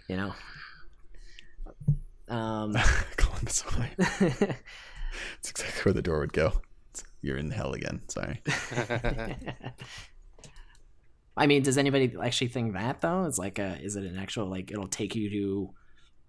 You 0.07 0.17
know. 0.17 0.33
Um. 2.27 2.75
Columbus, 3.17 3.63
Ohio. 3.67 3.89
It's 5.39 5.49
exactly 5.49 5.81
where 5.83 5.93
the 5.93 6.01
door 6.01 6.19
would 6.19 6.33
go. 6.33 6.47
It's- 6.47 7.03
You're 7.21 7.37
in 7.37 7.49
hell 7.51 7.71
again. 7.73 8.01
Sorry. 8.09 8.41
I 11.37 11.47
mean, 11.47 11.63
does 11.63 11.77
anybody 11.77 12.13
actually 12.21 12.47
think 12.47 12.73
that 12.73 13.01
though? 13.01 13.25
It's 13.25 13.37
like 13.37 13.59
a. 13.59 13.77
Is 13.81 13.95
it 13.95 14.03
an 14.05 14.17
actual 14.17 14.47
like? 14.47 14.71
It'll 14.71 14.87
take 14.87 15.15
you 15.15 15.29
to 15.29 15.73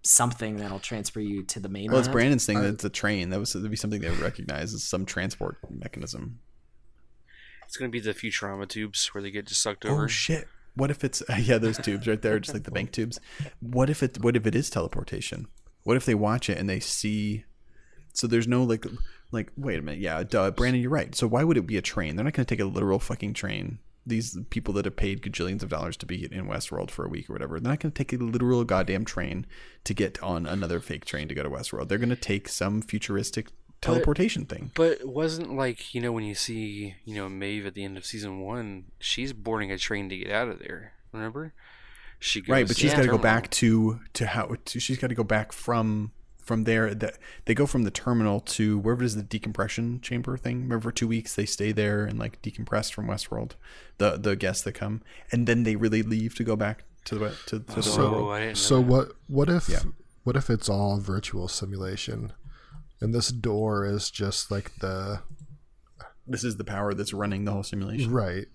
something 0.07 0.57
that'll 0.57 0.79
transfer 0.79 1.19
you 1.19 1.43
to 1.43 1.59
the 1.59 1.69
mainland. 1.69 1.91
Well, 1.91 1.99
it's 1.99 2.07
Brandon's 2.07 2.45
thing 2.45 2.57
uh, 2.57 2.61
that 2.61 2.73
it's 2.75 2.85
a 2.85 2.89
train. 2.89 3.29
That 3.29 3.39
was 3.39 3.53
that'd 3.53 3.69
be 3.69 3.77
something 3.77 4.01
they 4.01 4.09
would 4.09 4.19
recognize 4.19 4.73
as 4.73 4.83
some 4.83 5.05
transport 5.05 5.57
mechanism. 5.69 6.39
It's 7.65 7.77
gonna 7.77 7.89
be 7.89 7.99
the 7.99 8.13
Futurama 8.13 8.67
tubes 8.67 9.07
where 9.13 9.21
they 9.21 9.31
get 9.31 9.45
just 9.45 9.61
sucked 9.61 9.85
oh, 9.85 9.89
over. 9.89 10.03
Oh 10.05 10.07
shit! 10.07 10.47
What 10.75 10.91
if 10.91 11.03
it's 11.03 11.21
yeah 11.39 11.57
those 11.57 11.77
tubes 11.77 12.07
right 12.07 12.21
there, 12.21 12.39
just 12.39 12.53
like 12.53 12.63
the 12.63 12.71
bank 12.71 12.91
tubes? 12.91 13.19
What 13.59 13.89
if 13.89 14.01
it? 14.01 14.23
What 14.23 14.35
if 14.35 14.47
it 14.47 14.55
is 14.55 14.69
teleportation? 14.69 15.47
What 15.83 15.97
if 15.97 16.05
they 16.05 16.15
watch 16.15 16.49
it 16.49 16.57
and 16.57 16.69
they 16.69 16.79
see? 16.79 17.45
So 18.13 18.27
there's 18.27 18.47
no 18.47 18.63
like 18.63 18.85
like 19.31 19.51
wait 19.57 19.77
a 19.77 19.81
minute 19.81 19.99
yeah 19.99 20.23
duh 20.23 20.51
Brandon 20.51 20.81
you're 20.81 20.89
right. 20.89 21.13
So 21.13 21.27
why 21.27 21.43
would 21.43 21.57
it 21.57 21.67
be 21.67 21.77
a 21.77 21.81
train? 21.81 22.15
They're 22.15 22.23
not 22.23 22.33
going 22.33 22.45
to 22.45 22.55
take 22.55 22.61
a 22.61 22.65
literal 22.65 22.99
fucking 22.99 23.33
train. 23.33 23.79
These 24.07 24.37
people 24.49 24.73
that 24.75 24.85
have 24.85 24.95
paid 24.95 25.21
gajillions 25.21 25.63
of 25.63 25.69
dollars 25.69 25.97
to 25.97 26.05
be 26.05 26.25
in 26.25 26.47
Westworld 26.47 26.91
for 26.91 27.05
a 27.05 27.09
week 27.09 27.29
or 27.29 27.33
whatever, 27.33 27.59
they're 27.59 27.71
not 27.71 27.79
going 27.79 27.91
to 27.91 28.03
take 28.03 28.13
a 28.13 28.23
literal 28.23 28.63
goddamn 28.63 29.05
train 29.05 29.45
to 29.83 29.93
get 29.93 30.21
on 30.23 30.45
another 30.45 30.79
fake 30.79 31.05
train 31.05 31.27
to 31.27 31.35
go 31.35 31.43
to 31.43 31.49
Westworld. 31.49 31.87
They're 31.89 31.97
going 31.97 32.09
to 32.09 32.15
take 32.15 32.47
some 32.47 32.81
futuristic 32.81 33.47
teleportation 33.81 34.45
thing. 34.45 34.71
But 34.75 34.93
it 34.93 35.09
wasn't 35.09 35.55
like 35.55 35.93
you 35.93 36.01
know 36.01 36.11
when 36.11 36.23
you 36.23 36.35
see 36.35 36.95
you 37.05 37.15
know 37.15 37.29
Maeve 37.29 37.65
at 37.65 37.73
the 37.73 37.83
end 37.83 37.97
of 37.97 38.05
season 38.05 38.39
one, 38.39 38.85
she's 38.99 39.33
boarding 39.33 39.71
a 39.71 39.77
train 39.77 40.09
to 40.09 40.17
get 40.17 40.31
out 40.31 40.49
of 40.49 40.59
there. 40.59 40.93
Remember? 41.11 41.53
She 42.19 42.41
goes 42.41 42.49
right 42.49 42.67
but 42.67 42.77
she's 42.77 42.93
got 42.93 43.03
to 43.03 43.07
go 43.07 43.19
back 43.19 43.49
to 43.51 43.99
to 44.13 44.25
how 44.25 44.55
to, 44.65 44.79
she's 44.79 44.97
got 44.97 45.07
to 45.07 45.15
go 45.15 45.23
back 45.23 45.51
from 45.51 46.11
from 46.47 46.63
there 46.63 46.93
that 46.95 47.17
they 47.45 47.53
go 47.53 47.65
from 47.65 47.83
the 47.83 47.91
terminal 47.91 48.39
to 48.39 48.79
wherever 48.79 49.03
it 49.03 49.05
is 49.05 49.15
the 49.15 49.21
decompression 49.23 49.99
chamber 50.01 50.37
thing 50.37 50.61
remember 50.61 50.81
for 50.89 50.91
two 50.91 51.07
weeks 51.07 51.35
they 51.35 51.45
stay 51.45 51.71
there 51.71 52.05
and 52.05 52.17
like 52.17 52.41
decompress 52.41 52.91
from 52.91 53.05
westworld 53.07 53.51
the 53.97 54.17
the 54.17 54.35
guests 54.35 54.63
that 54.63 54.71
come 54.73 55.01
and 55.31 55.45
then 55.47 55.63
they 55.63 55.75
really 55.75 56.01
leave 56.01 56.33
to 56.35 56.43
go 56.43 56.55
back 56.55 56.83
to 57.05 57.15
the 57.15 57.29
to, 57.45 57.59
to 57.59 57.75
the 57.75 57.83
So, 57.83 58.11
world. 58.11 58.31
I 58.33 58.53
so 58.53 58.81
what? 58.81 59.11
What 59.27 59.49
if? 59.49 59.69
Yeah. 59.69 59.79
What 60.23 60.35
if 60.35 60.49
it's 60.49 60.67
all 60.67 60.99
virtual 60.99 61.47
simulation, 61.47 62.33
and 62.99 63.13
this 63.15 63.29
door 63.29 63.85
is 63.85 64.11
just 64.11 64.51
like 64.51 64.75
the 64.79 65.21
this 66.27 66.43
is 66.43 66.57
the 66.57 66.65
power 66.65 66.93
that's 66.93 67.13
running 67.13 67.45
the 67.45 67.53
whole 67.53 67.63
simulation 67.63 68.11
right 68.11 68.47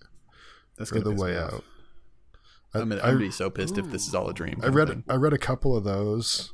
that's 0.77 0.91
gonna 0.91 1.03
the 1.03 1.11
piss 1.13 1.19
way 1.21 1.35
out? 1.37 1.63
I'm, 2.75 2.89
gonna, 2.89 3.01
I- 3.01 3.07
I'm 3.07 3.13
gonna 3.15 3.25
be 3.25 3.31
so 3.31 3.49
pissed 3.49 3.77
if 3.79 3.89
this 3.91 4.07
is 4.07 4.13
all 4.13 4.29
a 4.29 4.33
dream 4.35 4.59
I 4.63 4.67
read 4.67 5.03
I 5.09 5.15
read 5.15 5.33
a 5.33 5.37
couple 5.39 5.75
of 5.75 5.83
those 5.83 6.53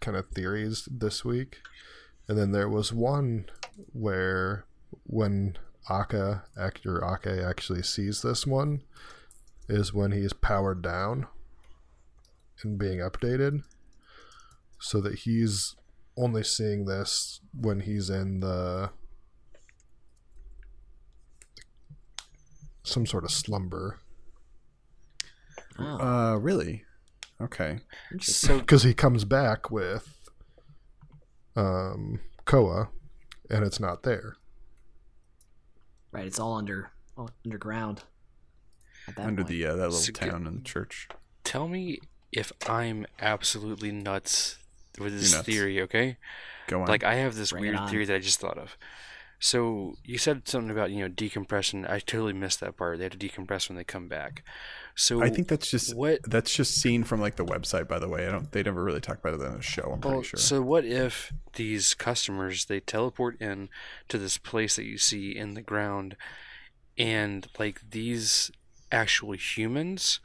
kind 0.00 0.16
of 0.16 0.28
theories 0.28 0.88
this 0.90 1.24
week, 1.24 1.58
and 2.28 2.38
then 2.38 2.52
there 2.52 2.68
was 2.68 2.92
one 2.92 3.46
where 3.92 4.64
when 5.04 5.56
Aka 5.88 6.42
actor 6.58 7.04
Ake 7.04 7.42
actually 7.42 7.82
sees 7.82 8.22
this 8.22 8.46
one 8.46 8.82
is 9.68 9.94
when 9.94 10.12
he's 10.12 10.32
powered 10.32 10.82
down 10.82 11.26
and 12.62 12.78
being 12.78 12.98
updated, 12.98 13.62
so 14.78 15.00
that 15.00 15.20
he's 15.20 15.76
only 16.16 16.42
seeing 16.42 16.84
this 16.84 17.40
when 17.58 17.80
he's 17.80 18.10
in 18.10 18.40
the 18.40 18.90
some 22.82 23.06
sort 23.06 23.24
of 23.24 23.30
slumber. 23.30 23.98
Oh, 25.78 25.98
uh 25.98 26.36
really 26.36 26.84
okay 27.40 27.80
So 28.20 28.58
because 28.60 28.82
he 28.82 28.94
comes 28.94 29.24
back 29.24 29.70
with 29.70 30.18
um 31.56 32.20
Koa 32.44 32.88
and 33.48 33.64
it's 33.64 33.80
not 33.80 34.02
there. 34.02 34.34
right. 36.12 36.26
It's 36.26 36.38
all 36.38 36.56
under 36.56 36.90
oh, 37.18 37.28
underground. 37.44 38.04
At 39.08 39.16
that 39.16 39.26
under 39.26 39.42
point. 39.42 39.48
the 39.48 39.66
uh, 39.66 39.70
that 39.76 39.82
little 39.82 39.92
So 39.92 40.12
get- 40.12 40.30
town 40.30 40.46
and 40.46 40.58
the 40.60 40.64
church 40.64 41.08
tell 41.44 41.66
me 41.68 41.98
if 42.32 42.52
I'm 42.68 43.06
absolutely 43.20 43.90
nuts 43.90 44.58
with 44.98 45.18
this 45.18 45.32
nuts. 45.32 45.46
theory, 45.46 45.80
okay? 45.82 46.16
go 46.68 46.82
on 46.82 46.86
Like 46.86 47.02
I 47.02 47.14
have 47.14 47.34
this 47.34 47.50
Bring 47.50 47.62
weird 47.62 47.88
theory 47.88 48.04
that 48.04 48.14
I 48.14 48.18
just 48.20 48.38
thought 48.40 48.58
of. 48.58 48.76
So 49.42 49.94
you 50.04 50.18
said 50.18 50.46
something 50.46 50.70
about 50.70 50.90
you 50.90 51.00
know 51.00 51.08
decompression. 51.08 51.86
I 51.86 51.98
totally 51.98 52.34
missed 52.34 52.60
that 52.60 52.76
part. 52.76 52.98
They 52.98 53.04
have 53.04 53.18
to 53.18 53.28
decompress 53.28 53.68
when 53.68 53.76
they 53.76 53.84
come 53.84 54.06
back. 54.06 54.44
So 55.02 55.22
I 55.22 55.30
think 55.30 55.48
that's 55.48 55.70
just 55.70 55.96
what- 55.96 56.20
that's 56.24 56.54
just 56.54 56.74
seen 56.74 57.04
from 57.04 57.22
like 57.22 57.36
the 57.36 57.44
website. 57.44 57.88
By 57.88 57.98
the 57.98 58.06
way, 58.06 58.26
I 58.26 58.30
don't. 58.30 58.52
They 58.52 58.62
never 58.62 58.84
really 58.84 59.00
talk 59.00 59.18
about 59.18 59.32
it 59.32 59.40
on 59.46 59.56
the 59.56 59.62
show. 59.62 59.92
I'm 59.94 60.00
pretty 60.00 60.22
sure. 60.24 60.38
So 60.38 60.60
what 60.60 60.84
if 60.84 61.32
these 61.54 61.94
customers 61.94 62.66
they 62.66 62.80
teleport 62.80 63.40
in 63.40 63.70
to 64.08 64.18
this 64.18 64.36
place 64.36 64.76
that 64.76 64.84
you 64.84 64.98
see 64.98 65.34
in 65.34 65.54
the 65.54 65.62
ground, 65.62 66.16
and 66.98 67.48
like 67.58 67.80
these 67.90 68.50
actual 68.92 69.32
humans 69.32 70.20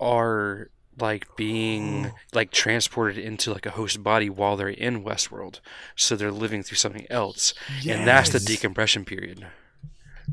are 0.00 0.70
like 0.98 1.26
being 1.36 2.10
like 2.32 2.50
transported 2.50 3.18
into 3.18 3.52
like 3.52 3.66
a 3.66 3.70
host 3.72 4.02
body 4.02 4.30
while 4.30 4.56
they're 4.56 4.68
in 4.68 5.04
Westworld, 5.04 5.60
so 5.94 6.16
they're 6.16 6.32
living 6.32 6.62
through 6.62 6.76
something 6.78 7.06
else, 7.10 7.52
and 7.86 8.06
that's 8.08 8.30
the 8.30 8.40
decompression 8.40 9.04
period. 9.04 9.46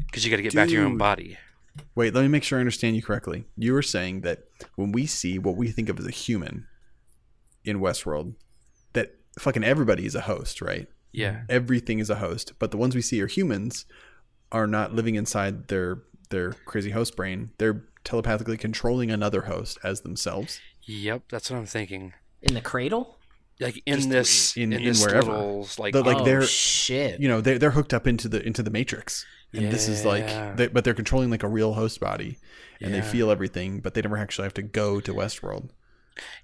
Because 0.06 0.24
you 0.24 0.30
got 0.32 0.38
to 0.38 0.43
get 0.43 0.54
back 0.56 0.67
to 0.67 0.74
your 0.74 0.86
own 0.86 0.98
body. 0.98 1.38
Wait, 1.96 2.14
let 2.14 2.22
me 2.22 2.28
make 2.28 2.44
sure 2.44 2.58
I 2.58 2.62
understand 2.62 2.96
you 2.96 3.02
correctly. 3.02 3.46
You 3.58 3.74
were 3.74 3.82
saying 3.82 4.22
that 4.22 4.46
when 4.76 4.92
we 4.92 5.06
see 5.06 5.40
what 5.40 5.56
we 5.58 5.70
think 5.70 5.90
of 5.90 6.00
as 6.00 6.08
a 6.08 6.12
human 6.12 6.68
in 7.64 7.80
Westworld, 7.80 8.36
that 8.94 9.16
fucking 9.40 9.64
everybody 9.64 10.06
is 10.06 10.16
a 10.16 10.22
host, 10.22 10.62
right? 10.62 10.88
Yeah. 11.12 11.42
Everything 11.50 12.00
is 12.00 12.10
a 12.10 12.16
host, 12.16 12.54
but 12.60 12.72
the 12.72 12.78
ones 12.78 12.96
we 12.96 13.02
see 13.02 13.22
are 13.22 13.28
humans 13.28 13.86
are 14.52 14.68
not 14.68 14.94
living 14.94 15.16
inside 15.16 15.68
their 15.68 16.04
their 16.30 16.54
crazy 16.66 16.92
host 16.92 17.16
brain. 17.16 17.52
They're 17.58 17.86
telepathically 18.04 18.58
controlling 18.58 19.12
another 19.12 19.42
host 19.42 19.78
as 19.84 20.02
themselves. 20.02 20.60
Yep. 20.84 21.24
That's 21.30 21.50
what 21.50 21.58
I'm 21.58 21.66
thinking. 21.66 22.14
in 22.42 22.54
the 22.54 22.62
cradle. 22.62 23.14
Like 23.60 23.82
in 23.86 23.96
Just 23.96 24.10
this 24.10 24.58
in- 24.58 24.74
in, 24.74 24.80
in 24.80 24.86
this 24.86 25.06
wherever. 25.06 25.32
little 25.32 25.68
like 25.78 25.94
The- 25.94 26.04
like 26.04 26.18
oh 26.18 26.26
they're- 26.26 26.41
shit! 26.46 27.20
You 27.22 27.30
know, 27.30 27.39
they're 27.41 27.58
they're 27.58 27.72
hooked 27.72 27.94
up 27.94 28.06
into 28.06 28.28
the 28.28 28.46
into 28.46 28.62
the 28.62 28.70
matrix, 28.70 29.26
and 29.54 29.72
this 29.72 29.88
is 29.88 30.04
like, 30.04 30.28
they, 30.58 30.68
but 30.68 30.84
they're 30.84 30.94
controlling 30.94 31.30
like 31.30 31.44
a 31.44 31.48
real 31.48 31.74
host 31.74 32.00
body, 32.02 32.38
and 32.82 32.94
they 32.94 33.02
feel 33.02 33.32
everything, 33.32 33.80
but 33.80 33.94
they 33.94 34.02
never 34.02 34.18
actually 34.18 34.44
have 34.44 34.54
to 34.56 34.62
go 34.62 35.00
to 35.00 35.13
Westworld. 35.13 35.70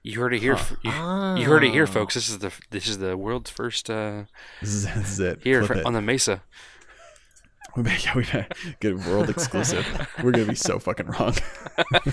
You 0.03 0.19
heard 0.21 0.33
it 0.33 0.39
here. 0.41 0.53
f- 0.53 0.73
You, 0.83 0.91
you 0.91 1.45
heard 1.49 1.63
it 1.63 1.71
here, 1.71 1.83
Oh. 1.83 1.85
folks. 1.87 2.13
This 2.15 2.29
is 2.29 2.39
the 2.39 2.51
this 2.71 2.87
is 2.87 2.99
the 2.99 3.17
world's 3.17 3.49
first 3.49 3.89
uh, 3.89 4.23
This 4.61 4.85
is, 4.85 5.19
it. 5.19 5.39
here 5.43 5.63
for, 5.65 5.73
it. 5.75 5.85
on 5.85 5.91
the 5.93 6.01
Mesa. 6.01 6.43
We 7.77 7.83
better, 7.83 7.99
yeah, 8.05 8.15
we 8.17 8.23
better 8.23 8.47
get 8.81 8.97
world 8.97 9.29
exclusive. 9.29 9.85
We're 10.23 10.31
gonna 10.31 10.45
be 10.47 10.55
so 10.55 10.77
fucking 10.77 11.05
wrong. 11.07 11.35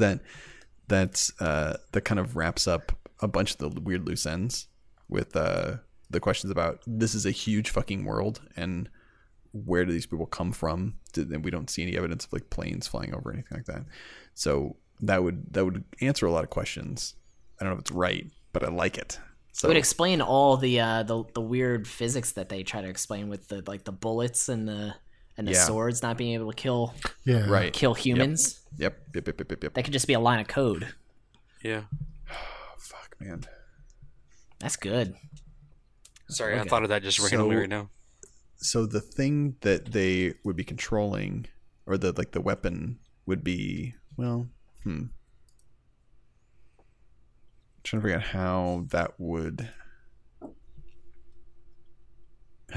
that 0.88 1.30
uh, 1.40 1.78
that 1.92 2.02
kind 2.02 2.20
of 2.20 2.36
wraps 2.36 2.68
up 2.68 2.92
a 3.20 3.28
bunch 3.28 3.56
of 3.56 3.58
the 3.58 3.82
weird 3.82 4.06
loose 4.06 4.26
ends 4.26 4.68
with 5.10 5.36
uh, 5.36 5.78
the 6.10 6.20
questions 6.20 6.52
about 6.52 6.82
this 6.86 7.16
is 7.16 7.26
a 7.26 7.32
huge 7.32 7.70
fucking 7.70 8.06
world 8.06 8.42
and 8.56 8.90
where 9.52 9.86
do 9.86 9.92
these 9.92 10.06
people 10.06 10.26
come 10.26 10.52
from? 10.52 10.96
And 11.16 11.44
we 11.44 11.52
don't 11.52 11.70
see 11.70 11.82
any 11.82 11.98
evidence 11.98 12.26
of 12.26 12.34
like 12.34 12.50
planes 12.50 12.88
flying 12.88 13.14
over 13.14 13.30
or 13.30 13.34
anything 13.34 13.58
like 13.58 13.66
that. 13.66 13.86
So 14.34 14.76
that 15.02 15.24
would 15.24 15.54
that 15.54 15.66
would 15.66 15.84
answer 16.02 16.26
a 16.26 16.32
lot 16.32 16.44
of 16.44 16.50
questions. 16.50 17.16
I 17.60 17.64
don't 17.64 17.74
know 17.74 17.78
if 17.78 17.82
it's 17.82 17.92
right, 17.92 18.28
but 18.54 18.64
I 18.64 18.70
like 18.70 18.98
it. 18.98 19.20
So 19.54 19.68
It 19.68 19.70
would 19.70 19.78
explain 19.78 20.22
all 20.22 20.58
the 20.58 20.80
uh, 20.80 21.04
the 21.04 21.24
the 21.34 21.42
weird 21.42 21.88
physics 21.88 22.34
that 22.34 22.50
they 22.50 22.64
try 22.64 22.82
to 22.82 22.88
explain 22.88 23.30
with 23.30 23.48
the 23.48 23.64
like 23.66 23.84
the 23.84 23.92
bullets 23.92 24.50
and 24.50 24.68
the 24.68 24.94
and 25.38 25.48
the 25.48 25.52
Yeah. 25.54 25.66
swords 25.66 26.02
not 26.02 26.18
being 26.18 26.34
able 26.34 26.52
to 26.52 26.56
kill 26.56 26.94
Yeah. 27.24 27.48
right. 27.50 27.72
kill 27.74 27.94
humans. 27.94 28.60
Yep. 28.78 28.94
Yep. 29.14 29.28
Yep. 29.28 29.40
Yep. 29.40 29.50
Yep. 29.52 29.64
yep. 29.64 29.74
That 29.74 29.84
could 29.84 29.94
just 29.94 30.08
be 30.08 30.14
a 30.14 30.20
line 30.20 30.40
of 30.40 30.48
code. 30.48 30.94
Yeah. 31.64 31.84
Fuck, 32.78 33.16
man. 33.20 33.44
That's 34.60 34.76
good. 34.76 35.16
Sorry, 36.30 36.60
I 36.60 36.64
thought 36.66 36.84
of 36.84 36.90
that 36.90 37.04
just 37.04 37.20
randomly 37.20 37.56
So- 37.56 37.60
right 37.62 37.70
now. 37.70 37.90
so 38.58 38.86
the 38.86 39.00
thing 39.02 39.56
that 39.62 39.92
they 39.94 40.34
would 40.44 40.56
be 40.56 40.64
controlling 40.64 41.46
or 41.86 41.98
the 41.98 42.12
like 42.12 42.32
the 42.32 42.42
weapon 42.42 43.00
would 43.28 43.44
be 43.44 43.94
well 44.18 44.50
hmm 44.84 45.04
trying 47.84 48.02
to 48.02 48.08
figure 48.08 48.18
out 48.18 48.24
how 48.24 48.86
that 48.90 49.18
would 49.20 49.70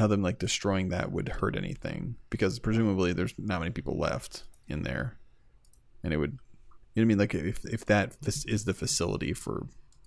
how 0.01 0.07
them 0.07 0.23
like 0.23 0.39
destroying 0.39 0.89
that 0.89 1.13
would 1.13 1.29
hurt 1.29 1.57
anything 1.57 2.17
because 2.31 2.59
presumably 2.59 3.13
there's 3.13 3.35
not 3.39 3.61
many 3.61 3.71
people 3.71 3.99
left 3.99 4.45
in 4.67 4.83
there, 4.83 5.19
and 6.03 6.13
it 6.13 6.17
would. 6.17 6.39
You 6.95 7.03
know 7.03 7.03
what 7.03 7.03
I 7.03 7.05
mean? 7.05 7.19
Like 7.19 7.35
if 7.35 7.65
if 7.65 7.87
that 7.87 8.21
this 8.23 8.45
is 8.47 8.65
the 8.65 8.75
facility 8.75 9.33
for 9.33 9.67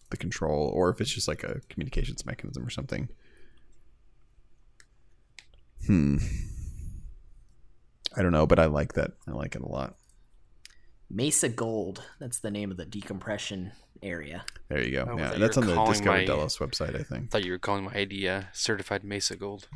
the 0.09 0.17
control, 0.17 0.69
or 0.73 0.89
if 0.89 0.99
it's 0.99 1.13
just 1.13 1.27
like 1.27 1.43
a 1.43 1.61
communications 1.69 2.25
mechanism 2.25 2.65
or 2.65 2.69
something. 2.69 3.07
Hmm. 5.85 6.17
I 8.15 8.21
don't 8.21 8.31
know, 8.31 8.45
but 8.45 8.59
I 8.59 8.65
like 8.65 8.93
that. 8.93 9.11
I 9.27 9.31
like 9.31 9.55
it 9.55 9.61
a 9.61 9.67
lot. 9.67 9.95
Mesa 11.13 11.47
Gold. 11.49 12.03
That's 12.19 12.39
the 12.39 12.49
name 12.51 12.71
of 12.71 12.77
the 12.77 12.85
decompression 12.85 13.71
area. 14.01 14.43
There 14.69 14.83
you 14.83 14.91
go. 14.91 15.07
Oh, 15.11 15.17
yeah, 15.17 15.35
that's 15.37 15.57
on 15.57 15.65
the 15.67 15.75
calling 15.75 15.91
Discover 15.93 16.17
my- 16.17 16.25
Delos 16.25 16.57
website, 16.57 16.99
I 16.99 17.03
think. 17.03 17.25
I 17.25 17.27
thought 17.27 17.45
you 17.45 17.51
were 17.51 17.59
calling 17.59 17.83
my 17.85 17.93
ID 17.93 18.27
uh, 18.27 18.41
certified 18.51 19.03
Mesa 19.03 19.35
Gold. 19.35 19.67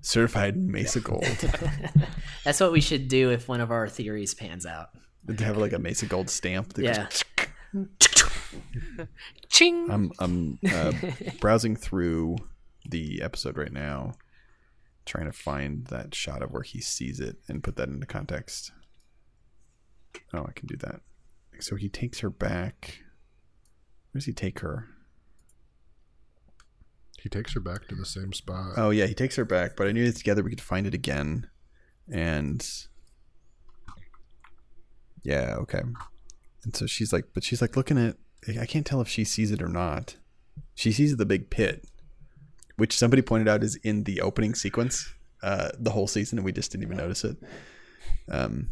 Certified 0.00 0.56
Mesa 0.56 1.00
Gold. 1.00 1.24
That's 2.44 2.60
what 2.60 2.72
we 2.72 2.80
should 2.80 3.08
do 3.08 3.30
if 3.30 3.48
one 3.48 3.60
of 3.60 3.70
our 3.70 3.88
theories 3.88 4.34
pans 4.34 4.64
out. 4.66 4.88
to 5.28 5.44
have 5.44 5.56
like 5.58 5.72
a 5.72 5.78
Mesa 5.78 6.06
Gold 6.06 6.30
stamp. 6.30 6.72
that 6.74 6.82
goes 6.82 7.24
Yeah. 7.74 7.84
Ching. 9.48 9.90
I'm 9.90 10.12
I'm 10.18 10.58
uh, 10.72 10.92
browsing 11.40 11.76
through 11.76 12.36
the 12.88 13.20
episode 13.22 13.56
right 13.56 13.72
now, 13.72 14.12
trying 15.04 15.26
to 15.26 15.32
find 15.32 15.86
that 15.88 16.14
shot 16.14 16.42
of 16.42 16.52
where 16.52 16.62
he 16.62 16.80
sees 16.80 17.20
it 17.20 17.36
and 17.48 17.62
put 17.62 17.76
that 17.76 17.88
into 17.88 18.06
context. 18.06 18.72
Oh, 20.34 20.44
I 20.48 20.52
can 20.52 20.66
do 20.66 20.76
that. 20.78 21.00
So 21.60 21.76
he 21.76 21.88
takes 21.88 22.20
her 22.20 22.30
back. 22.30 23.02
Where 24.10 24.20
does 24.20 24.26
he 24.26 24.32
take 24.32 24.60
her? 24.60 24.88
He 27.20 27.28
takes 27.28 27.54
her 27.54 27.60
back 27.60 27.88
to 27.88 27.94
the 27.94 28.04
same 28.04 28.32
spot. 28.32 28.74
Oh 28.76 28.90
yeah, 28.90 29.06
he 29.06 29.14
takes 29.14 29.36
her 29.36 29.44
back. 29.44 29.76
But 29.76 29.88
I 29.88 29.92
knew 29.92 30.06
that 30.06 30.16
together 30.16 30.42
we 30.42 30.50
could 30.50 30.60
find 30.60 30.86
it 30.86 30.94
again, 30.94 31.48
and 32.12 32.64
yeah, 35.22 35.56
okay. 35.58 35.82
And 36.62 36.76
so 36.76 36.86
she's 36.86 37.12
like, 37.12 37.24
but 37.34 37.42
she's 37.42 37.60
like 37.60 37.76
looking 37.76 37.98
at. 37.98 38.16
I 38.60 38.66
can't 38.66 38.86
tell 38.86 39.00
if 39.00 39.08
she 39.08 39.24
sees 39.24 39.50
it 39.50 39.60
or 39.60 39.68
not. 39.68 40.16
She 40.74 40.92
sees 40.92 41.16
the 41.16 41.26
big 41.26 41.50
pit, 41.50 41.84
which 42.76 42.96
somebody 42.96 43.22
pointed 43.22 43.48
out 43.48 43.64
is 43.64 43.76
in 43.76 44.04
the 44.04 44.20
opening 44.20 44.54
sequence, 44.54 45.12
uh, 45.42 45.70
the 45.78 45.90
whole 45.90 46.06
season, 46.06 46.38
and 46.38 46.44
we 46.44 46.52
just 46.52 46.70
didn't 46.70 46.84
even 46.84 46.96
notice 46.96 47.24
it. 47.24 47.38
Um, 48.30 48.68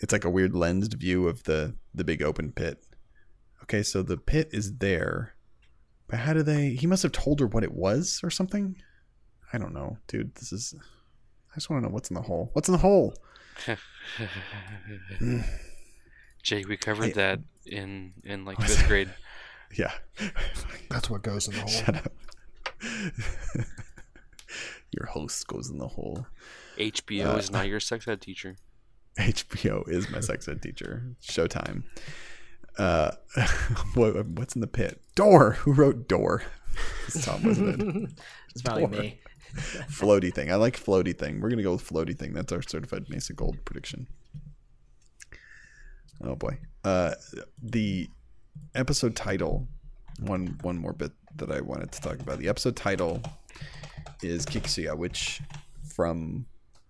it's 0.00 0.12
like 0.12 0.24
a 0.24 0.30
weird 0.30 0.54
lensed 0.54 0.94
view 0.94 1.28
of 1.28 1.44
the 1.44 1.74
the 1.94 2.04
big 2.04 2.22
open 2.22 2.52
pit. 2.52 2.82
Okay, 3.62 3.82
so 3.82 4.02
the 4.02 4.16
pit 4.16 4.48
is 4.52 4.76
there, 4.78 5.34
but 6.08 6.20
how 6.20 6.32
do 6.32 6.42
they? 6.42 6.70
He 6.70 6.86
must 6.86 7.02
have 7.02 7.12
told 7.12 7.40
her 7.40 7.46
what 7.46 7.64
it 7.64 7.72
was 7.72 8.20
or 8.22 8.30
something. 8.30 8.76
I 9.52 9.58
don't 9.58 9.74
know, 9.74 9.98
dude. 10.06 10.34
This 10.36 10.52
is. 10.52 10.74
I 11.52 11.54
just 11.54 11.70
want 11.70 11.82
to 11.82 11.88
know 11.88 11.94
what's 11.94 12.10
in 12.10 12.14
the 12.14 12.22
hole. 12.22 12.50
What's 12.52 12.68
in 12.68 12.72
the 12.72 12.78
hole? 12.78 13.14
Jake, 16.42 16.68
we 16.68 16.76
covered 16.76 17.06
Hey. 17.06 17.12
that 17.12 17.40
in 17.64 18.12
in 18.24 18.44
like 18.44 18.60
fifth 18.62 18.86
grade. 18.88 19.12
Yeah. 19.76 19.90
That's 20.88 21.10
what 21.10 21.22
goes 21.22 21.48
in 21.48 21.54
the 21.54 21.60
hole. 21.60 21.68
Shut 21.68 21.96
up. 21.96 22.12
Your 24.92 25.06
host 25.06 25.44
goes 25.48 25.68
in 25.68 25.78
the 25.78 25.88
hole. 25.88 26.24
HBO 26.78 27.34
Uh, 27.34 27.38
is 27.38 27.50
not 27.50 27.66
your 27.66 27.80
sex 27.80 28.06
ed 28.06 28.20
teacher. 28.20 28.54
HBO 29.18 29.88
is 29.88 30.10
my 30.10 30.20
sex 30.20 30.46
ed 30.48 30.62
teacher. 30.62 31.14
Showtime. 31.22 31.84
Uh, 32.78 33.12
what, 33.94 34.26
what's 34.28 34.54
in 34.54 34.60
the 34.60 34.66
pit? 34.66 35.00
Door. 35.14 35.52
Who 35.60 35.72
wrote 35.72 36.08
door? 36.08 36.42
It's 37.06 37.24
Tom, 37.24 37.42
wasn't 37.42 37.80
it? 38.04 38.10
It's 38.50 38.60
probably 38.62 38.84
Or- 38.84 38.88
me. 38.88 39.20
floaty 39.54 40.34
thing. 40.34 40.52
I 40.52 40.56
like 40.56 40.76
floaty 40.78 41.16
thing. 41.16 41.40
We're 41.40 41.48
gonna 41.48 41.62
go 41.62 41.72
with 41.72 41.88
floaty 41.88 42.18
thing. 42.18 42.34
That's 42.34 42.52
our 42.52 42.60
certified 42.60 43.08
Mesa 43.08 43.32
Gold 43.32 43.64
prediction. 43.64 44.06
Oh 46.22 46.34
boy. 46.34 46.58
Uh, 46.84 47.14
the 47.62 48.08
episode 48.74 49.16
title. 49.16 49.66
One 50.20 50.58
one 50.62 50.78
more 50.78 50.92
bit 50.92 51.12
that 51.36 51.50
I 51.50 51.60
wanted 51.60 51.92
to 51.92 52.00
talk 52.00 52.20
about. 52.20 52.38
The 52.38 52.48
episode 52.48 52.76
title 52.76 53.22
is 54.22 54.44
Kiksuya, 54.46 54.96
which 54.96 55.40
from 55.94 56.46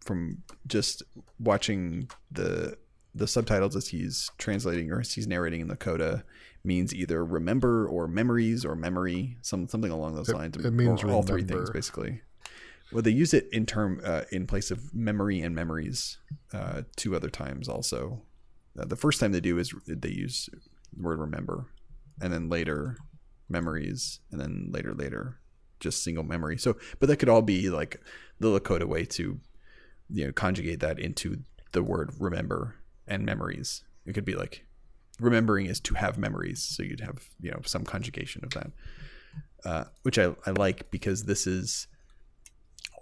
from 0.07 0.43
just 0.67 1.03
watching 1.39 2.09
the 2.31 2.77
the 3.15 3.27
subtitles 3.27 3.75
as 3.75 3.89
he's 3.89 4.31
translating 4.37 4.91
or 4.93 5.01
as 5.01 5.15
he's 5.15 5.27
narrating 5.27 5.61
in 5.63 5.69
the 5.69 5.77
coda 5.77 6.23
means 6.65 6.95
either 6.95 7.25
remember 7.25 7.87
or 7.89 8.07
memories 8.07 8.63
or 8.65 8.75
memory, 8.77 9.39
some 9.41 9.67
something 9.69 9.91
along 9.91 10.15
those 10.15 10.29
It- 10.29 10.35
lines. 10.35 10.57
it 10.57 10.71
means 10.73 11.03
or 11.03 11.11
all 11.11 11.23
three 11.23 11.43
things 11.45 11.71
basically. 11.71 12.21
Well, 12.93 13.03
they 13.03 13.11
use 13.11 13.35
it 13.35 13.49
in 13.53 13.67
term 13.67 14.01
uh, 14.05 14.23
in 14.31 14.47
place 14.47 14.71
of 14.71 14.95
memory 14.95 15.41
and 15.41 15.55
memories 15.55 16.19
uh, 16.53 16.83
two 16.97 17.17
other 17.17 17.31
times 17.31 17.69
also. 17.69 18.23
Uh, 18.79 18.85
the 18.85 18.97
first 18.97 19.19
time 19.19 19.33
they 19.33 19.41
do 19.41 19.59
is 19.59 19.75
they 19.89 20.11
use 20.11 20.49
the 20.95 21.03
word 21.03 21.19
remember, 21.19 21.67
and 22.21 22.33
then 22.33 22.49
later 22.49 22.97
memories, 23.49 24.21
and 24.31 24.41
then 24.41 24.69
later 24.71 24.95
later 24.95 25.39
just 25.81 26.03
single 26.05 26.23
memory. 26.25 26.57
So, 26.59 26.77
but 27.01 27.09
that 27.09 27.17
could 27.17 27.29
all 27.29 27.43
be 27.43 27.71
like 27.71 28.01
the 28.41 28.49
Lakota 28.49 28.85
way 28.85 29.05
to 29.07 29.41
you 30.11 30.27
know 30.27 30.33
conjugate 30.33 30.81
that 30.81 30.99
into 30.99 31.39
the 31.73 31.83
word 31.83 32.13
remember 32.19 32.77
and 33.07 33.25
memories. 33.25 33.85
It 34.05 34.13
could 34.13 34.25
be 34.25 34.35
like 34.35 34.65
remembering 35.21 35.67
is 35.67 35.81
to 35.81 35.95
have 35.95 36.19
memories, 36.19 36.63
so 36.63 36.83
you'd 36.83 37.01
have 37.01 37.29
you 37.41 37.51
know 37.51 37.61
some 37.65 37.85
conjugation 37.85 38.45
of 38.45 38.51
that, 38.51 38.71
uh, 39.65 39.85
which 40.03 40.19
I, 40.19 40.35
I 40.47 40.51
like 40.51 40.91
because 40.91 41.25
this 41.25 41.47
is 41.47 41.87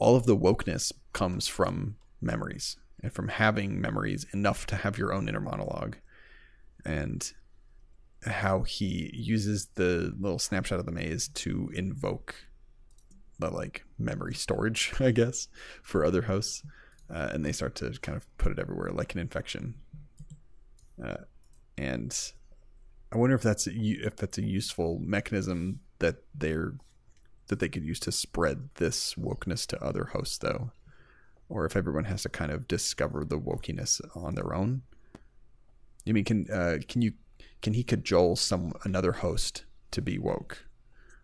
all 0.01 0.17
of 0.17 0.27
the 0.27 0.37
wokeness 0.37 0.93
comes 1.13 1.47
from 1.47 1.97
memories 2.21 2.77
and 3.03 3.13
from 3.13 3.29
having 3.29 3.81
memories 3.81 4.27
enough 4.33 4.67
to 4.67 4.77
have 4.77 4.99
your 4.99 5.13
own 5.13 5.29
inner 5.29 5.41
monologue 5.41 5.97
and 6.85 7.33
how 8.27 8.63
he 8.63 9.11
uses 9.13 9.69
the 9.75 10.15
little 10.19 10.39
snapshot 10.39 10.81
of 10.81 10.87
the 10.87 10.93
maze 10.93 11.29
to 11.29 11.71
invoke 11.75 12.35
the 13.39 13.51
like 13.51 13.85
memory 13.99 14.35
storage 14.35 14.93
i 15.01 15.11
guess 15.11 15.49
for 15.83 16.05
other 16.05 16.23
hosts 16.23 16.63
uh, 17.13 17.31
and 17.33 17.45
they 17.45 17.53
start 17.53 17.75
to 17.77 17.91
kind 18.03 18.17
of 18.17 18.39
put 18.39 18.53
it 18.53 18.59
everywhere 18.59 18.91
like 18.91 19.15
an 19.15 19.21
infection. 19.21 19.75
Uh, 21.03 21.17
and 21.77 22.33
i 23.13 23.17
wonder 23.17 23.35
if 23.35 23.43
that's 23.43 23.67
a, 23.67 23.73
if 23.73 24.17
that's 24.17 24.39
a 24.39 24.43
useful 24.43 25.01
mechanism 25.01 25.81
that 25.99 26.17
they're 26.35 26.75
that 27.49 27.59
they 27.59 27.69
could 27.69 27.85
use 27.85 28.01
to 28.01 28.13
spread 28.13 28.71
this 28.77 29.15
wokeness 29.15 29.67
to 29.67 29.83
other 29.83 30.11
hosts 30.13 30.39
though 30.39 30.71
or 31.49 31.67
if 31.67 31.77
everyone 31.77 32.05
has 32.05 32.23
to 32.23 32.29
kind 32.29 32.51
of 32.51 32.67
discover 32.67 33.25
the 33.25 33.39
wokeness 33.39 34.01
on 34.17 34.35
their 34.35 34.55
own. 34.55 34.83
I 36.07 36.13
mean 36.13 36.25
can 36.25 36.51
uh, 36.51 36.79
can 36.89 37.03
you 37.03 37.13
can 37.63 37.75
he 37.75 37.83
cajole 37.83 38.37
some 38.37 38.73
another 38.85 39.13
host 39.13 39.65
to 39.91 40.03
be 40.03 40.19
woke 40.19 40.67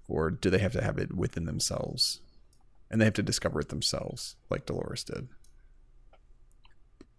or 0.08 0.30
do 0.30 0.50
they 0.50 0.58
have 0.58 0.72
to 0.72 0.82
have 0.82 0.98
it 0.98 1.14
within 1.14 1.44
themselves? 1.44 2.20
And 2.90 3.00
they 3.00 3.04
have 3.04 3.14
to 3.14 3.22
discover 3.22 3.60
it 3.60 3.68
themselves 3.68 4.36
like 4.50 4.66
dolores 4.66 5.04
did 5.04 5.28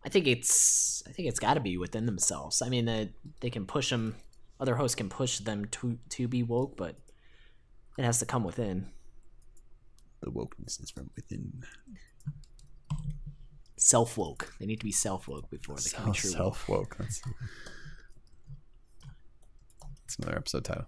I 0.04 0.10
think 0.10 0.28
it's 0.28 1.04
I 1.08 1.12
think 1.12 1.28
it's 1.28 1.40
got 1.40 1.54
to 1.56 1.60
be 1.60 1.78
within 1.78 2.06
themselves. 2.06 2.62
I 2.62 2.70
mean, 2.70 2.90
uh, 2.90 3.06
they 3.40 3.50
can 3.50 3.66
push 3.66 3.90
them. 3.90 4.16
Other 4.60 4.76
hosts 4.76 4.96
can 4.96 5.10
push 5.10 5.40
them 5.40 5.66
to 5.66 5.98
to 6.10 6.28
be 6.28 6.44
woke, 6.44 6.76
but 6.78 6.96
it 7.98 8.04
has 8.06 8.20
to 8.20 8.26
come 8.26 8.44
within. 8.44 8.88
the 10.22 10.32
wokeness 10.32 10.82
is 10.84 10.92
from 10.92 11.10
within 11.16 11.64
Self 13.78 14.16
woke. 14.18 14.54
They 14.60 14.68
need 14.68 14.80
to 14.80 14.86
be 14.86 14.92
self 14.92 15.28
woke 15.28 15.50
before 15.50 15.76
they 15.78 15.90
can 15.90 16.06
be 16.06 16.12
true. 16.12 16.30
self 16.30 16.70
woke 16.70 16.96
that's 17.00 17.22
that's 20.04 20.18
another 20.20 20.38
episode 20.38 20.66
title 20.66 20.86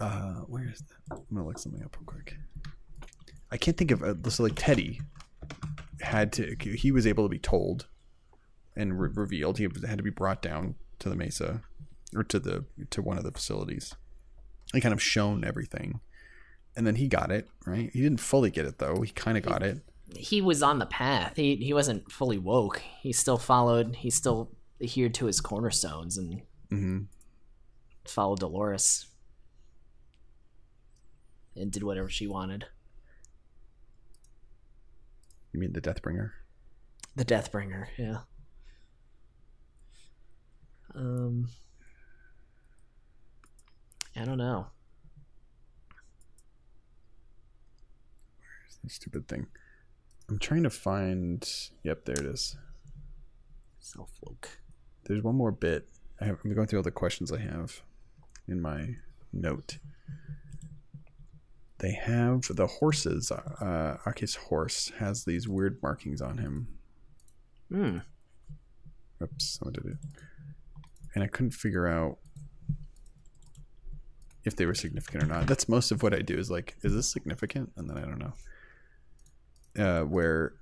uh 0.00 0.34
where 0.48 0.68
is 0.68 0.80
that 0.80 1.16
i'm 1.16 1.24
gonna 1.34 1.46
look 1.46 1.58
something 1.58 1.82
up 1.82 1.96
real 1.98 2.06
quick 2.06 2.34
i 3.50 3.56
can't 3.56 3.76
think 3.76 3.90
of 3.92 4.02
uh, 4.02 4.14
so 4.30 4.42
like 4.42 4.54
teddy 4.56 5.00
had 6.00 6.32
to 6.32 6.56
he 6.60 6.90
was 6.92 7.06
able 7.06 7.24
to 7.24 7.28
be 7.28 7.38
told 7.38 7.86
and 8.76 9.00
re- 9.00 9.10
revealed 9.12 9.58
he 9.58 9.64
had 9.64 9.98
to 9.98 10.04
be 10.04 10.10
brought 10.10 10.40
down 10.42 10.74
to 10.98 11.08
the 11.08 11.16
mesa 11.16 11.62
or 12.14 12.24
to 12.24 12.38
the 12.38 12.64
to 12.90 13.02
one 13.02 13.18
of 13.18 13.24
the 13.24 13.32
facilities 13.32 13.94
and 14.72 14.82
kind 14.82 14.92
of 14.92 15.02
shown 15.02 15.44
everything 15.44 16.00
and 16.76 16.86
then 16.86 16.96
he 16.96 17.08
got 17.08 17.30
it 17.30 17.48
right 17.66 17.90
he 17.92 18.00
didn't 18.00 18.20
fully 18.20 18.50
get 18.50 18.66
it 18.66 18.78
though 18.78 19.02
he 19.02 19.10
kind 19.12 19.36
of 19.36 19.44
got 19.44 19.62
it 19.62 19.78
He 20.16 20.40
was 20.42 20.60
on 20.62 20.78
the 20.80 20.86
path. 20.86 21.36
He 21.36 21.54
he 21.56 21.72
wasn't 21.72 22.10
fully 22.10 22.38
woke. 22.38 22.82
He 23.00 23.12
still 23.12 23.38
followed. 23.38 23.94
He 23.96 24.10
still 24.10 24.50
adhered 24.80 25.14
to 25.14 25.26
his 25.26 25.40
cornerstones 25.40 26.18
and 26.18 26.42
hmm 26.68 27.02
followed 28.04 28.40
Dolores 28.40 29.06
and 31.54 31.70
did 31.70 31.82
whatever 31.82 32.08
she 32.08 32.26
wanted. 32.26 32.66
You 35.52 35.60
mean 35.60 35.72
the 35.72 35.80
deathbringer 35.80 36.30
The 37.16 37.24
Deathbringer, 37.24 37.86
yeah. 37.98 38.18
Um, 40.94 41.48
I 44.16 44.24
don't 44.24 44.38
know. 44.38 44.66
Where's 48.38 48.78
the 48.82 48.90
stupid 48.90 49.28
thing 49.28 49.46
i'm 50.28 50.38
trying 50.38 50.62
to 50.62 50.70
find 50.70 51.48
yep 51.82 52.04
there 52.04 52.14
it 52.18 52.24
is 52.26 52.56
Self 53.80 54.10
woke. 54.22 54.60
there's 55.04 55.22
one 55.22 55.34
more 55.34 55.50
bit. 55.50 55.88
I 56.20 56.26
have, 56.26 56.38
I'm 56.44 56.54
going 56.54 56.66
through 56.66 56.80
all 56.80 56.82
the 56.84 56.90
questions 56.90 57.32
I 57.32 57.40
have 57.40 57.80
in 58.46 58.60
my 58.60 58.96
note. 59.32 59.78
They 61.80 61.92
have 61.92 62.42
the 62.42 62.66
horses. 62.66 63.32
Uh, 63.32 63.96
Ake's 64.06 64.34
horse 64.34 64.92
has 64.98 65.24
these 65.24 65.48
weird 65.48 65.78
markings 65.82 66.20
on 66.20 66.36
him. 66.36 66.68
Hmm. 67.70 67.98
Oops, 69.22 69.58
someone 69.58 69.72
did 69.72 69.86
it. 69.86 69.96
And 71.14 71.24
I 71.24 71.26
couldn't 71.26 71.52
figure 71.52 71.86
out 71.86 72.18
if 74.44 74.56
they 74.56 74.66
were 74.66 74.74
significant 74.74 75.24
or 75.24 75.26
not. 75.26 75.46
That's 75.46 75.68
most 75.68 75.90
of 75.90 76.02
what 76.02 76.14
I 76.14 76.20
do 76.20 76.38
is 76.38 76.50
like, 76.50 76.76
is 76.82 76.94
this 76.94 77.10
significant? 77.10 77.72
And 77.76 77.88
then 77.88 77.96
I 77.96 78.02
don't 78.02 78.18
know. 78.18 78.32
Uh, 79.78 80.04
where 80.04 80.54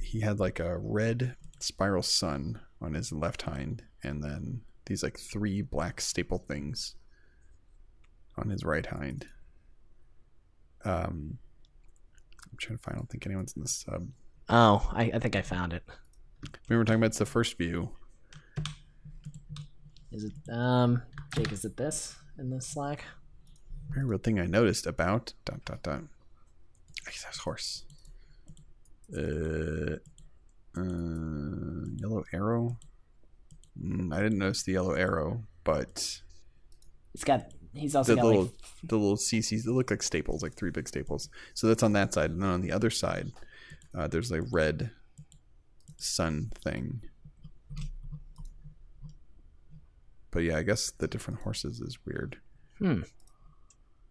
he 0.00 0.20
had 0.20 0.38
like 0.38 0.60
a 0.60 0.78
red 0.78 1.36
spiral 1.58 2.02
sun 2.02 2.60
on 2.80 2.94
his 2.94 3.12
left 3.12 3.42
hind, 3.42 3.82
and 4.02 4.22
then 4.22 4.60
these 4.86 5.02
like 5.02 5.18
three 5.18 5.60
black 5.60 6.00
staple 6.00 6.38
things 6.38 6.94
on 8.38 8.50
his 8.50 8.64
right 8.64 8.84
hind. 8.86 9.26
Um, 10.84 11.38
I'm 12.50 12.56
trying 12.58 12.78
to 12.78 12.82
find. 12.82 12.96
I 12.96 12.98
don't 12.98 13.10
think 13.10 13.26
anyone's 13.26 13.54
in 13.56 13.62
the 13.62 13.68
sub. 13.68 14.08
Oh, 14.48 14.88
I, 14.92 15.10
I 15.14 15.18
think 15.18 15.36
I 15.36 15.42
found 15.42 15.72
it. 15.72 15.82
Remember 16.68 16.84
talking 16.84 17.00
about 17.00 17.08
it's 17.08 17.18
the 17.18 17.26
first 17.26 17.58
view. 17.58 17.90
Is 20.12 20.24
it 20.24 20.32
um 20.52 21.02
Jake, 21.34 21.52
is 21.52 21.64
it 21.64 21.76
this 21.76 22.16
in 22.38 22.48
the 22.50 22.60
Slack? 22.62 23.04
Very 23.90 24.06
real 24.06 24.18
thing 24.18 24.38
I 24.40 24.46
noticed 24.46 24.86
about 24.86 25.32
dot 25.44 25.64
dot 25.64 25.82
dot. 25.82 26.02
I 27.06 27.10
guess 27.10 27.24
that's 27.24 27.38
horse. 27.38 27.84
Uh, 29.16 29.96
uh, 30.76 31.84
yellow 31.96 32.24
arrow. 32.32 32.78
Mm, 33.82 34.14
I 34.14 34.22
didn't 34.22 34.38
notice 34.38 34.62
the 34.62 34.72
yellow 34.72 34.92
arrow, 34.92 35.42
but 35.64 36.20
It's 37.14 37.24
got 37.24 37.50
he's 37.72 37.94
also 37.94 38.12
the 38.12 38.16
got 38.16 38.26
little 38.26 38.42
like 38.44 38.52
the 38.84 38.96
little 38.96 39.16
CCs 39.16 39.64
they 39.64 39.70
look 39.70 39.90
like 39.90 40.02
staples, 40.02 40.42
like 40.42 40.54
three 40.54 40.70
big 40.70 40.88
staples. 40.88 41.28
So 41.54 41.66
that's 41.66 41.82
on 41.82 41.92
that 41.94 42.12
side, 42.14 42.30
and 42.30 42.42
then 42.42 42.50
on 42.50 42.60
the 42.60 42.72
other 42.72 42.90
side, 42.90 43.32
uh, 43.96 44.06
there's 44.08 44.30
a 44.32 44.42
red 44.42 44.90
sun 45.96 46.50
thing. 46.62 47.00
But 50.30 50.40
yeah, 50.40 50.56
I 50.58 50.62
guess 50.62 50.90
the 50.90 51.08
different 51.08 51.40
horses 51.40 51.80
is 51.80 51.98
weird. 52.04 52.38
hmm. 52.78 53.00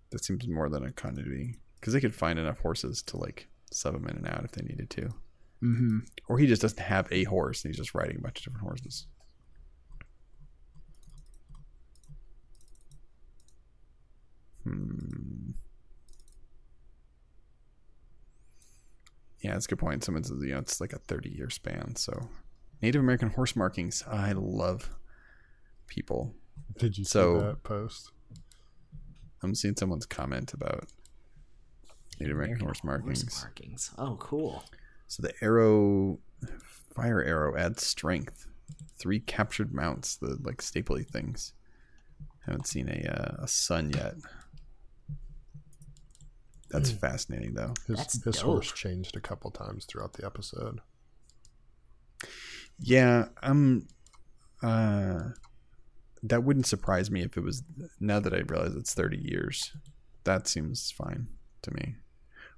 That 0.10 0.24
seems 0.24 0.48
more 0.48 0.70
than 0.70 0.86
a 0.86 0.91
continuity 0.91 1.58
because 1.80 1.93
they 1.93 2.00
could 2.00 2.15
find 2.15 2.39
enough 2.39 2.60
horses 2.60 3.02
to 3.04 3.17
like 3.17 3.48
sub 3.72 3.93
them 3.93 4.08
in 4.08 4.15
and 4.17 4.28
out 4.28 4.43
if 4.46 4.52
they 4.54 4.65
needed 4.65 4.89
to, 4.91 5.10
Mm-hmm. 5.63 6.00
or 6.30 6.38
he 6.38 6.46
just 6.48 6.62
doesn't 6.62 6.80
have 6.80 7.08
a 7.12 7.24
horse 7.26 7.63
and 7.65 7.72
he's 7.74 7.78
just 7.80 7.93
riding 7.96 8.15
a 8.17 8.22
bunch 8.22 8.39
of 8.39 8.43
different 8.46 8.63
horses. 8.67 9.08
Hmm. 14.67 15.51
Yeah, 19.41 19.53
that's 19.53 19.65
a 19.65 19.69
good 19.69 19.80
point. 19.80 20.03
Someone 20.03 20.23
says, 20.23 20.38
you 20.41 20.53
know, 20.53 20.60
it's 20.60 20.82
like 20.82 20.93
a 20.93 20.99
30 20.99 21.30
year 21.30 21.49
span. 21.49 21.95
So, 21.95 22.30
Native 22.82 23.01
American 23.01 23.30
horse 23.30 23.56
markings. 23.56 24.03
I 24.08 24.32
love 24.34 24.95
people. 25.88 26.34
Did 26.77 26.97
you 26.97 27.06
So- 27.06 27.39
see 27.39 27.45
that 27.45 27.63
post? 27.63 28.12
I'm 29.43 29.53
seeing 29.53 29.75
someone's 29.75 30.08
comment 30.08 30.53
about 30.53 30.89
Native 32.19 32.36
American, 32.36 32.60
horse 32.65 32.84
markings. 32.84 33.39
markings. 33.43 33.91
Oh, 33.97 34.17
cool. 34.19 34.63
So 35.08 35.21
the 35.21 35.34
arrow, 35.41 36.19
fire 36.95 37.21
arrow 37.23 37.56
adds 37.56 37.86
strength. 37.86 38.47
Three 38.99 39.19
captured 39.19 39.71
mounts, 39.73 40.15
the 40.17 40.38
like 40.41 40.58
stapley 40.58 41.08
things. 41.08 41.53
Haven't 42.47 42.65
seen 42.65 42.89
a 42.89 43.08
uh, 43.08 43.43
a 43.43 43.47
sun 43.47 43.91
yet. 43.91 44.15
That's 46.69 46.91
fascinating 46.91 47.53
though. 47.53 47.73
His, 47.88 47.97
That's 47.97 48.23
his 48.23 48.36
dope. 48.36 48.43
horse 48.45 48.71
changed 48.71 49.15
a 49.15 49.21
couple 49.21 49.51
times 49.51 49.86
throughout 49.86 50.13
the 50.13 50.25
episode. 50.25 50.82
Yeah, 52.80 53.27
I'm. 53.41 53.88
Uh, 54.62 55.30
that 56.23 56.43
wouldn't 56.43 56.65
surprise 56.65 57.10
me 57.10 57.21
if 57.21 57.38
it 57.38 57.41
was. 57.43 57.63
Now 57.99 58.19
that 58.19 58.34
I 58.34 58.39
realize 58.47 58.75
it's 58.75 58.93
30 58.93 59.17
years, 59.17 59.71
that 60.25 60.47
seems 60.47 60.91
fine 60.91 61.27
to 61.62 61.73
me. 61.73 61.95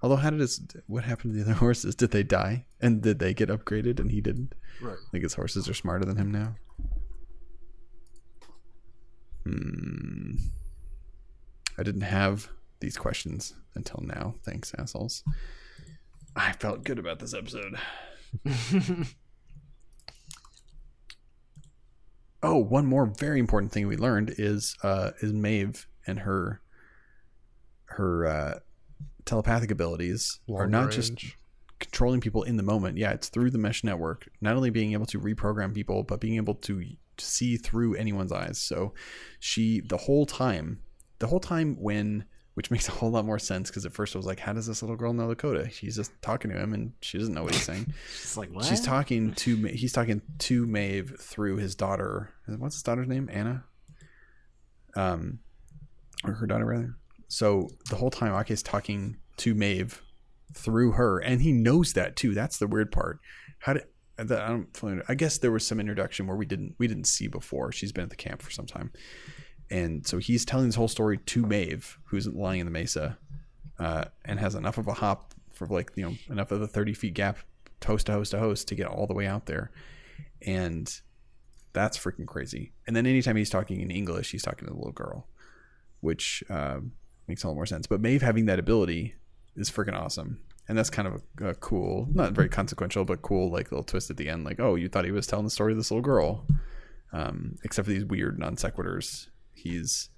Although, 0.02 0.16
how 0.16 0.30
did 0.32 0.40
his? 0.40 0.62
What 0.88 1.04
happened 1.04 1.34
to 1.34 1.44
the 1.44 1.52
other 1.52 1.60
horses? 1.60 1.94
Did 1.96 2.12
they 2.12 2.24
die? 2.24 2.66
And 2.82 3.02
did 3.02 3.20
they 3.20 3.34
get 3.34 3.50
upgraded 3.50 4.00
and 4.00 4.12
he 4.12 4.22
didn't? 4.22 4.56
Right. 4.82 4.98
Like 5.14 5.22
his 5.24 5.34
horses 5.36 5.70
are 5.70 5.74
smarter 5.74 6.06
than 6.06 6.18
him 6.18 6.32
now. 6.32 6.56
Hmm. 9.46 10.36
I 11.78 11.84
didn't 11.84 12.02
have 12.02 12.50
these 12.80 12.98
questions 12.98 13.54
until 13.76 14.04
now. 14.04 14.36
Thanks, 14.44 14.74
assholes. 14.78 15.24
I 16.36 16.54
felt 16.54 16.84
good 16.84 17.00
about 17.00 17.20
this 17.20 17.34
episode. 17.34 17.76
oh, 22.44 22.58
one 22.58 22.86
more 22.86 23.06
very 23.06 23.40
important 23.40 23.72
thing 23.72 23.88
we 23.88 23.98
learned 23.98 24.36
is 24.38 24.76
uh 24.84 25.12
is 25.22 25.34
Maeve 25.34 25.88
and 26.06 26.20
her 26.20 26.62
her 27.86 28.28
uh 28.28 28.60
telepathic 29.26 29.72
abilities 29.72 30.40
are 30.48 30.62
Long 30.62 30.72
not 30.72 30.92
just 30.92 31.14
controlling 31.80 32.22
people 32.22 32.44
in 32.44 32.58
the 32.58 32.64
moment. 32.64 32.98
Yeah, 32.98 33.12
it's 33.12 33.30
through 33.30 33.52
the 33.52 33.58
mesh 33.58 33.84
network. 33.84 34.30
Not 34.42 34.56
only 34.56 34.70
being 34.70 34.94
able 34.94 35.06
to 35.08 35.20
reprogram 35.20 35.74
people, 35.74 36.04
but 36.04 36.20
being 36.20 36.36
able 36.36 36.56
to 36.56 36.84
see 37.18 37.58
through 37.58 37.96
anyone's 37.96 38.32
eyes. 38.32 38.60
So 38.60 38.94
she 39.40 39.82
the 39.82 39.98
whole 39.98 40.26
time, 40.26 40.82
the 41.20 41.28
whole 41.28 41.40
time 41.40 41.76
when 41.80 42.26
which 42.60 42.70
makes 42.70 42.90
a 42.90 42.92
whole 42.92 43.10
lot 43.10 43.24
more 43.24 43.40
sense 43.40 43.70
because 43.70 43.86
at 43.86 43.94
first 43.94 44.14
I 44.14 44.20
was 44.20 44.26
like, 44.26 44.38
how 44.38 44.52
does 44.52 44.68
this 44.68 44.84
little 44.84 44.98
girl 44.98 45.14
know 45.14 45.34
Lakota? 45.34 45.72
She's 45.72 45.96
just 45.96 46.12
talking 46.22 46.52
to 46.52 46.60
him 46.60 46.74
and 46.74 46.92
she 47.00 47.18
doesn't 47.18 47.34
know 47.34 47.44
what 47.44 47.54
he's 47.54 47.64
saying. 47.64 47.94
She's 48.12 48.36
like, 48.36 48.52
what? 48.52 48.66
She's 48.66 48.82
talking 48.82 49.32
to 49.36 49.56
Ma- 49.56 49.70
he's 49.70 49.94
talking 49.94 50.22
to 50.40 50.68
Maeve 50.68 51.16
through 51.18 51.56
his 51.56 51.74
daughter. 51.74 52.34
What's 52.48 52.76
his 52.76 52.84
daughter's 52.84 53.08
name? 53.08 53.30
Anna. 53.32 53.64
Um, 54.98 55.40
or 56.26 56.34
her 56.34 56.48
daughter 56.48 56.66
rather. 56.66 56.98
So 57.30 57.70
the 57.90 57.96
whole 57.96 58.12
time 58.12 58.34
Ake's 58.34 58.62
talking 58.62 59.16
to 59.38 59.56
Maeve 59.56 60.02
through 60.54 60.92
her, 60.92 61.20
and 61.20 61.42
he 61.42 61.54
knows 61.54 61.94
that 61.94 62.18
too. 62.18 62.34
That's 62.34 62.58
the 62.58 62.68
weird 62.68 62.92
part. 62.92 63.22
How 63.60 63.72
did? 63.72 63.84
I 64.18 64.26
don't. 64.26 65.02
I 65.08 65.16
guess 65.16 65.38
there 65.38 65.54
was 65.54 65.66
some 65.66 65.80
introduction 65.80 66.28
where 66.28 66.36
we 66.36 66.46
didn't 66.46 66.76
we 66.78 66.88
didn't 66.90 67.08
see 67.08 67.30
before. 67.30 67.72
She's 67.72 67.94
been 67.94 68.04
at 68.04 68.10
the 68.10 68.18
camp 68.18 68.42
for 68.42 68.52
some 68.52 68.66
time, 68.66 68.92
and 69.70 70.06
so 70.06 70.18
he's 70.18 70.46
telling 70.46 70.66
this 70.66 70.76
whole 70.76 70.88
story 70.88 71.18
to 71.18 71.46
Maeve, 71.46 72.00
who's 72.06 72.28
lying 72.28 72.62
in 72.62 72.66
the 72.66 72.72
mesa, 72.72 73.18
uh, 73.78 74.06
and 74.26 74.40
has 74.40 74.56
enough 74.56 74.78
of 74.78 74.88
a 74.88 74.94
hop 74.94 75.34
for 75.52 75.68
like 75.68 75.92
you 75.96 76.04
know 76.04 76.16
enough 76.30 76.52
of 76.52 76.62
a 76.62 76.68
thirty 76.68 76.94
feet 76.94 77.14
gap, 77.14 77.38
host 77.86 78.08
to 78.08 78.14
host 78.14 78.32
to 78.32 78.40
host, 78.40 78.68
to 78.68 78.76
get 78.76 78.88
all 78.88 79.08
the 79.08 79.14
way 79.14 79.28
out 79.28 79.46
there, 79.46 79.72
and 80.46 81.02
that's 81.74 81.98
freaking 81.98 82.26
crazy. 82.26 82.72
And 82.88 82.96
then 82.96 83.06
anytime 83.06 83.36
he's 83.36 83.50
talking 83.50 83.82
in 83.82 83.92
English, 83.92 84.32
he's 84.32 84.44
talking 84.44 84.68
to 84.68 84.74
the 84.74 84.78
little 84.78 84.92
girl, 84.92 85.28
which 86.02 86.44
uh, 86.50 86.80
makes 87.28 87.44
a 87.44 87.48
lot 87.48 87.56
more 87.56 87.66
sense. 87.66 87.88
But 87.88 88.02
Maeve 88.02 88.22
having 88.22 88.46
that 88.48 88.60
ability 88.60 89.16
is 89.56 89.70
freaking 89.70 89.96
awesome. 89.96 90.40
And 90.68 90.78
that's 90.78 90.90
kind 90.92 91.08
of 91.08 91.24
a, 91.40 91.48
a 91.50 91.56
cool, 91.56 92.08
not 92.14 92.34
very 92.34 92.50
consequential, 92.50 93.04
but 93.04 93.24
cool, 93.24 93.50
like 93.50 93.72
little 93.72 93.84
twist 93.84 94.12
at 94.12 94.18
the 94.18 94.30
end. 94.30 94.46
Like, 94.46 94.60
oh, 94.60 94.76
you 94.76 94.88
thought 94.88 95.06
he 95.06 95.12
was 95.12 95.26
telling 95.26 95.46
the 95.46 95.52
story 95.52 95.74
of 95.74 95.78
this 95.78 95.90
little 95.90 96.04
girl, 96.04 96.46
um, 97.12 97.58
except 97.64 97.88
for 97.88 97.92
these 97.92 98.06
weird 98.06 98.38
non 98.38 98.56
sequiturs. 98.56 99.28
He's 99.60 100.10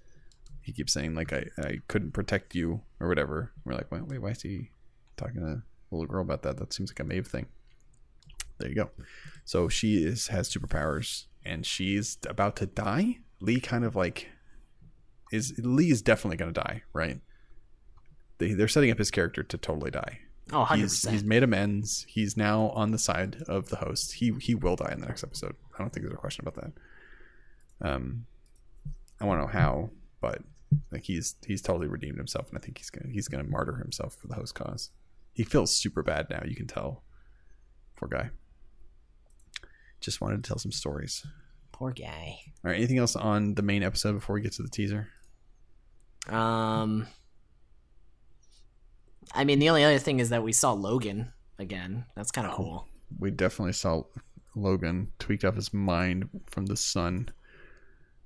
he 0.61 0.71
keeps 0.71 0.93
saying 0.93 1.15
like 1.15 1.33
I, 1.33 1.45
I 1.57 1.79
couldn't 1.87 2.11
protect 2.11 2.55
you 2.55 2.81
or 2.99 3.07
whatever. 3.07 3.51
We're 3.65 3.73
like, 3.73 3.91
wait, 3.91 4.05
wait, 4.07 4.21
why 4.21 4.29
is 4.29 4.41
he 4.41 4.71
talking 5.17 5.41
to 5.41 5.47
a 5.47 5.63
little 5.91 6.07
girl 6.07 6.21
about 6.21 6.43
that? 6.43 6.57
That 6.57 6.73
seems 6.73 6.91
like 6.91 6.99
a 6.99 7.03
Maeve 7.03 7.27
thing. 7.27 7.47
There 8.59 8.69
you 8.69 8.75
go. 8.75 8.91
So 9.43 9.67
she 9.69 10.03
is 10.03 10.27
has 10.27 10.53
superpowers 10.53 11.25
and 11.43 11.65
she's 11.65 12.17
about 12.27 12.55
to 12.57 12.65
die. 12.67 13.17
Lee 13.39 13.59
kind 13.59 13.83
of 13.83 13.95
like 13.95 14.29
is 15.31 15.53
Lee 15.57 15.91
is 15.91 16.01
definitely 16.01 16.37
going 16.37 16.53
to 16.53 16.61
die, 16.61 16.83
right? 16.93 17.19
They 18.37 18.53
they're 18.53 18.67
setting 18.67 18.91
up 18.91 18.99
his 18.99 19.11
character 19.11 19.43
to 19.43 19.57
totally 19.57 19.91
die. 19.91 20.19
oh, 20.53 20.65
100%. 20.65 20.77
He's 20.77 21.09
he's 21.09 21.23
made 21.23 21.43
amends. 21.43 22.05
He's 22.07 22.37
now 22.37 22.69
on 22.69 22.91
the 22.91 22.99
side 22.99 23.43
of 23.47 23.69
the 23.69 23.77
host. 23.77 24.13
He 24.13 24.33
he 24.39 24.53
will 24.53 24.75
die 24.75 24.91
in 24.91 24.99
the 25.01 25.07
next 25.07 25.23
episode. 25.23 25.55
I 25.73 25.79
don't 25.79 25.91
think 25.91 26.03
there's 26.05 26.13
a 26.13 26.17
question 26.17 26.47
about 26.47 26.61
that. 26.61 26.73
Um, 27.89 28.25
I 29.21 29.25
want 29.25 29.39
to 29.39 29.45
know 29.45 29.51
how, 29.51 29.89
but 30.19 30.41
like 30.91 31.03
he's 31.03 31.35
he's 31.45 31.61
totally 31.61 31.87
redeemed 31.87 32.17
himself, 32.17 32.49
and 32.49 32.57
I 32.57 32.61
think 32.61 32.77
he's 32.77 32.89
gonna 32.89 33.11
he's 33.11 33.27
gonna 33.27 33.43
martyr 33.43 33.75
himself 33.75 34.15
for 34.15 34.27
the 34.27 34.35
host 34.35 34.55
cause. 34.55 34.89
He 35.33 35.43
feels 35.43 35.73
super 35.75 36.03
bad 36.03 36.27
now. 36.29 36.41
You 36.45 36.55
can 36.55 36.67
tell. 36.67 37.03
Poor 37.95 38.09
guy. 38.09 38.31
Just 39.99 40.19
wanted 40.19 40.43
to 40.43 40.47
tell 40.47 40.57
some 40.57 40.71
stories. 40.71 41.25
Poor 41.71 41.91
guy. 41.91 42.37
All 42.65 42.71
right. 42.71 42.77
Anything 42.77 42.97
else 42.97 43.15
on 43.15 43.53
the 43.53 43.61
main 43.61 43.83
episode 43.83 44.13
before 44.13 44.33
we 44.33 44.41
get 44.41 44.53
to 44.53 44.63
the 44.63 44.69
teaser? 44.69 45.07
Um, 46.27 47.07
I 49.33 49.43
mean, 49.43 49.59
the 49.59 49.69
only 49.69 49.83
other 49.83 49.99
thing 49.99 50.19
is 50.19 50.29
that 50.29 50.43
we 50.43 50.51
saw 50.51 50.73
Logan 50.73 51.31
again. 51.59 52.05
That's 52.15 52.31
kind 52.31 52.47
of 52.47 52.53
cool. 52.53 52.87
We 53.19 53.31
definitely 53.31 53.73
saw. 53.73 54.03
Logan 54.53 55.11
tweaked 55.17 55.45
off 55.45 55.55
his 55.55 55.73
mind 55.73 56.27
from 56.47 56.65
the 56.65 56.75
sun. 56.75 57.29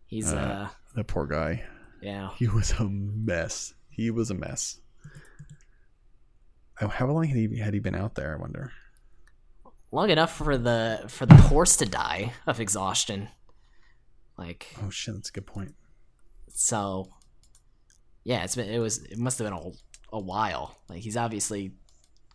He's 0.08 0.34
uh, 0.34 0.38
Uh, 0.38 0.68
That 0.96 1.08
poor 1.08 1.26
guy. 1.28 1.64
yeah. 2.02 2.30
He 2.38 2.48
was 2.48 2.72
a 2.72 2.86
mess. 2.86 3.74
He 3.89 4.12
was 4.12 4.30
a 4.32 4.34
mess. 4.34 4.80
How 6.76 7.08
long 7.08 7.24
had 7.26 7.38
he 7.38 7.58
had 7.60 7.74
he 7.74 7.80
been 7.80 7.96
out 7.96 8.16
there? 8.16 8.36
I 8.36 8.41
wonder. 8.41 8.72
Long 9.91 10.10
enough 10.10 10.36
for 10.36 10.58
the 10.58 11.06
for 11.08 11.26
the 11.26 11.36
horse 11.36 11.78
to 11.78 11.86
die 11.86 12.34
of 12.46 12.60
exhaustion. 12.60 13.30
Like 14.38 14.68
Oh 14.84 14.89
shit, 14.89 15.16
that's 15.16 15.30
a 15.30 15.34
good 15.34 15.46
point. 15.46 15.74
so 16.50 17.10
yeah, 18.26 18.43
it's 18.43 18.56
been 18.56 18.70
it 18.70 18.80
was 18.80 19.04
it 19.06 19.18
must 19.18 19.39
have 19.39 19.48
been 19.48 19.58
a, 19.58 19.72
a 20.18 20.20
while. 20.20 20.78
Like 20.89 21.00
he's 21.02 21.16
obviously 21.16 21.72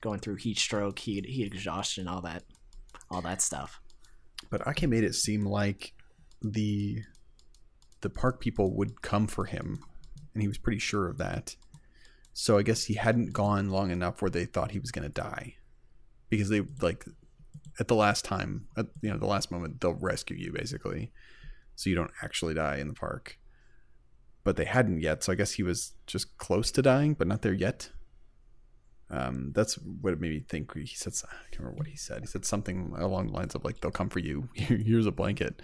going 0.01 0.21
through 0.21 0.37
heat 0.37 0.59
stroke, 0.59 0.99
heat 0.99 1.27
heat 1.27 1.53
exhaustion, 1.53 2.09
all 2.09 2.23
that 2.23 2.45
all 3.11 3.21
that 3.21 3.43
stuff. 3.43 3.81
But 4.51 4.67
Ake 4.67 4.89
made 4.89 5.05
it 5.05 5.15
seem 5.15 5.45
like 5.45 5.93
the 6.41 7.03
the 8.01 8.11
park 8.11 8.41
people 8.41 8.75
would 8.77 9.03
come 9.03 9.27
for 9.27 9.45
him, 9.45 9.81
and 10.35 10.43
he 10.43 10.49
was 10.49 10.59
pretty 10.59 10.79
sure 10.79 11.09
of 11.09 11.19
that. 11.19 11.57
So 12.33 12.59
I 12.59 12.63
guess 12.63 12.85
he 12.85 12.95
hadn't 12.95 13.33
gone 13.33 13.71
long 13.71 13.91
enough 13.91 14.23
where 14.23 14.31
they 14.31 14.45
thought 14.45 14.71
he 14.71 14.79
was 14.79 14.91
going 14.91 15.07
to 15.07 15.23
die, 15.23 15.57
because 16.29 16.49
they 16.49 16.63
like 16.81 17.05
at 17.79 17.89
the 17.89 17.95
last 17.95 18.25
time, 18.25 18.67
at 18.77 18.87
you 19.03 19.11
know 19.11 19.19
the 19.19 19.27
last 19.27 19.51
moment, 19.51 19.81
they'll 19.81 19.95
rescue 19.95 20.37
you 20.37 20.53
basically, 20.53 21.11
so 21.77 21.91
you 21.91 21.97
don't 21.97 22.13
actually 22.23 22.55
die 22.55 22.77
in 22.77 22.89
the 22.89 22.95
park. 22.95 23.39
But 24.43 24.57
they 24.57 24.65
hadn't 24.65 25.01
yet, 25.01 25.23
so 25.23 25.33
I 25.33 25.35
guess 25.35 25.53
he 25.53 25.63
was 25.63 25.93
just 26.07 26.39
close 26.39 26.71
to 26.73 26.83
dying, 26.83 27.15
but 27.15 27.27
not 27.27 27.43
there 27.43 27.53
yet. 27.53 27.91
Um, 29.11 29.53
that's 29.55 29.75
what 29.75 30.13
it 30.13 30.21
made 30.21 30.31
me 30.31 30.45
think. 30.49 30.75
He 30.75 30.87
said, 30.87 31.13
I 31.25 31.51
can't 31.51 31.61
remember 31.61 31.79
what 31.79 31.89
he 31.89 31.97
said. 31.97 32.21
He 32.21 32.27
said 32.27 32.45
something 32.45 32.95
along 32.97 33.27
the 33.27 33.33
lines 33.33 33.55
of 33.55 33.65
like, 33.65 33.81
"They'll 33.81 33.91
come 33.91 34.09
for 34.09 34.21
you. 34.21 34.49
Here's 34.55 35.07
a 35.07 35.11
blanket 35.11 35.61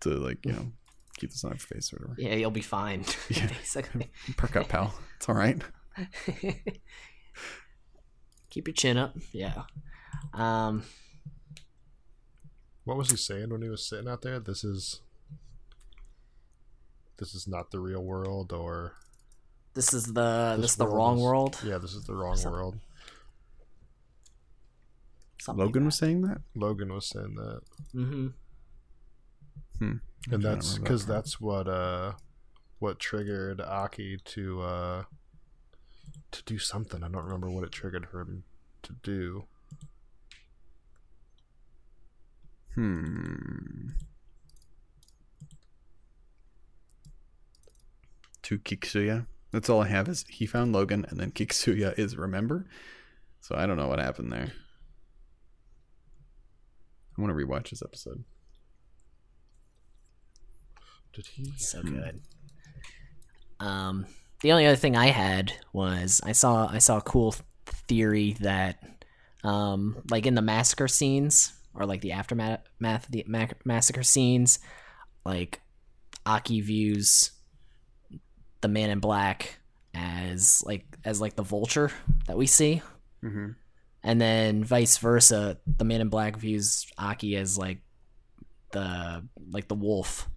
to 0.00 0.10
like, 0.10 0.44
you 0.44 0.52
know, 0.52 0.72
keep 1.20 1.30
this 1.30 1.44
on 1.44 1.50
your 1.52 1.58
face 1.58 1.92
or 1.92 1.98
whatever." 1.98 2.20
Yeah, 2.20 2.34
you'll 2.34 2.50
be 2.50 2.60
fine. 2.62 3.04
Yeah. 3.30 3.46
Basically. 3.46 4.10
Perk 4.36 4.56
up, 4.56 4.68
pal. 4.68 4.94
It's 5.16 5.28
all 5.28 5.34
right. 5.36 5.62
Keep 8.50 8.66
your 8.68 8.74
chin 8.74 8.96
up. 8.96 9.16
Yeah. 9.32 9.62
Um 10.34 10.82
What 12.84 12.96
was 12.96 13.10
he 13.10 13.16
saying 13.16 13.50
when 13.50 13.62
he 13.62 13.68
was 13.68 13.86
sitting 13.88 14.08
out 14.08 14.22
there? 14.22 14.40
This 14.40 14.64
is 14.64 15.00
this 17.18 17.34
is 17.34 17.46
not 17.46 17.70
the 17.70 17.78
real 17.80 18.02
world, 18.02 18.50
or 18.52 18.94
this 19.74 19.92
is 19.92 20.04
the 20.06 20.54
this, 20.56 20.62
This 20.62 20.70
is 20.72 20.76
the 20.78 20.88
wrong 20.88 21.18
is- 21.18 21.22
world. 21.22 21.60
yeah, 21.64 21.78
this 21.78 21.92
is 21.94 22.04
the 22.04 22.14
wrong 22.14 22.36
Some- 22.36 22.52
world. 22.52 22.78
Something 25.40 25.64
Logan 25.64 25.84
was 25.86 25.96
saying 25.96 26.22
that. 26.22 26.40
Logan 26.54 26.92
was 26.92 27.06
saying 27.06 27.34
that, 27.36 27.60
Mm-hmm. 27.94 28.28
Hmm. 29.80 29.96
and 30.30 30.34
I'm 30.34 30.40
trying 30.40 30.42
to 30.42 30.48
that's 30.48 30.78
because 30.78 31.06
that 31.06 31.12
that's 31.14 31.40
what 31.40 31.66
uh 31.66 32.12
what 32.78 32.98
triggered 32.98 33.60
Aki 33.60 34.18
to 34.24 34.62
uh 34.62 35.02
to 36.30 36.42
do 36.44 36.58
something. 36.58 37.02
I 37.02 37.08
don't 37.08 37.24
remember 37.24 37.50
what 37.50 37.64
it 37.64 37.72
triggered 37.72 38.06
him 38.12 38.44
to 38.82 38.92
do. 39.02 39.44
Hmm. 42.74 43.88
To 48.42 48.58
Kiksuya. 48.58 49.26
That's 49.50 49.68
all 49.68 49.82
I 49.82 49.88
have 49.88 50.08
is 50.08 50.24
he 50.28 50.46
found 50.46 50.72
Logan 50.72 51.04
and 51.08 51.18
then 51.18 51.32
Kiksuya 51.32 51.98
is 51.98 52.16
remember. 52.16 52.66
So 53.40 53.56
I 53.56 53.66
don't 53.66 53.76
know 53.76 53.88
what 53.88 53.98
happened 53.98 54.32
there. 54.32 54.52
I 57.18 57.20
want 57.20 57.36
to 57.36 57.46
rewatch 57.46 57.70
this 57.70 57.82
episode. 57.82 58.24
Did 61.12 61.26
he? 61.26 61.52
So 61.56 61.80
Hmm. 61.82 61.88
good. 61.96 62.20
Um, 63.58 64.06
the 64.42 64.52
only 64.52 64.66
other 64.66 64.76
thing 64.76 64.96
I 64.96 65.06
had 65.08 65.52
was 65.72 66.20
I 66.24 66.32
saw 66.32 66.66
I 66.66 66.78
saw 66.78 66.98
a 66.98 67.02
cool 67.02 67.34
theory 67.88 68.36
that, 68.40 68.82
um, 69.44 70.02
like 70.10 70.26
in 70.26 70.34
the 70.34 70.42
massacre 70.42 70.88
scenes 70.88 71.52
or 71.74 71.84
like 71.86 72.00
the 72.00 72.12
aftermath 72.12 72.60
math 72.78 73.06
the 73.08 73.24
massacre 73.64 74.02
scenes, 74.02 74.58
like 75.24 75.60
Aki 76.24 76.62
views 76.62 77.32
the 78.62 78.68
Man 78.68 78.90
in 78.90 79.00
Black 79.00 79.58
as 79.94 80.62
like 80.66 80.86
as 81.04 81.20
like 81.20 81.36
the 81.36 81.42
vulture 81.42 81.90
that 82.26 82.36
we 82.38 82.46
see, 82.46 82.80
Mm-hmm. 83.22 83.50
and 84.04 84.20
then 84.20 84.64
vice 84.64 84.96
versa. 84.98 85.58
The 85.66 85.84
Man 85.84 86.00
in 86.00 86.08
Black 86.08 86.36
views 86.36 86.86
Aki 86.96 87.36
as 87.36 87.58
like 87.58 87.82
the 88.72 89.26
like 89.50 89.68
the 89.68 89.74
wolf 89.74 90.28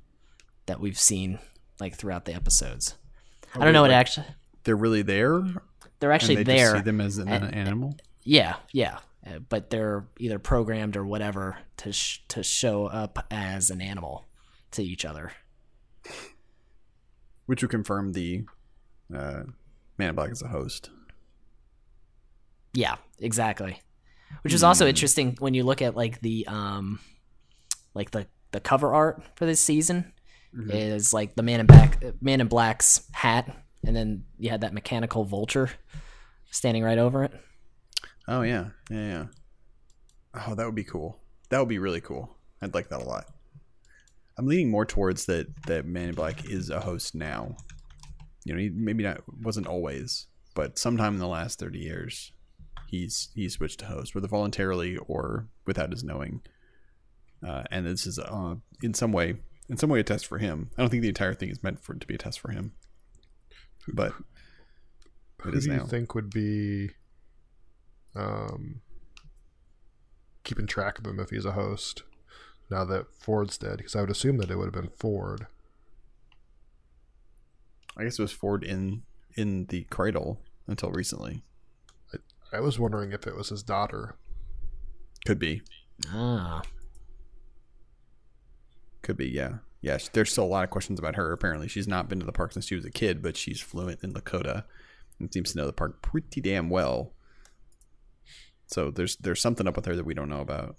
that 0.65 0.79
we've 0.79 0.99
seen 0.99 1.39
like 1.79 1.95
throughout 1.95 2.25
the 2.25 2.33
episodes. 2.33 2.95
I 3.55 3.63
don't 3.63 3.73
know 3.73 3.81
what 3.81 3.91
actually 3.91 4.27
They're 4.63 4.75
really 4.75 5.01
there. 5.01 5.41
they're 5.99 6.11
actually 6.11 6.37
and 6.37 6.45
they 6.45 6.57
there. 6.57 6.75
See 6.77 6.81
them 6.81 7.01
as 7.01 7.17
an 7.17 7.27
And- 7.29 7.53
animal. 7.53 7.97
Yeah, 8.23 8.55
yeah, 8.71 8.99
Uh, 9.25 9.39
but 9.39 9.69
they're 9.69 10.07
either 10.19 10.39
programmed 10.39 10.95
or 10.95 11.05
whatever 11.05 11.57
to 11.77 11.91
sh- 11.91 12.19
to 12.29 12.41
show 12.43 12.85
up 12.87 13.25
as 13.31 13.69
an 13.69 13.81
animal 13.81 14.25
to 14.71 14.83
each 14.83 15.03
other. 15.05 15.33
which 17.45 17.61
would 17.61 17.71
confirm 17.71 18.13
the 18.13 18.45
uh, 19.13 19.43
Man 19.97 20.09
in 20.09 20.15
Black 20.15 20.31
as 20.31 20.41
a 20.41 20.47
host. 20.47 20.89
Yeah, 22.73 22.95
exactly. 23.19 23.81
Which 24.41 24.53
is 24.53 24.63
also 24.63 24.85
Hmm. 24.85 24.89
interesting 24.89 25.35
when 25.39 25.53
you 25.53 25.63
look 25.63 25.81
at 25.81 25.95
like 25.95 26.21
the 26.21 26.47
um 26.47 26.99
like 27.93 28.11
the 28.11 28.27
the 28.51 28.59
cover 28.61 28.93
art 28.93 29.21
for 29.35 29.45
this 29.45 29.59
season 29.59 30.12
Mm-hmm. 30.55 30.71
is 30.71 31.13
like 31.13 31.35
the 31.35 31.41
man 31.41 31.61
in 31.61 31.65
black 31.65 32.03
man 32.21 32.39
in 32.39 32.47
black's 32.47 33.09
hat 33.11 33.63
and 33.85 33.95
then 33.95 34.23
you 34.37 34.49
had 34.49 34.61
that 34.61 34.73
mechanical 34.73 35.25
vulture 35.25 35.69
standing 36.51 36.83
right 36.83 36.97
over 36.97 37.23
it. 37.23 37.33
Oh 38.27 38.41
yeah, 38.41 38.69
yeah, 38.89 39.07
yeah. 39.07 39.25
Oh, 40.47 40.55
that 40.55 40.65
would 40.65 40.75
be 40.75 40.83
cool. 40.83 41.19
That 41.49 41.59
would 41.59 41.69
be 41.69 41.79
really 41.79 42.01
cool. 42.01 42.37
I'd 42.61 42.73
like 42.73 42.89
that 42.89 43.01
a 43.01 43.05
lot. 43.05 43.25
I'm 44.37 44.47
leaning 44.47 44.71
more 44.71 44.85
towards 44.85 45.25
that 45.25 45.47
that 45.67 45.85
Man 45.85 46.09
in 46.09 46.15
Black 46.15 46.49
is 46.49 46.69
a 46.69 46.79
host 46.79 47.13
now. 47.13 47.55
You 48.45 48.53
know, 48.53 48.59
he 48.59 48.69
maybe 48.69 49.03
not 49.03 49.21
wasn't 49.41 49.67
always, 49.67 50.27
but 50.55 50.79
sometime 50.79 51.13
in 51.13 51.19
the 51.19 51.27
last 51.27 51.59
30 51.59 51.79
years, 51.79 52.31
he's 52.87 53.29
he 53.35 53.49
switched 53.49 53.79
to 53.79 53.85
host, 53.85 54.15
whether 54.15 54.27
voluntarily 54.27 54.97
or 54.97 55.47
without 55.65 55.91
his 55.91 56.03
knowing. 56.03 56.41
Uh, 57.45 57.63
and 57.71 57.85
this 57.85 58.07
is 58.07 58.17
uh, 58.17 58.55
in 58.81 58.93
some 58.93 59.11
way, 59.11 59.35
in 59.69 59.77
some 59.77 59.89
way, 59.89 59.99
a 59.99 60.03
test 60.03 60.25
for 60.27 60.37
him. 60.37 60.69
I 60.77 60.81
don't 60.81 60.89
think 60.89 61.01
the 61.01 61.09
entire 61.09 61.33
thing 61.33 61.49
is 61.49 61.63
meant 61.63 61.79
for 61.83 61.93
it 61.93 62.01
to 62.01 62.07
be 62.07 62.15
a 62.15 62.17
test 62.19 62.39
for 62.39 62.51
him, 62.51 62.73
but 63.93 64.13
it 65.45 65.51
Who 65.51 65.51
is 65.53 65.65
do 65.65 65.71
you 65.71 65.77
now. 65.77 65.85
think 65.85 66.13
would 66.15 66.29
be 66.29 66.89
um 68.15 68.81
keeping 70.43 70.67
track 70.67 70.99
of 70.99 71.05
him 71.05 71.19
if 71.19 71.29
he's 71.29 71.45
a 71.45 71.53
host? 71.53 72.03
Now 72.69 72.85
that 72.85 73.13
Ford's 73.19 73.57
dead, 73.57 73.77
because 73.77 73.95
I 73.95 74.01
would 74.01 74.09
assume 74.09 74.37
that 74.37 74.49
it 74.49 74.57
would 74.57 74.73
have 74.73 74.83
been 74.83 74.91
Ford. 74.97 75.47
I 77.97 78.03
guess 78.03 78.17
it 78.17 78.21
was 78.21 78.31
Ford 78.31 78.63
in 78.63 79.03
in 79.35 79.65
the 79.67 79.83
cradle 79.85 80.41
until 80.67 80.91
recently. 80.91 81.43
I 82.51 82.59
was 82.59 82.77
wondering 82.79 83.11
if 83.11 83.25
it 83.25 83.35
was 83.35 83.49
his 83.49 83.63
daughter. 83.63 84.15
Could 85.25 85.39
be. 85.39 85.61
Ah. 86.09 86.61
Could 89.03 89.17
be, 89.17 89.27
yeah. 89.27 89.57
Yeah, 89.81 89.97
there's 90.13 90.31
still 90.31 90.45
a 90.45 90.47
lot 90.47 90.63
of 90.63 90.69
questions 90.69 90.97
about 90.97 91.15
her. 91.17 91.33
Apparently, 91.33 91.67
she's 91.67 91.89
not 91.89 92.07
been 92.07 92.19
to 92.21 92.25
the 92.25 92.31
park 92.31 92.53
since 92.53 92.65
she 92.65 92.75
was 92.75 92.85
a 92.85 92.89
kid, 92.89 93.21
but 93.21 93.35
she's 93.35 93.59
fluent 93.59 94.01
in 94.01 94.13
Lakota 94.13 94.63
and 95.19 95.31
seems 95.31 95.51
to 95.51 95.57
know 95.57 95.65
the 95.67 95.73
park 95.73 96.01
pretty 96.01 96.39
damn 96.39 96.69
well. 96.69 97.11
So 98.67 98.89
there's 98.89 99.17
there's 99.17 99.41
something 99.41 99.67
up 99.67 99.75
with 99.75 99.85
her 99.85 99.95
that 99.95 100.05
we 100.05 100.13
don't 100.13 100.29
know 100.29 100.39
about. 100.39 100.77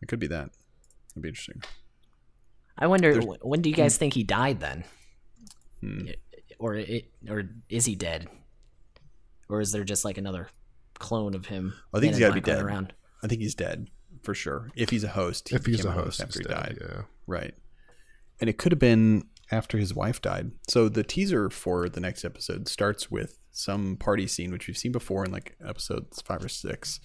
It 0.00 0.06
could 0.06 0.20
be 0.20 0.28
that. 0.28 0.50
It'd 1.10 1.22
be 1.22 1.28
interesting. 1.28 1.60
I 2.78 2.86
wonder 2.86 3.12
There's- 3.12 3.38
when 3.42 3.60
do 3.60 3.68
you 3.68 3.74
guys 3.74 3.96
think 3.96 4.14
he 4.14 4.22
died 4.22 4.60
then? 4.60 4.84
Hmm. 5.80 6.06
Or 6.60 6.76
it 6.76 7.10
or 7.28 7.50
is 7.68 7.84
he 7.84 7.96
dead? 7.96 8.28
Or 9.48 9.60
is 9.60 9.72
there 9.72 9.82
just 9.82 10.04
like 10.04 10.18
another 10.18 10.48
clone 10.94 11.34
of 11.34 11.46
him? 11.46 11.74
I 11.92 11.98
think 11.98 12.12
he's 12.12 12.20
gotta 12.20 12.34
be 12.34 12.40
dead. 12.40 12.62
Around? 12.62 12.92
I 13.24 13.26
think 13.26 13.40
he's 13.40 13.56
dead 13.56 13.88
for 14.28 14.34
sure. 14.34 14.68
If 14.76 14.90
he's 14.90 15.04
a 15.04 15.08
host, 15.08 15.48
he 15.48 15.56
If 15.56 15.64
he's 15.64 15.86
a 15.86 15.90
host, 15.92 16.20
after 16.20 16.40
he 16.40 16.44
died. 16.44 16.76
yeah. 16.82 17.02
Right. 17.26 17.54
And 18.42 18.50
it 18.50 18.58
could 18.58 18.72
have 18.72 18.78
been 18.78 19.24
after 19.50 19.78
his 19.78 19.94
wife 19.94 20.20
died. 20.20 20.50
So 20.68 20.90
the 20.90 21.02
teaser 21.02 21.48
for 21.48 21.88
the 21.88 22.00
next 22.00 22.26
episode 22.26 22.68
starts 22.68 23.10
with 23.10 23.38
some 23.52 23.96
party 23.96 24.26
scene, 24.26 24.50
which 24.52 24.66
we've 24.68 24.76
seen 24.76 24.92
before 24.92 25.24
in 25.24 25.32
like 25.32 25.56
episodes 25.66 26.20
five 26.20 26.44
or 26.44 26.48
six, 26.50 27.00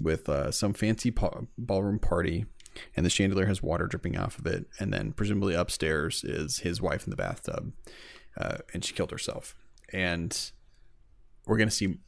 with 0.00 0.28
uh, 0.28 0.52
some 0.52 0.72
fancy 0.72 1.10
pa- 1.10 1.40
ballroom 1.58 1.98
party. 1.98 2.46
And 2.96 3.04
the 3.04 3.10
chandelier 3.10 3.46
has 3.46 3.60
water 3.60 3.88
dripping 3.88 4.16
off 4.16 4.38
of 4.38 4.46
it. 4.46 4.66
And 4.78 4.92
then 4.92 5.10
presumably 5.12 5.54
upstairs 5.54 6.22
is 6.22 6.60
his 6.60 6.80
wife 6.80 7.04
in 7.04 7.10
the 7.10 7.16
bathtub. 7.16 7.72
Uh, 8.40 8.58
and 8.72 8.84
she 8.84 8.94
killed 8.94 9.10
herself. 9.10 9.56
And 9.92 10.52
we're 11.44 11.56
going 11.58 11.68
to 11.68 11.74
see 11.74 11.98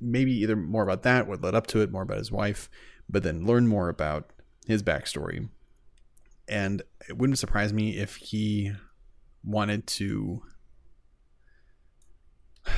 maybe 0.00 0.32
either 0.32 0.54
more 0.54 0.84
about 0.84 1.02
that, 1.02 1.26
what 1.26 1.42
led 1.42 1.56
up 1.56 1.66
to 1.66 1.80
it, 1.80 1.90
more 1.90 2.02
about 2.02 2.18
his 2.18 2.30
wife. 2.30 2.70
But 3.08 3.22
then 3.22 3.46
learn 3.46 3.66
more 3.66 3.88
about 3.88 4.30
his 4.66 4.82
backstory. 4.82 5.48
And 6.46 6.82
it 7.08 7.16
wouldn't 7.16 7.38
surprise 7.38 7.72
me 7.72 7.96
if 7.96 8.16
he 8.16 8.72
wanted 9.44 9.86
to 9.86 10.42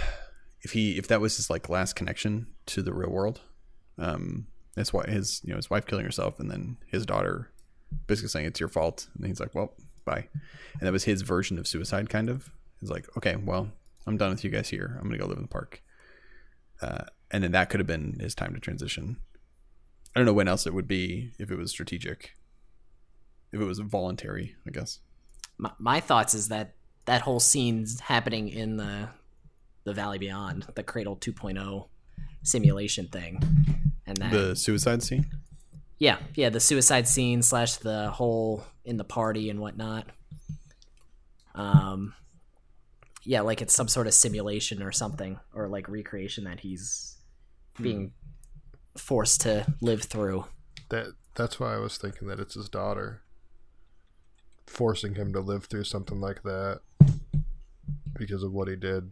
if 0.62 0.72
he 0.72 0.98
if 0.98 1.08
that 1.08 1.20
was 1.20 1.36
his 1.36 1.50
like 1.50 1.68
last 1.68 1.94
connection 1.94 2.46
to 2.66 2.82
the 2.82 2.92
real 2.92 3.10
world. 3.10 3.40
Um 3.98 4.46
that's 4.74 4.92
why 4.92 5.04
his 5.08 5.40
you 5.44 5.50
know 5.50 5.56
his 5.56 5.70
wife 5.70 5.86
killing 5.86 6.04
herself 6.04 6.38
and 6.38 6.50
then 6.50 6.76
his 6.86 7.04
daughter 7.04 7.50
basically 8.06 8.28
saying 8.28 8.46
it's 8.46 8.60
your 8.60 8.68
fault 8.68 9.08
and 9.16 9.26
he's 9.26 9.40
like, 9.40 9.54
Well, 9.54 9.74
bye. 10.04 10.28
And 10.78 10.82
that 10.82 10.92
was 10.92 11.04
his 11.04 11.22
version 11.22 11.58
of 11.58 11.66
suicide 11.66 12.08
kind 12.08 12.28
of. 12.28 12.50
He's 12.80 12.90
like, 12.90 13.06
Okay, 13.16 13.36
well, 13.36 13.70
I'm 14.06 14.16
done 14.16 14.30
with 14.30 14.44
you 14.44 14.50
guys 14.50 14.68
here. 14.68 14.96
I'm 14.96 15.08
gonna 15.08 15.18
go 15.18 15.26
live 15.26 15.38
in 15.38 15.42
the 15.42 15.48
park. 15.48 15.82
Uh, 16.80 17.04
and 17.30 17.44
then 17.44 17.52
that 17.52 17.68
could 17.68 17.80
have 17.80 17.86
been 17.86 18.18
his 18.20 18.34
time 18.34 18.54
to 18.54 18.60
transition. 18.60 19.18
I 20.14 20.18
don't 20.20 20.26
know 20.26 20.32
when 20.32 20.48
else 20.48 20.66
it 20.66 20.74
would 20.74 20.88
be 20.88 21.32
if 21.38 21.50
it 21.50 21.56
was 21.56 21.70
strategic. 21.70 22.32
If 23.52 23.60
it 23.60 23.64
was 23.64 23.78
voluntary, 23.78 24.54
I 24.66 24.70
guess. 24.70 25.00
My, 25.58 25.70
my 25.78 26.00
thoughts 26.00 26.34
is 26.34 26.48
that 26.48 26.74
that 27.04 27.22
whole 27.22 27.40
scene's 27.40 28.00
happening 28.00 28.48
in 28.48 28.76
the 28.76 29.08
the 29.84 29.94
Valley 29.94 30.18
Beyond, 30.18 30.66
the 30.74 30.82
Cradle 30.82 31.16
2.0 31.16 31.88
simulation 32.42 33.06
thing, 33.08 33.40
and 34.06 34.16
that 34.18 34.30
The 34.30 34.54
suicide 34.54 35.02
scene. 35.02 35.26
yeah, 35.98 36.18
yeah, 36.34 36.50
the 36.50 36.60
suicide 36.60 37.08
scene 37.08 37.42
slash 37.42 37.76
the 37.76 38.10
whole 38.10 38.64
in 38.84 38.98
the 38.98 39.04
party 39.04 39.48
and 39.48 39.58
whatnot. 39.58 40.06
Um, 41.54 42.14
yeah, 43.24 43.40
like 43.40 43.62
it's 43.62 43.74
some 43.74 43.88
sort 43.88 44.06
of 44.06 44.14
simulation 44.14 44.82
or 44.82 44.92
something, 44.92 45.38
or 45.54 45.68
like 45.68 45.88
recreation 45.88 46.44
that 46.44 46.60
he's 46.60 47.16
being 47.80 48.12
forced 48.96 49.40
to 49.42 49.66
live 49.80 50.02
through. 50.02 50.46
That 50.90 51.14
that's 51.36 51.58
why 51.60 51.74
I 51.74 51.78
was 51.78 51.96
thinking 51.96 52.28
that 52.28 52.40
it's 52.40 52.54
his 52.54 52.68
daughter 52.68 53.22
forcing 54.66 55.14
him 55.14 55.32
to 55.32 55.40
live 55.40 55.64
through 55.64 55.84
something 55.84 56.20
like 56.20 56.42
that 56.44 56.80
because 58.18 58.42
of 58.42 58.52
what 58.52 58.68
he 58.68 58.76
did. 58.76 59.10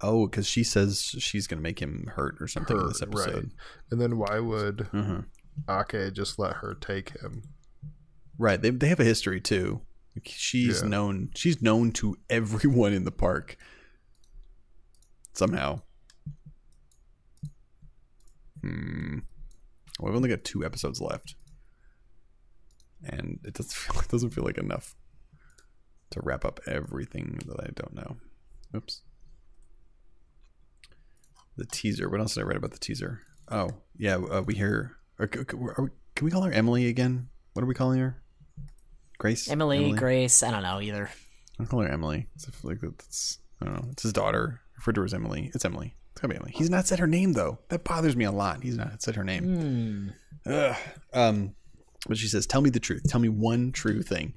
Oh, 0.00 0.26
because 0.26 0.46
she 0.46 0.62
says 0.62 1.00
she's 1.18 1.46
gonna 1.46 1.62
make 1.62 1.80
him 1.80 2.10
hurt 2.14 2.36
or 2.40 2.46
something 2.48 2.76
in 2.78 2.86
this 2.88 3.00
episode. 3.02 3.34
right. 3.34 3.44
And 3.90 4.00
then 4.00 4.18
why 4.18 4.38
would 4.40 4.88
Uh-huh. 4.92 5.22
Ake 5.68 6.12
just 6.12 6.38
let 6.38 6.56
her 6.56 6.74
take 6.74 7.18
him? 7.20 7.42
Right. 8.38 8.60
They 8.60 8.70
they 8.70 8.88
have 8.88 9.00
a 9.00 9.04
history 9.04 9.40
too. 9.40 9.80
She's 10.24 10.82
Yeah. 10.82 10.88
known. 10.88 11.30
She's 11.34 11.62
known 11.62 11.92
to 11.92 12.16
everyone 12.28 12.92
in 12.92 13.04
the 13.04 13.10
park. 13.12 13.56
Somehow. 15.32 15.82
Hmm. 18.66 19.18
Well, 19.98 20.10
we've 20.10 20.16
only 20.16 20.28
got 20.28 20.44
two 20.44 20.64
episodes 20.64 21.00
left, 21.00 21.34
and 23.04 23.38
it 23.44 23.54
doesn't 23.54 23.72
feel 23.74 24.00
it 24.00 24.08
doesn't 24.08 24.30
feel 24.30 24.44
like 24.44 24.58
enough 24.58 24.94
to 26.10 26.20
wrap 26.22 26.44
up 26.44 26.60
everything 26.66 27.40
that 27.46 27.60
I 27.60 27.70
don't 27.74 27.94
know. 27.94 28.16
Oops. 28.74 29.02
The 31.56 31.66
teaser. 31.66 32.08
What 32.10 32.20
else 32.20 32.34
did 32.34 32.42
I 32.42 32.44
write 32.44 32.56
about 32.58 32.72
the 32.72 32.78
teaser? 32.78 33.22
Oh, 33.50 33.70
yeah. 33.96 34.16
Uh, 34.16 34.42
we 34.42 34.54
hear. 34.54 34.96
C- 35.18 35.26
are 35.40 35.82
we, 35.82 35.88
can 36.14 36.24
we 36.24 36.30
call 36.30 36.42
her 36.42 36.52
Emily 36.52 36.88
again? 36.88 37.28
What 37.54 37.62
are 37.62 37.66
we 37.66 37.74
calling 37.74 37.98
her? 37.98 38.22
Grace. 39.18 39.48
Emily, 39.48 39.92
Grace, 39.92 40.42
I 40.42 40.50
don't 40.50 40.62
know 40.62 40.80
either. 40.80 41.08
I 41.58 41.64
call 41.64 41.80
her 41.80 41.88
Emily. 41.88 42.26
It's 42.34 42.46
like 42.62 42.80
that's 42.82 43.38
I 43.62 43.64
don't 43.64 43.74
know. 43.74 43.88
It's 43.92 44.02
his 44.02 44.12
daughter. 44.12 44.60
Referred 44.76 44.96
to 44.96 45.00
her 45.00 45.04
as 45.06 45.14
Emily. 45.14 45.50
It's 45.54 45.64
Emily. 45.64 45.96
It's 46.16 46.22
gotta 46.22 46.32
be 46.32 46.36
Emily. 46.36 46.52
He's 46.54 46.70
not 46.70 46.86
said 46.86 46.98
her 46.98 47.06
name 47.06 47.34
though. 47.34 47.58
That 47.68 47.84
bothers 47.84 48.16
me 48.16 48.24
a 48.24 48.32
lot. 48.32 48.62
He's 48.62 48.78
not 48.78 49.02
said 49.02 49.16
her 49.16 49.24
name. 49.24 50.14
Hmm. 50.46 50.72
Um, 51.12 51.54
but 52.08 52.16
she 52.16 52.26
says, 52.26 52.46
"Tell 52.46 52.62
me 52.62 52.70
the 52.70 52.80
truth. 52.80 53.02
Tell 53.06 53.20
me 53.20 53.28
one 53.28 53.70
true 53.70 54.00
thing." 54.02 54.32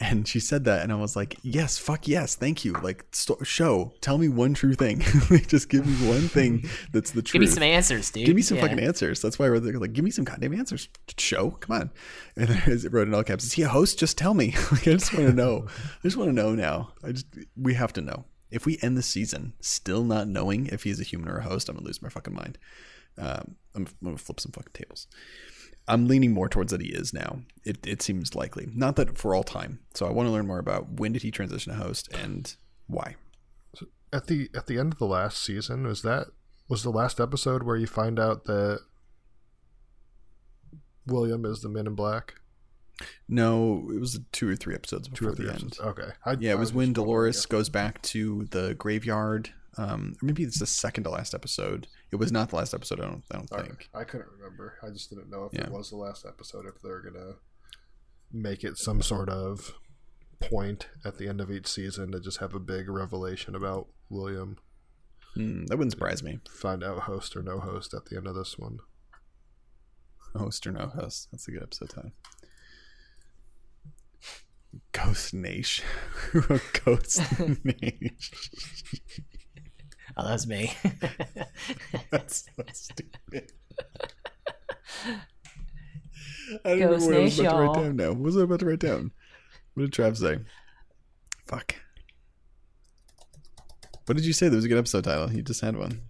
And 0.00 0.26
she 0.26 0.40
said 0.40 0.64
that, 0.64 0.82
and 0.84 0.90
I 0.90 0.94
was 0.94 1.16
like, 1.16 1.36
"Yes, 1.42 1.76
fuck 1.76 2.08
yes, 2.08 2.34
thank 2.34 2.64
you. 2.64 2.72
Like, 2.72 3.04
sto- 3.12 3.42
show. 3.42 3.92
Tell 4.00 4.16
me 4.16 4.28
one 4.28 4.54
true 4.54 4.72
thing. 4.72 5.00
Just 5.48 5.68
give 5.68 5.84
me 5.86 6.08
one 6.08 6.28
thing 6.28 6.64
that's 6.94 7.10
the 7.10 7.20
truth. 7.20 7.32
Give 7.32 7.40
me 7.40 7.46
some 7.54 7.62
answers, 7.62 8.10
dude. 8.10 8.24
Give 8.24 8.34
me 8.36 8.40
some 8.40 8.56
Yeah. 8.56 8.62
fucking 8.62 8.80
answers. 8.80 9.20
That's 9.20 9.38
why 9.38 9.46
I 9.46 9.48
wrote 9.50 9.64
there, 9.64 9.78
like, 9.78 9.92
give 9.92 10.04
me 10.06 10.10
some 10.12 10.24
goddamn 10.24 10.54
answers. 10.54 10.88
Show, 11.18 11.50
come 11.50 11.76
on. 11.76 11.90
And 12.36 12.48
then 12.48 12.62
I 12.64 12.88
wrote 12.88 13.08
in 13.08 13.12
all 13.14 13.24
caps, 13.24 13.44
is 13.44 13.52
he 13.52 13.62
a 13.64 13.68
host? 13.68 13.98
Just 13.98 14.16
tell 14.16 14.32
me. 14.32 14.52
like, 14.72 14.86
I 14.88 14.92
just 14.92 15.12
want 15.12 15.26
to 15.26 15.34
know. 15.34 15.66
I 15.68 16.02
just 16.04 16.16
want 16.16 16.28
to 16.30 16.32
know 16.32 16.54
now. 16.54 16.92
I 17.04 17.12
just, 17.12 17.26
we 17.56 17.74
have 17.74 17.92
to 17.94 18.00
know. 18.00 18.24
If 18.50 18.66
we 18.66 18.78
end 18.82 18.96
the 18.96 19.02
season 19.02 19.52
still 19.60 20.04
not 20.04 20.28
knowing 20.28 20.66
if 20.66 20.84
he's 20.84 21.00
a 21.00 21.04
human 21.04 21.28
or 21.28 21.38
a 21.38 21.44
host, 21.44 21.68
I'm 21.68 21.76
gonna 21.76 21.86
lose 21.86 22.02
my 22.02 22.08
fucking 22.08 22.34
mind. 22.34 22.58
Um, 23.18 23.56
I'm, 23.74 23.86
I'm 23.86 24.04
gonna 24.04 24.16
flip 24.18 24.40
some 24.40 24.52
fucking 24.52 24.72
tables. 24.72 25.06
I'm 25.88 26.06
leaning 26.06 26.32
more 26.32 26.48
towards 26.48 26.70
that 26.70 26.82
he 26.82 26.88
is 26.88 27.14
now. 27.14 27.40
It, 27.64 27.86
it 27.86 28.02
seems 28.02 28.34
likely. 28.34 28.68
Not 28.74 28.96
that 28.96 29.16
for 29.16 29.34
all 29.34 29.42
time. 29.42 29.80
So 29.94 30.06
I 30.06 30.10
want 30.10 30.26
to 30.26 30.32
learn 30.32 30.46
more 30.46 30.58
about 30.58 31.00
when 31.00 31.12
did 31.12 31.22
he 31.22 31.30
transition 31.30 31.72
to 31.72 31.78
host 31.78 32.08
and 32.14 32.54
why. 32.86 33.16
At 34.12 34.26
the 34.26 34.50
at 34.54 34.66
the 34.66 34.78
end 34.78 34.92
of 34.92 34.98
the 34.98 35.06
last 35.06 35.42
season, 35.42 35.86
was 35.86 36.02
that 36.02 36.28
was 36.68 36.82
the 36.82 36.90
last 36.90 37.20
episode 37.20 37.62
where 37.62 37.76
you 37.76 37.86
find 37.86 38.18
out 38.18 38.44
that 38.44 38.80
William 41.06 41.44
is 41.44 41.60
the 41.60 41.68
Men 41.68 41.86
in 41.86 41.94
Black? 41.94 42.34
No, 43.28 43.88
it 43.92 44.00
was 44.00 44.18
two 44.32 44.48
or 44.48 44.56
three 44.56 44.74
episodes 44.74 45.08
before 45.08 45.34
three 45.34 45.46
the 45.46 45.52
end. 45.54 45.76
Okay. 45.80 46.08
I, 46.24 46.32
Yeah, 46.40 46.50
it 46.52 46.54
I 46.54 46.56
was 46.56 46.72
when 46.72 46.88
wondering, 46.88 46.92
Dolores 47.06 47.46
goes 47.46 47.68
back 47.68 48.02
to 48.02 48.44
the 48.50 48.74
graveyard. 48.74 49.50
Um, 49.76 50.16
or 50.20 50.26
maybe 50.26 50.42
it's 50.42 50.58
the 50.58 50.66
second 50.66 51.04
to 51.04 51.10
last 51.10 51.34
episode. 51.34 51.86
It 52.10 52.16
was 52.16 52.32
not 52.32 52.48
the 52.50 52.56
last 52.56 52.74
episode. 52.74 52.98
I 53.00 53.04
don't. 53.04 53.22
I 53.30 53.36
don't 53.36 53.48
think. 53.50 53.88
I 53.94 54.02
couldn't 54.02 54.28
remember. 54.36 54.74
I 54.82 54.90
just 54.90 55.08
didn't 55.10 55.30
know 55.30 55.44
if 55.44 55.52
Yeah. 55.54 55.66
it 55.66 55.70
was 55.70 55.90
the 55.90 55.96
last 55.96 56.26
episode. 56.26 56.66
If 56.66 56.82
they're 56.82 57.00
gonna 57.00 57.34
make 58.32 58.64
it 58.64 58.76
some 58.76 59.00
sort 59.02 59.28
of 59.28 59.74
point 60.40 60.88
at 61.04 61.18
the 61.18 61.28
end 61.28 61.40
of 61.40 61.50
each 61.50 61.66
season 61.68 62.10
to 62.12 62.20
just 62.20 62.38
have 62.38 62.54
a 62.54 62.60
big 62.60 62.88
revelation 62.88 63.54
about 63.54 63.86
William. 64.10 64.58
Hmm, 65.34 65.66
that 65.66 65.76
wouldn't 65.76 65.92
surprise 65.92 66.22
me. 66.24 66.40
Find 66.50 66.82
out 66.82 67.00
host 67.02 67.36
or 67.36 67.42
no 67.42 67.60
host 67.60 67.94
at 67.94 68.06
the 68.06 68.16
end 68.16 68.26
of 68.26 68.34
this 68.34 68.58
one. 68.58 68.80
Host 70.34 70.66
or 70.66 70.72
no 70.72 70.86
host. 70.88 71.28
That's 71.30 71.46
a 71.48 71.50
good 71.52 71.62
episode 71.62 71.90
time. 71.90 72.12
Ghost 74.92 75.34
Nation. 75.34 75.84
Ghost 76.84 77.20
Nation. 77.64 78.16
Oh, 80.16 80.26
that's 80.26 80.46
me. 80.48 80.72
That's 82.10 82.44
so 82.56 82.62
stupid. 82.72 83.52
I 86.64 86.70
don't 86.70 86.78
Ghost 86.80 87.06
remember 87.06 87.06
what 87.06 87.14
I 87.14 87.20
was 87.20 87.38
about 87.38 87.50
to 87.50 87.56
write 87.56 87.68
Nation. 87.68 87.84
down 87.84 87.96
now. 87.96 88.08
What 88.08 88.20
was 88.20 88.36
I 88.36 88.42
about 88.42 88.60
to 88.60 88.66
write 88.66 88.78
down? 88.80 89.10
What 89.74 89.82
did 89.82 89.92
Trav 89.92 90.16
say? 90.16 90.38
Fuck. 91.46 91.76
What 94.06 94.16
did 94.16 94.26
you 94.26 94.32
say? 94.32 94.48
There 94.48 94.56
was 94.56 94.64
a 94.64 94.68
good 94.68 94.78
episode 94.78 95.04
title. 95.04 95.32
You 95.32 95.42
just 95.42 95.60
had 95.60 95.76
one. 95.76 96.00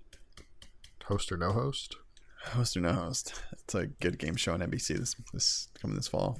Host 1.05 1.31
or 1.31 1.37
no 1.37 1.53
host? 1.53 1.97
Host 2.45 2.79
or 2.79 2.81
no 2.81 2.93
host? 2.93 3.35
It's 3.53 3.75
a 3.75 3.89
good 3.89 4.19
game 4.19 4.37
show 4.37 4.55
on 4.55 4.61
NBC 4.61 4.97
this 4.97 5.17
this 5.35 5.69
coming 5.83 5.97
this 5.97 6.09
fall 6.09 6.39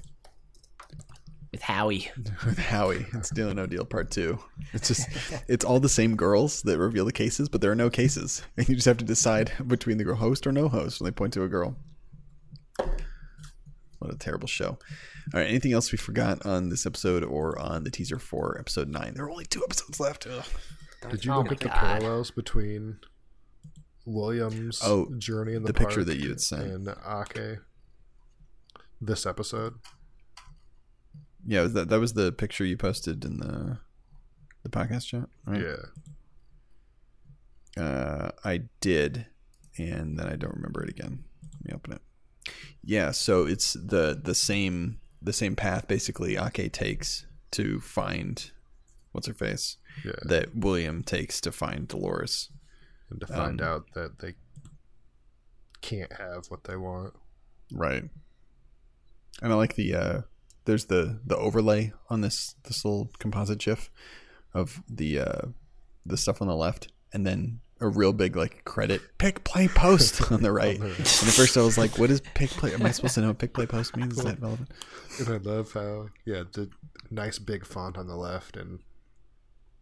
With 1.59 1.65
Howie. 1.65 2.09
with 2.47 2.57
Howie. 2.59 3.05
It's 3.15 3.31
Deal 3.31 3.51
or 3.51 3.55
No 3.55 3.67
Deal 3.67 3.85
Part 3.85 4.13
Two. 4.13 4.39
It's 4.73 4.87
just 4.87 5.09
it's 5.49 5.65
all 5.65 5.81
the 5.81 5.89
same 5.89 6.15
girls 6.15 6.63
that 6.63 6.79
reveal 6.79 7.05
the 7.05 7.11
cases, 7.11 7.49
but 7.49 7.61
there 7.61 7.73
are 7.73 7.75
no 7.75 7.91
cases, 7.91 8.43
and 8.57 8.69
you 8.69 8.77
just 8.77 8.87
have 8.87 8.99
to 8.99 9.05
decide 9.05 9.51
between 9.67 9.99
the 9.99 10.05
girl 10.05 10.15
host 10.15 10.47
or 10.47 10.53
no 10.53 10.69
host 10.69 11.01
when 11.01 11.07
they 11.11 11.15
point 11.15 11.33
to 11.33 11.43
a 11.43 11.49
girl. 11.49 11.75
What 13.99 14.15
a 14.15 14.17
terrible 14.17 14.47
show! 14.47 14.79
All 15.35 15.41
right, 15.41 15.49
anything 15.49 15.73
else 15.73 15.91
we 15.91 15.99
forgot 15.99 16.47
on 16.47 16.69
this 16.69 16.87
episode 16.87 17.25
or 17.25 17.59
on 17.59 17.83
the 17.83 17.91
teaser 17.91 18.21
for 18.21 18.57
episode 18.57 18.89
nine? 18.89 19.15
There 19.15 19.25
are 19.25 19.31
only 19.31 19.45
two 19.47 19.65
episodes 19.65 19.99
left. 19.99 20.29
Ugh. 20.31 20.45
Did 21.11 21.25
you 21.25 21.33
Oh 21.33 21.39
look 21.39 21.47
my 21.47 21.53
at 21.55 21.61
the 21.61 21.69
parallels 21.71 22.31
between 22.31 23.01
William's 24.07 24.81
Oh, 24.85 25.09
journey 25.19 25.55
in 25.55 25.65
the, 25.65 25.73
the 25.73 25.79
picture 25.81 26.05
that 26.05 26.19
you 26.19 26.29
had 26.29 26.41
sent. 26.41 26.63
and 26.71 26.89
Ake? 26.89 27.59
This 29.01 29.27
episode. 29.27 29.75
Yeah, 31.47 31.63
that 31.65 31.89
that 31.89 32.01
was 32.01 32.13
the 32.15 32.33
picture 32.33 32.65
you 32.65 32.77
posted 32.77 33.25
in 33.25 33.39
the 33.39 33.79
the 34.63 34.69
podcast 34.69 35.07
chat, 35.07 35.29
right? 35.47 35.63
Yeah. 35.63 35.77
Uh, 37.83 38.31
I 38.45 38.63
did, 38.81 39.27
and 39.77 40.19
then 40.19 40.27
I 40.27 40.37
don't 40.37 40.55
remember 40.55 40.83
it 40.83 40.91
again. 40.91 41.25
Let 41.55 41.65
me 41.65 41.73
open 41.75 41.93
it. 41.95 42.03
Yeah, 42.83 43.11
so 43.13 43.47
it's 43.47 43.75
the 43.75 44.21
the 44.23 44.35
same 44.35 45.01
the 45.23 45.33
same 45.33 45.55
path 45.57 45.87
basically. 45.87 46.37
Ake 46.37 46.73
takes 46.73 47.27
to 47.53 47.81
find 47.81 48.51
what's 49.13 49.27
her 49.27 49.35
face 49.35 49.77
Yeah. 50.05 50.13
that 50.23 50.55
William 50.55 51.03
takes 51.03 51.41
to 51.43 51.53
find 51.53 51.89
Dolores. 51.89 52.51
and 53.11 53.21
to 53.21 53.27
find 53.27 53.61
um, 53.63 53.69
out 53.69 53.85
that 53.95 54.19
they 54.19 54.35
can't 55.81 56.13
have 56.15 56.47
what 56.49 56.65
they 56.65 56.77
want. 56.77 57.15
Right. 57.73 58.05
And 59.43 59.53
I 59.53 59.57
like 59.57 59.77
the 59.77 59.95
uh 59.95 60.21
there's 60.69 60.85
the 60.85 61.19
the 61.25 61.37
overlay 61.37 61.93
on 62.11 62.21
this 62.21 62.55
this 62.65 62.85
little 62.85 63.11
composite 63.19 63.59
gif 63.59 63.91
of 64.53 64.83
the 64.89 65.19
uh 65.19 65.41
the 66.05 66.17
stuff 66.19 66.43
on 66.43 66.47
the 66.49 66.55
left 66.55 66.89
and 67.13 67.27
then 67.27 67.61
a 67.81 67.89
real 67.89 68.13
big 68.13 68.37
like 68.37 68.65
credit 68.65 69.01
PicPlayPost 69.19 70.31
on 70.33 70.43
the 70.43 70.53
right. 70.53 70.79
And 70.79 70.91
at 70.91 71.07
first 71.07 71.57
I 71.57 71.63
was 71.63 71.79
like, 71.79 71.97
what 71.97 72.11
is 72.11 72.21
pick 72.35 72.51
play? 72.51 72.75
Am 72.75 72.85
I 72.85 72.91
supposed 72.91 73.15
to 73.15 73.21
know 73.23 73.29
what 73.29 73.39
PicPlayPost 73.39 73.97
means? 73.97 74.19
Is 74.19 74.25
that 74.25 74.41
relevant? 74.43 74.69
And 75.21 75.29
I 75.29 75.37
love 75.37 75.73
how 75.73 76.09
yeah, 76.27 76.43
the 76.53 76.69
nice 77.11 77.39
big 77.39 77.65
font 77.65 77.97
on 77.97 78.07
the 78.07 78.17
left 78.17 78.57
and 78.57 78.81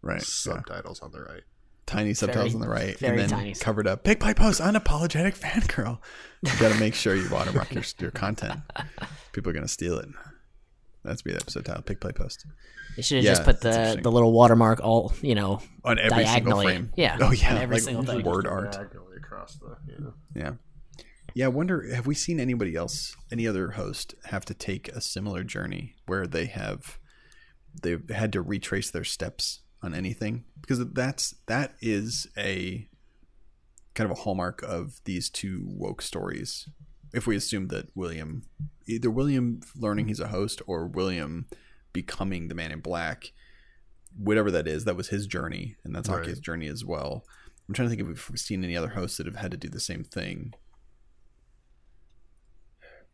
Right. 0.02 0.20
yeah. 0.20 0.24
subtitles 0.24 1.00
on 1.00 1.10
the 1.10 1.20
right. 1.22 1.42
Tiny 1.86 2.14
subtitles 2.14 2.54
on 2.54 2.60
the 2.60 2.68
right, 2.68 2.98
very 2.98 3.12
and 3.12 3.20
then 3.22 3.28
tiny. 3.38 3.54
covered 3.54 3.86
up. 3.88 4.04
PicPlayPost, 4.04 4.60
unapologetic 4.60 5.34
fan 5.34 5.62
girl. 5.74 6.00
You 6.42 6.52
got 6.60 6.72
to 6.72 6.78
make 6.78 6.94
sure 6.94 7.16
you 7.16 7.28
watermark 7.30 7.74
your, 7.74 7.82
your 7.98 8.10
content. 8.12 8.60
People 9.32 9.50
are 9.50 9.54
gonna 9.54 9.66
steal 9.66 9.98
it. 9.98 10.08
That's 11.06 11.22
be 11.22 11.30
the 11.32 11.40
episode 11.40 11.64
title. 11.64 11.82
PicPlayPost 11.82 12.44
They 12.96 13.02
should 13.02 13.16
have 13.16 13.24
Yeah, 13.24 13.30
just 13.32 13.44
put 13.44 13.60
the 13.60 13.98
the 14.02 14.10
little 14.10 14.32
watermark 14.32 14.80
all 14.80 15.12
you 15.22 15.34
know 15.34 15.60
on 15.84 15.98
every 15.98 16.26
single 16.26 16.60
frame. 16.62 16.92
Yeah, 16.96 17.16
Oh 17.20 17.30
yeah. 17.30 17.52
on 17.54 17.58
every 17.62 17.76
like 17.76 17.82
single 17.82 18.04
thing. 18.04 18.24
word 18.24 18.46
art. 18.46 18.72
Diagonally 18.72 19.16
across 19.18 19.54
the 19.56 19.76
yeah. 19.88 20.10
Yeah. 20.34 20.52
Yeah, 21.34 21.44
I 21.46 21.48
wonder 21.48 21.94
have 21.94 22.06
we 22.06 22.14
seen 22.14 22.40
anybody 22.40 22.74
else, 22.76 23.14
any 23.30 23.46
other 23.46 23.72
host 23.72 24.14
have 24.26 24.44
to 24.46 24.54
take 24.54 24.88
a 24.88 25.00
similar 25.00 25.44
journey 25.44 25.94
where 26.06 26.26
they 26.26 26.46
have 26.46 26.98
they've 27.82 28.08
had 28.08 28.32
to 28.32 28.40
retrace 28.42 28.90
their 28.90 29.04
steps 29.04 29.60
on 29.82 29.94
anything? 29.94 30.44
Because 30.60 30.84
that's 30.92 31.34
that 31.46 31.74
is 31.80 32.26
a 32.38 32.88
kind 33.94 34.10
of 34.10 34.16
a 34.16 34.20
hallmark 34.22 34.62
of 34.62 35.00
these 35.04 35.28
two 35.28 35.62
woke 35.66 36.00
stories. 36.02 36.68
If 37.16 37.26
we 37.26 37.34
assume 37.34 37.68
that 37.68 37.88
William 37.96 38.42
either 38.86 39.10
William 39.10 39.60
learning 39.74 40.08
he's 40.08 40.20
a 40.20 40.28
host 40.28 40.60
or 40.66 40.86
William 40.86 41.46
becoming 41.94 42.48
the 42.48 42.54
man 42.54 42.70
in 42.72 42.80
black, 42.80 43.32
whatever 44.16 44.50
that 44.50 44.68
is, 44.68 44.84
that 44.84 44.96
was 44.96 45.08
his 45.08 45.26
journey, 45.26 45.76
and 45.82 45.96
that's 45.96 46.10
Right. 46.10 46.20
Aki's 46.20 46.40
journey 46.40 46.66
as 46.68 46.84
well. 46.84 47.24
I'm 47.66 47.74
trying 47.74 47.88
to 47.88 47.96
think 47.96 48.06
if 48.08 48.28
we've 48.30 48.38
seen 48.38 48.62
any 48.62 48.76
other 48.76 48.90
hosts 48.90 49.16
that 49.16 49.24
have 49.26 49.36
had 49.36 49.50
to 49.50 49.56
do 49.56 49.68
the 49.70 49.80
same 49.80 50.04
thing. 50.04 50.52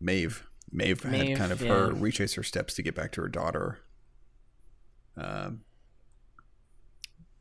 Maeve. 0.00 0.46
Maeve, 0.72 1.02
had 1.04 1.36
kind 1.36 1.52
of 1.52 1.60
her 1.60 1.92
retrace 1.92 2.34
her 2.34 2.42
steps 2.42 2.74
to 2.74 2.82
get 2.82 2.94
back 2.94 3.12
to 3.12 3.20
her 3.22 3.28
daughter. 3.28 3.78
Um, 5.16 5.60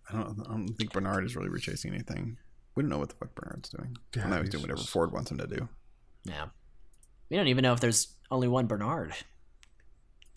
I 0.10 0.14
don't. 0.14 0.40
I 0.42 0.52
don't 0.52 0.68
think 0.78 0.92
Bernard 0.94 1.26
is 1.26 1.36
really 1.36 1.50
retracing 1.50 1.94
anything. 1.94 2.38
We 2.76 2.84
don't 2.84 2.90
know 2.90 3.00
what 3.00 3.10
the 3.10 3.16
fuck 3.16 3.34
Bernard's 3.34 3.70
doing. 3.70 3.98
Yeah, 4.16 4.24
Yeah, 4.24 4.30
now 4.30 4.36
he's 4.38 4.44
he's 4.46 4.52
doing 4.52 4.62
whatever 4.64 4.78
just- 4.80 4.90
Ford 4.90 5.12
wants 5.12 5.32
him 5.32 5.38
to 5.40 5.48
do. 5.48 5.68
Yeah. 6.24 6.48
We 7.30 7.38
don't 7.38 7.48
even 7.48 7.64
know 7.64 7.74
if 7.74 7.80
there's 7.80 8.16
only 8.30 8.48
one 8.48 8.68
Bernard. 8.68 9.14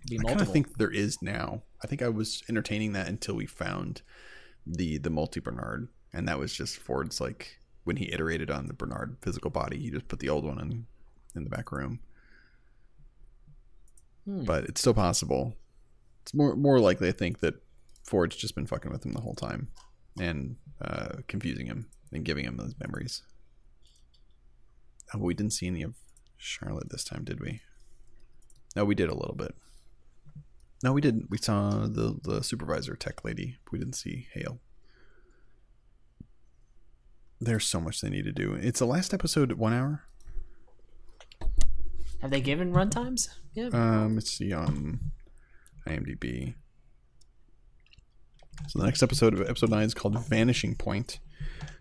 Be 0.08 0.18
I 0.18 0.22
kind 0.22 0.40
of 0.40 0.52
think 0.52 0.76
there 0.76 0.90
is 0.90 1.22
now. 1.22 1.62
I 1.82 1.86
think 1.86 2.02
I 2.02 2.08
was 2.08 2.42
entertaining 2.48 2.92
that 2.92 3.08
until 3.08 3.34
we 3.34 3.46
found 3.46 4.02
the 4.66 4.98
the 4.98 5.10
multi 5.10 5.40
Bernard, 5.40 5.88
and 6.12 6.28
that 6.28 6.38
was 6.38 6.54
just 6.54 6.76
Ford's 6.76 7.20
like 7.20 7.58
when 7.84 7.96
he 7.96 8.12
iterated 8.12 8.50
on 8.50 8.66
the 8.66 8.74
Bernard 8.74 9.16
physical 9.20 9.50
body, 9.50 9.78
he 9.78 9.90
just 9.90 10.08
put 10.08 10.18
the 10.18 10.28
old 10.28 10.44
one 10.44 10.60
in 10.60 10.86
in 11.34 11.44
the 11.44 11.50
back 11.50 11.72
room. 11.72 12.00
Hmm. 14.24 14.44
But 14.44 14.64
it's 14.64 14.80
still 14.80 14.94
possible. 14.94 15.54
It's 16.22 16.34
more 16.34 16.54
more 16.54 16.80
likely 16.80 17.08
I 17.08 17.12
think 17.12 17.40
that 17.40 17.54
Ford's 18.04 18.36
just 18.36 18.54
been 18.54 18.66
fucking 18.66 18.90
with 18.90 19.04
him 19.04 19.12
the 19.12 19.20
whole 19.20 19.34
time 19.34 19.68
and 20.20 20.56
uh, 20.80 21.16
confusing 21.28 21.66
him 21.66 21.88
and 22.12 22.24
giving 22.24 22.44
him 22.44 22.56
those 22.56 22.74
memories. 22.78 23.22
Oh, 25.14 25.18
we 25.18 25.34
didn't 25.34 25.52
see 25.52 25.66
any 25.66 25.82
of 25.82 25.94
Charlotte 26.36 26.90
this 26.90 27.04
time, 27.04 27.24
did 27.24 27.40
we? 27.40 27.60
No, 28.74 28.84
we 28.84 28.94
did 28.94 29.08
a 29.08 29.14
little 29.14 29.36
bit. 29.36 29.54
No, 30.82 30.92
we 30.92 31.00
didn't. 31.00 31.30
We 31.30 31.38
saw 31.38 31.86
the 31.86 32.18
the 32.22 32.42
supervisor 32.42 32.96
tech 32.96 33.24
lady. 33.24 33.56
We 33.70 33.78
didn't 33.78 33.94
see 33.94 34.26
Hale. 34.34 34.60
There's 37.40 37.64
so 37.64 37.80
much 37.80 38.00
they 38.00 38.10
need 38.10 38.24
to 38.24 38.32
do. 38.32 38.54
It's 38.54 38.80
the 38.80 38.86
last 38.86 39.14
episode 39.14 39.50
at 39.50 39.58
one 39.58 39.72
hour. 39.72 40.04
Have 42.20 42.30
they 42.30 42.40
given 42.40 42.72
runtimes? 42.72 43.28
Yeah. 43.54 43.68
Um, 43.72 44.14
let's 44.16 44.30
see 44.30 44.52
on 44.52 45.12
IMDb. 45.86 46.54
So 48.68 48.78
the 48.78 48.86
next 48.86 49.02
episode 49.02 49.34
of 49.34 49.48
episode 49.48 49.70
nine 49.70 49.84
is 49.84 49.94
called 49.94 50.18
"Vanishing 50.26 50.74
Point." 50.74 51.20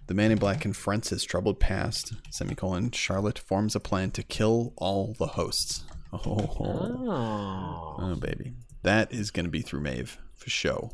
The 0.08 0.14
Man 0.14 0.32
in 0.32 0.38
Black 0.38 0.60
confronts 0.62 1.10
his 1.10 1.24
troubled 1.24 1.60
past. 1.60 2.14
Semicolon. 2.30 2.92
Charlotte 2.92 3.40
forms 3.40 3.76
a 3.76 3.80
plan 3.80 4.12
to 4.12 4.24
kill 4.24 4.74
all 4.78 5.16
the 5.18 5.28
hosts. 5.28 5.84
Oh, 6.12 6.20
oh. 6.28 7.96
oh 8.00 8.16
baby, 8.16 8.54
that 8.84 9.12
is 9.14 9.32
going 9.32 9.46
to 9.46 9.50
be 9.52 9.62
through 9.62 9.82
Maeve 9.82 10.18
for 10.36 10.50
show. 10.50 10.92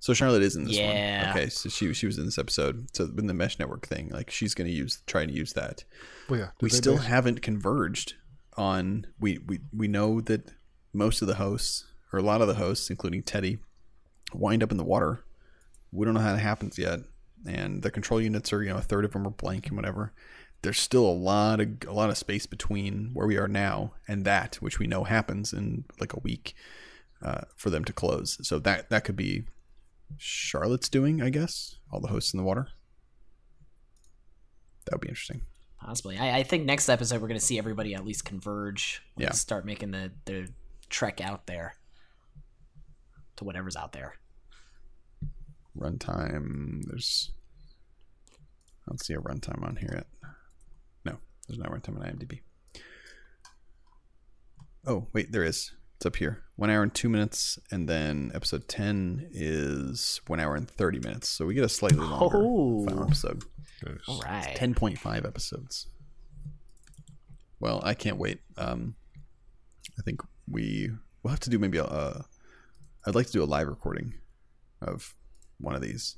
So 0.00 0.12
Charlotte 0.12 0.42
is 0.42 0.54
in 0.56 0.64
this 0.64 0.76
Yeah. 0.76 1.28
one. 1.28 1.30
Okay, 1.36 1.48
so 1.48 1.68
she 1.70 1.94
she 1.94 2.04
was 2.06 2.18
in 2.18 2.26
this 2.26 2.36
episode. 2.36 2.88
So 2.94 3.04
in 3.16 3.26
the 3.26 3.32
mesh 3.34 3.58
network 3.58 3.86
thing, 3.86 4.10
like 4.10 4.30
she's 4.30 4.52
going 4.52 4.68
to 4.68 4.74
use 4.74 5.00
try 5.06 5.24
to 5.24 5.32
use 5.32 5.54
that 5.54 5.84
Well, 6.28 6.40
yeah. 6.40 6.48
we 6.60 6.68
did 6.68 6.74
they 6.74 6.78
still 6.78 6.96
base- 6.96 7.06
haven't 7.06 7.40
converged 7.42 8.14
on 8.56 9.06
we, 9.18 9.38
we 9.38 9.60
we 9.72 9.88
know 9.88 10.20
that 10.20 10.50
most 10.92 11.22
of 11.22 11.28
the 11.28 11.36
hosts 11.36 11.84
or 12.12 12.18
a 12.18 12.22
lot 12.22 12.40
of 12.42 12.46
the 12.48 12.54
hosts 12.54 12.88
including 12.90 13.22
teddy 13.22 13.58
wind 14.32 14.62
up 14.62 14.70
in 14.70 14.76
the 14.76 14.84
water 14.84 15.24
we 15.90 16.04
don't 16.04 16.14
know 16.14 16.20
how 16.20 16.32
that 16.34 16.38
happens 16.38 16.78
yet 16.78 17.00
and 17.46 17.82
the 17.82 17.90
control 17.90 18.20
units 18.20 18.52
are 18.52 18.62
you 18.62 18.70
know 18.70 18.78
a 18.78 18.82
third 18.82 19.04
of 19.04 19.12
them 19.12 19.26
are 19.26 19.30
blank 19.30 19.66
and 19.66 19.76
whatever 19.76 20.12
there's 20.62 20.78
still 20.78 21.06
a 21.06 21.12
lot 21.12 21.60
of 21.60 21.68
a 21.86 21.92
lot 21.92 22.10
of 22.10 22.16
space 22.16 22.46
between 22.46 23.10
where 23.12 23.26
we 23.26 23.36
are 23.36 23.48
now 23.48 23.92
and 24.08 24.24
that 24.24 24.56
which 24.56 24.78
we 24.78 24.86
know 24.86 25.04
happens 25.04 25.52
in 25.52 25.84
like 26.00 26.12
a 26.12 26.20
week 26.20 26.54
uh, 27.22 27.42
for 27.56 27.70
them 27.70 27.84
to 27.84 27.92
close 27.92 28.38
so 28.46 28.58
that 28.58 28.88
that 28.90 29.04
could 29.04 29.16
be 29.16 29.44
charlotte's 30.16 30.88
doing 30.88 31.22
i 31.22 31.30
guess 31.30 31.76
all 31.90 32.00
the 32.00 32.08
hosts 32.08 32.32
in 32.32 32.38
the 32.38 32.44
water 32.44 32.68
that 34.84 34.94
would 34.94 35.00
be 35.00 35.08
interesting 35.08 35.42
Possibly. 35.84 36.16
I, 36.18 36.38
I 36.38 36.42
think 36.44 36.64
next 36.64 36.88
episode 36.88 37.20
we're 37.20 37.28
going 37.28 37.38
to 37.38 37.44
see 37.44 37.58
everybody 37.58 37.94
at 37.94 38.06
least 38.06 38.24
converge. 38.24 39.02
Yeah. 39.18 39.32
Start 39.32 39.66
making 39.66 39.90
the, 39.90 40.12
the 40.24 40.48
trek 40.88 41.20
out 41.20 41.46
there 41.46 41.76
to 43.36 43.44
whatever's 43.44 43.76
out 43.76 43.92
there. 43.92 44.14
Runtime. 45.78 46.82
There's 46.86 47.30
I 48.30 48.90
don't 48.90 49.02
see 49.02 49.14
a 49.14 49.18
runtime 49.18 49.62
on 49.66 49.76
here 49.76 49.90
yet. 49.94 50.06
No, 51.04 51.18
there's 51.48 51.58
no 51.58 51.68
runtime 51.70 51.96
on 51.98 52.02
IMDb. 52.06 52.40
Oh 54.86 55.08
wait, 55.12 55.32
there 55.32 55.44
is. 55.44 55.72
It's 55.96 56.06
up 56.06 56.16
here. 56.16 56.42
One 56.56 56.70
hour 56.70 56.82
and 56.82 56.92
two 56.94 57.08
minutes, 57.08 57.58
and 57.70 57.88
then 57.88 58.30
episode 58.34 58.68
ten 58.68 59.28
is 59.32 60.20
one 60.26 60.40
hour 60.40 60.54
and 60.54 60.68
thirty 60.68 60.98
minutes. 60.98 61.28
So 61.28 61.46
we 61.46 61.54
get 61.54 61.64
a 61.64 61.68
slightly 61.68 61.98
longer 61.98 62.38
Oh. 62.38 62.84
final 62.86 63.04
episode. 63.04 63.42
All 64.08 64.20
right. 64.22 64.54
Ten 64.56 64.74
point 64.74 64.98
five 64.98 65.24
episodes. 65.24 65.86
Well, 67.60 67.80
I 67.84 67.94
can't 67.94 68.18
wait. 68.18 68.40
Um, 68.58 68.96
I 69.98 70.02
think 70.02 70.20
we 70.48 70.90
we'll 71.22 71.30
have 71.30 71.40
to 71.40 71.50
do 71.50 71.58
maybe 71.58 71.78
a. 71.78 71.84
Uh, 71.84 72.22
I'd 73.06 73.14
like 73.14 73.26
to 73.26 73.32
do 73.32 73.42
a 73.42 73.46
live 73.46 73.68
recording 73.68 74.14
of 74.82 75.14
one 75.58 75.74
of 75.74 75.82
these, 75.82 76.16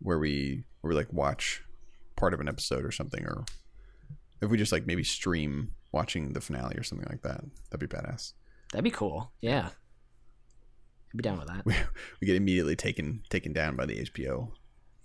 where 0.00 0.18
we 0.18 0.64
where 0.80 0.90
we 0.90 0.94
like 0.96 1.12
watch 1.12 1.62
part 2.16 2.34
of 2.34 2.40
an 2.40 2.48
episode 2.48 2.84
or 2.84 2.90
something, 2.90 3.24
or 3.24 3.44
if 4.40 4.50
we 4.50 4.56
just 4.58 4.72
like 4.72 4.86
maybe 4.86 5.04
stream 5.04 5.72
watching 5.92 6.32
the 6.32 6.40
finale 6.40 6.76
or 6.76 6.82
something 6.82 7.08
like 7.10 7.22
that. 7.22 7.42
That'd 7.70 7.88
be 7.88 7.94
badass. 7.94 8.32
That'd 8.72 8.84
be 8.84 8.90
cool. 8.90 9.32
Yeah. 9.40 9.68
I'd 11.12 11.16
be 11.16 11.22
down 11.22 11.38
with 11.38 11.48
that. 11.48 11.62
We, 11.66 11.74
we 12.20 12.26
get 12.26 12.36
immediately 12.36 12.76
taken 12.76 13.22
taken 13.30 13.52
down 13.52 13.76
by 13.76 13.86
the 13.86 14.04
HBO 14.04 14.52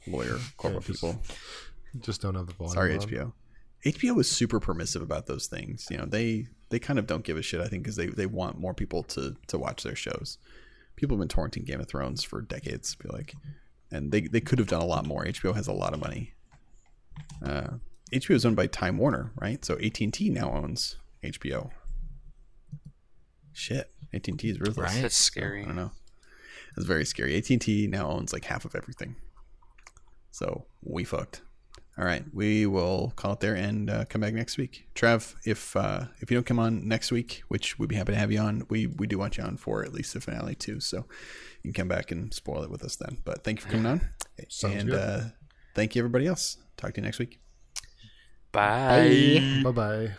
lawyer 0.07 0.38
corporate 0.57 0.83
just- 0.86 1.01
people. 1.01 1.21
just 2.01 2.21
don't 2.21 2.36
have 2.36 2.47
the 2.47 2.53
volume. 2.53 2.73
Sorry, 2.73 2.93
on. 2.93 2.99
HBO. 3.01 3.33
HBO 3.86 4.19
is 4.19 4.29
super 4.29 4.59
permissive 4.59 5.01
about 5.01 5.25
those 5.27 5.47
things. 5.47 5.88
You 5.91 5.97
know, 5.97 6.05
they 6.05 6.47
they 6.69 6.79
kind 6.79 6.97
of 6.99 7.05
don't 7.07 7.23
give 7.23 7.38
a 7.38 7.41
shit. 7.41 7.61
I 7.61 7.67
think 7.67 7.83
because 7.83 7.95
they 7.95 8.07
they 8.07 8.25
want 8.25 8.59
more 8.59 8.73
people 8.73 9.03
to 9.03 9.36
to 9.47 9.57
watch 9.57 9.83
their 9.83 9.95
shows. 9.95 10.38
People 10.95 11.17
have 11.17 11.27
been 11.27 11.35
torrenting 11.35 11.65
Game 11.65 11.79
of 11.79 11.87
Thrones 11.87 12.23
for 12.23 12.41
decades. 12.41 12.95
I 12.99 13.03
feel 13.03 13.13
like, 13.13 13.33
and 13.91 14.11
they 14.11 14.21
they 14.21 14.41
could 14.41 14.59
have 14.59 14.67
done 14.67 14.81
a 14.81 14.85
lot 14.85 15.05
more. 15.05 15.25
HBO 15.25 15.55
has 15.55 15.67
a 15.67 15.73
lot 15.73 15.93
of 15.93 15.99
money. 15.99 16.33
Uh, 17.43 17.77
HBO 18.11 18.35
is 18.35 18.45
owned 18.45 18.55
by 18.55 18.67
Time 18.67 18.97
Warner, 18.97 19.31
right? 19.35 19.63
So 19.63 19.75
AT 19.75 19.99
and 19.99 20.13
T 20.13 20.29
now 20.29 20.51
owns 20.51 20.97
HBO. 21.23 21.71
Shit, 23.53 23.91
AT 24.13 24.27
and 24.27 24.39
T 24.39 24.49
is 24.49 24.59
ruthless. 24.59 24.93
Right. 24.93 25.01
That's 25.01 25.15
scary. 25.15 25.63
I 25.63 25.67
don't 25.67 25.75
know. 25.75 25.91
It's 26.77 26.85
very 26.85 27.05
scary. 27.05 27.37
AT 27.37 27.49
and 27.49 27.61
T 27.61 27.87
now 27.87 28.09
owns 28.09 28.33
like 28.33 28.45
half 28.45 28.65
of 28.65 28.75
everything. 28.75 29.15
So 30.31 30.65
we 30.81 31.03
fucked. 31.05 31.41
All 31.97 32.03
right, 32.03 32.25
we 32.33 32.65
will 32.65 33.13
call 33.15 33.33
it 33.33 33.39
there 33.39 33.55
and 33.55 33.89
uh, 33.89 34.03
come 34.05 34.19
back 34.19 34.33
next 34.33 34.57
week. 34.57 34.85
Trav, 34.95 35.33
if 35.45 35.77
uh, 35.77 36.05
if 36.19 36.29
you 36.29 36.35
don't 36.35 36.45
come 36.45 36.59
on 36.59 36.85
next 36.85 37.09
week, 37.09 37.43
which 37.47 37.79
we'd 37.79 37.87
be 37.87 37.95
happy 37.95 38.11
to 38.11 38.17
have 38.17 38.33
you 38.33 38.39
on, 38.39 38.63
we 38.69 38.87
we 38.87 39.07
do 39.07 39.17
want 39.17 39.37
you 39.37 39.43
on 39.45 39.55
for 39.55 39.81
at 39.83 39.93
least 39.93 40.13
the 40.13 40.19
finale 40.19 40.55
too. 40.55 40.81
So 40.81 41.05
you 41.63 41.71
can 41.71 41.73
come 41.73 41.87
back 41.87 42.11
and 42.11 42.33
spoil 42.33 42.63
it 42.63 42.69
with 42.69 42.83
us 42.83 42.97
then. 42.97 43.19
But 43.23 43.45
thank 43.45 43.59
you 43.59 43.65
for 43.65 43.71
coming 43.71 43.85
on, 43.85 44.01
and 44.63 44.89
good. 44.89 44.99
uh, 44.99 45.21
thank 45.73 45.95
you 45.95 46.01
everybody 46.01 46.27
else. 46.27 46.57
Talk 46.75 46.93
to 46.95 47.01
you 47.01 47.05
next 47.05 47.19
week. 47.19 47.39
Bye. 48.51 49.61
Bye 49.63 49.71
bye. 49.71 50.11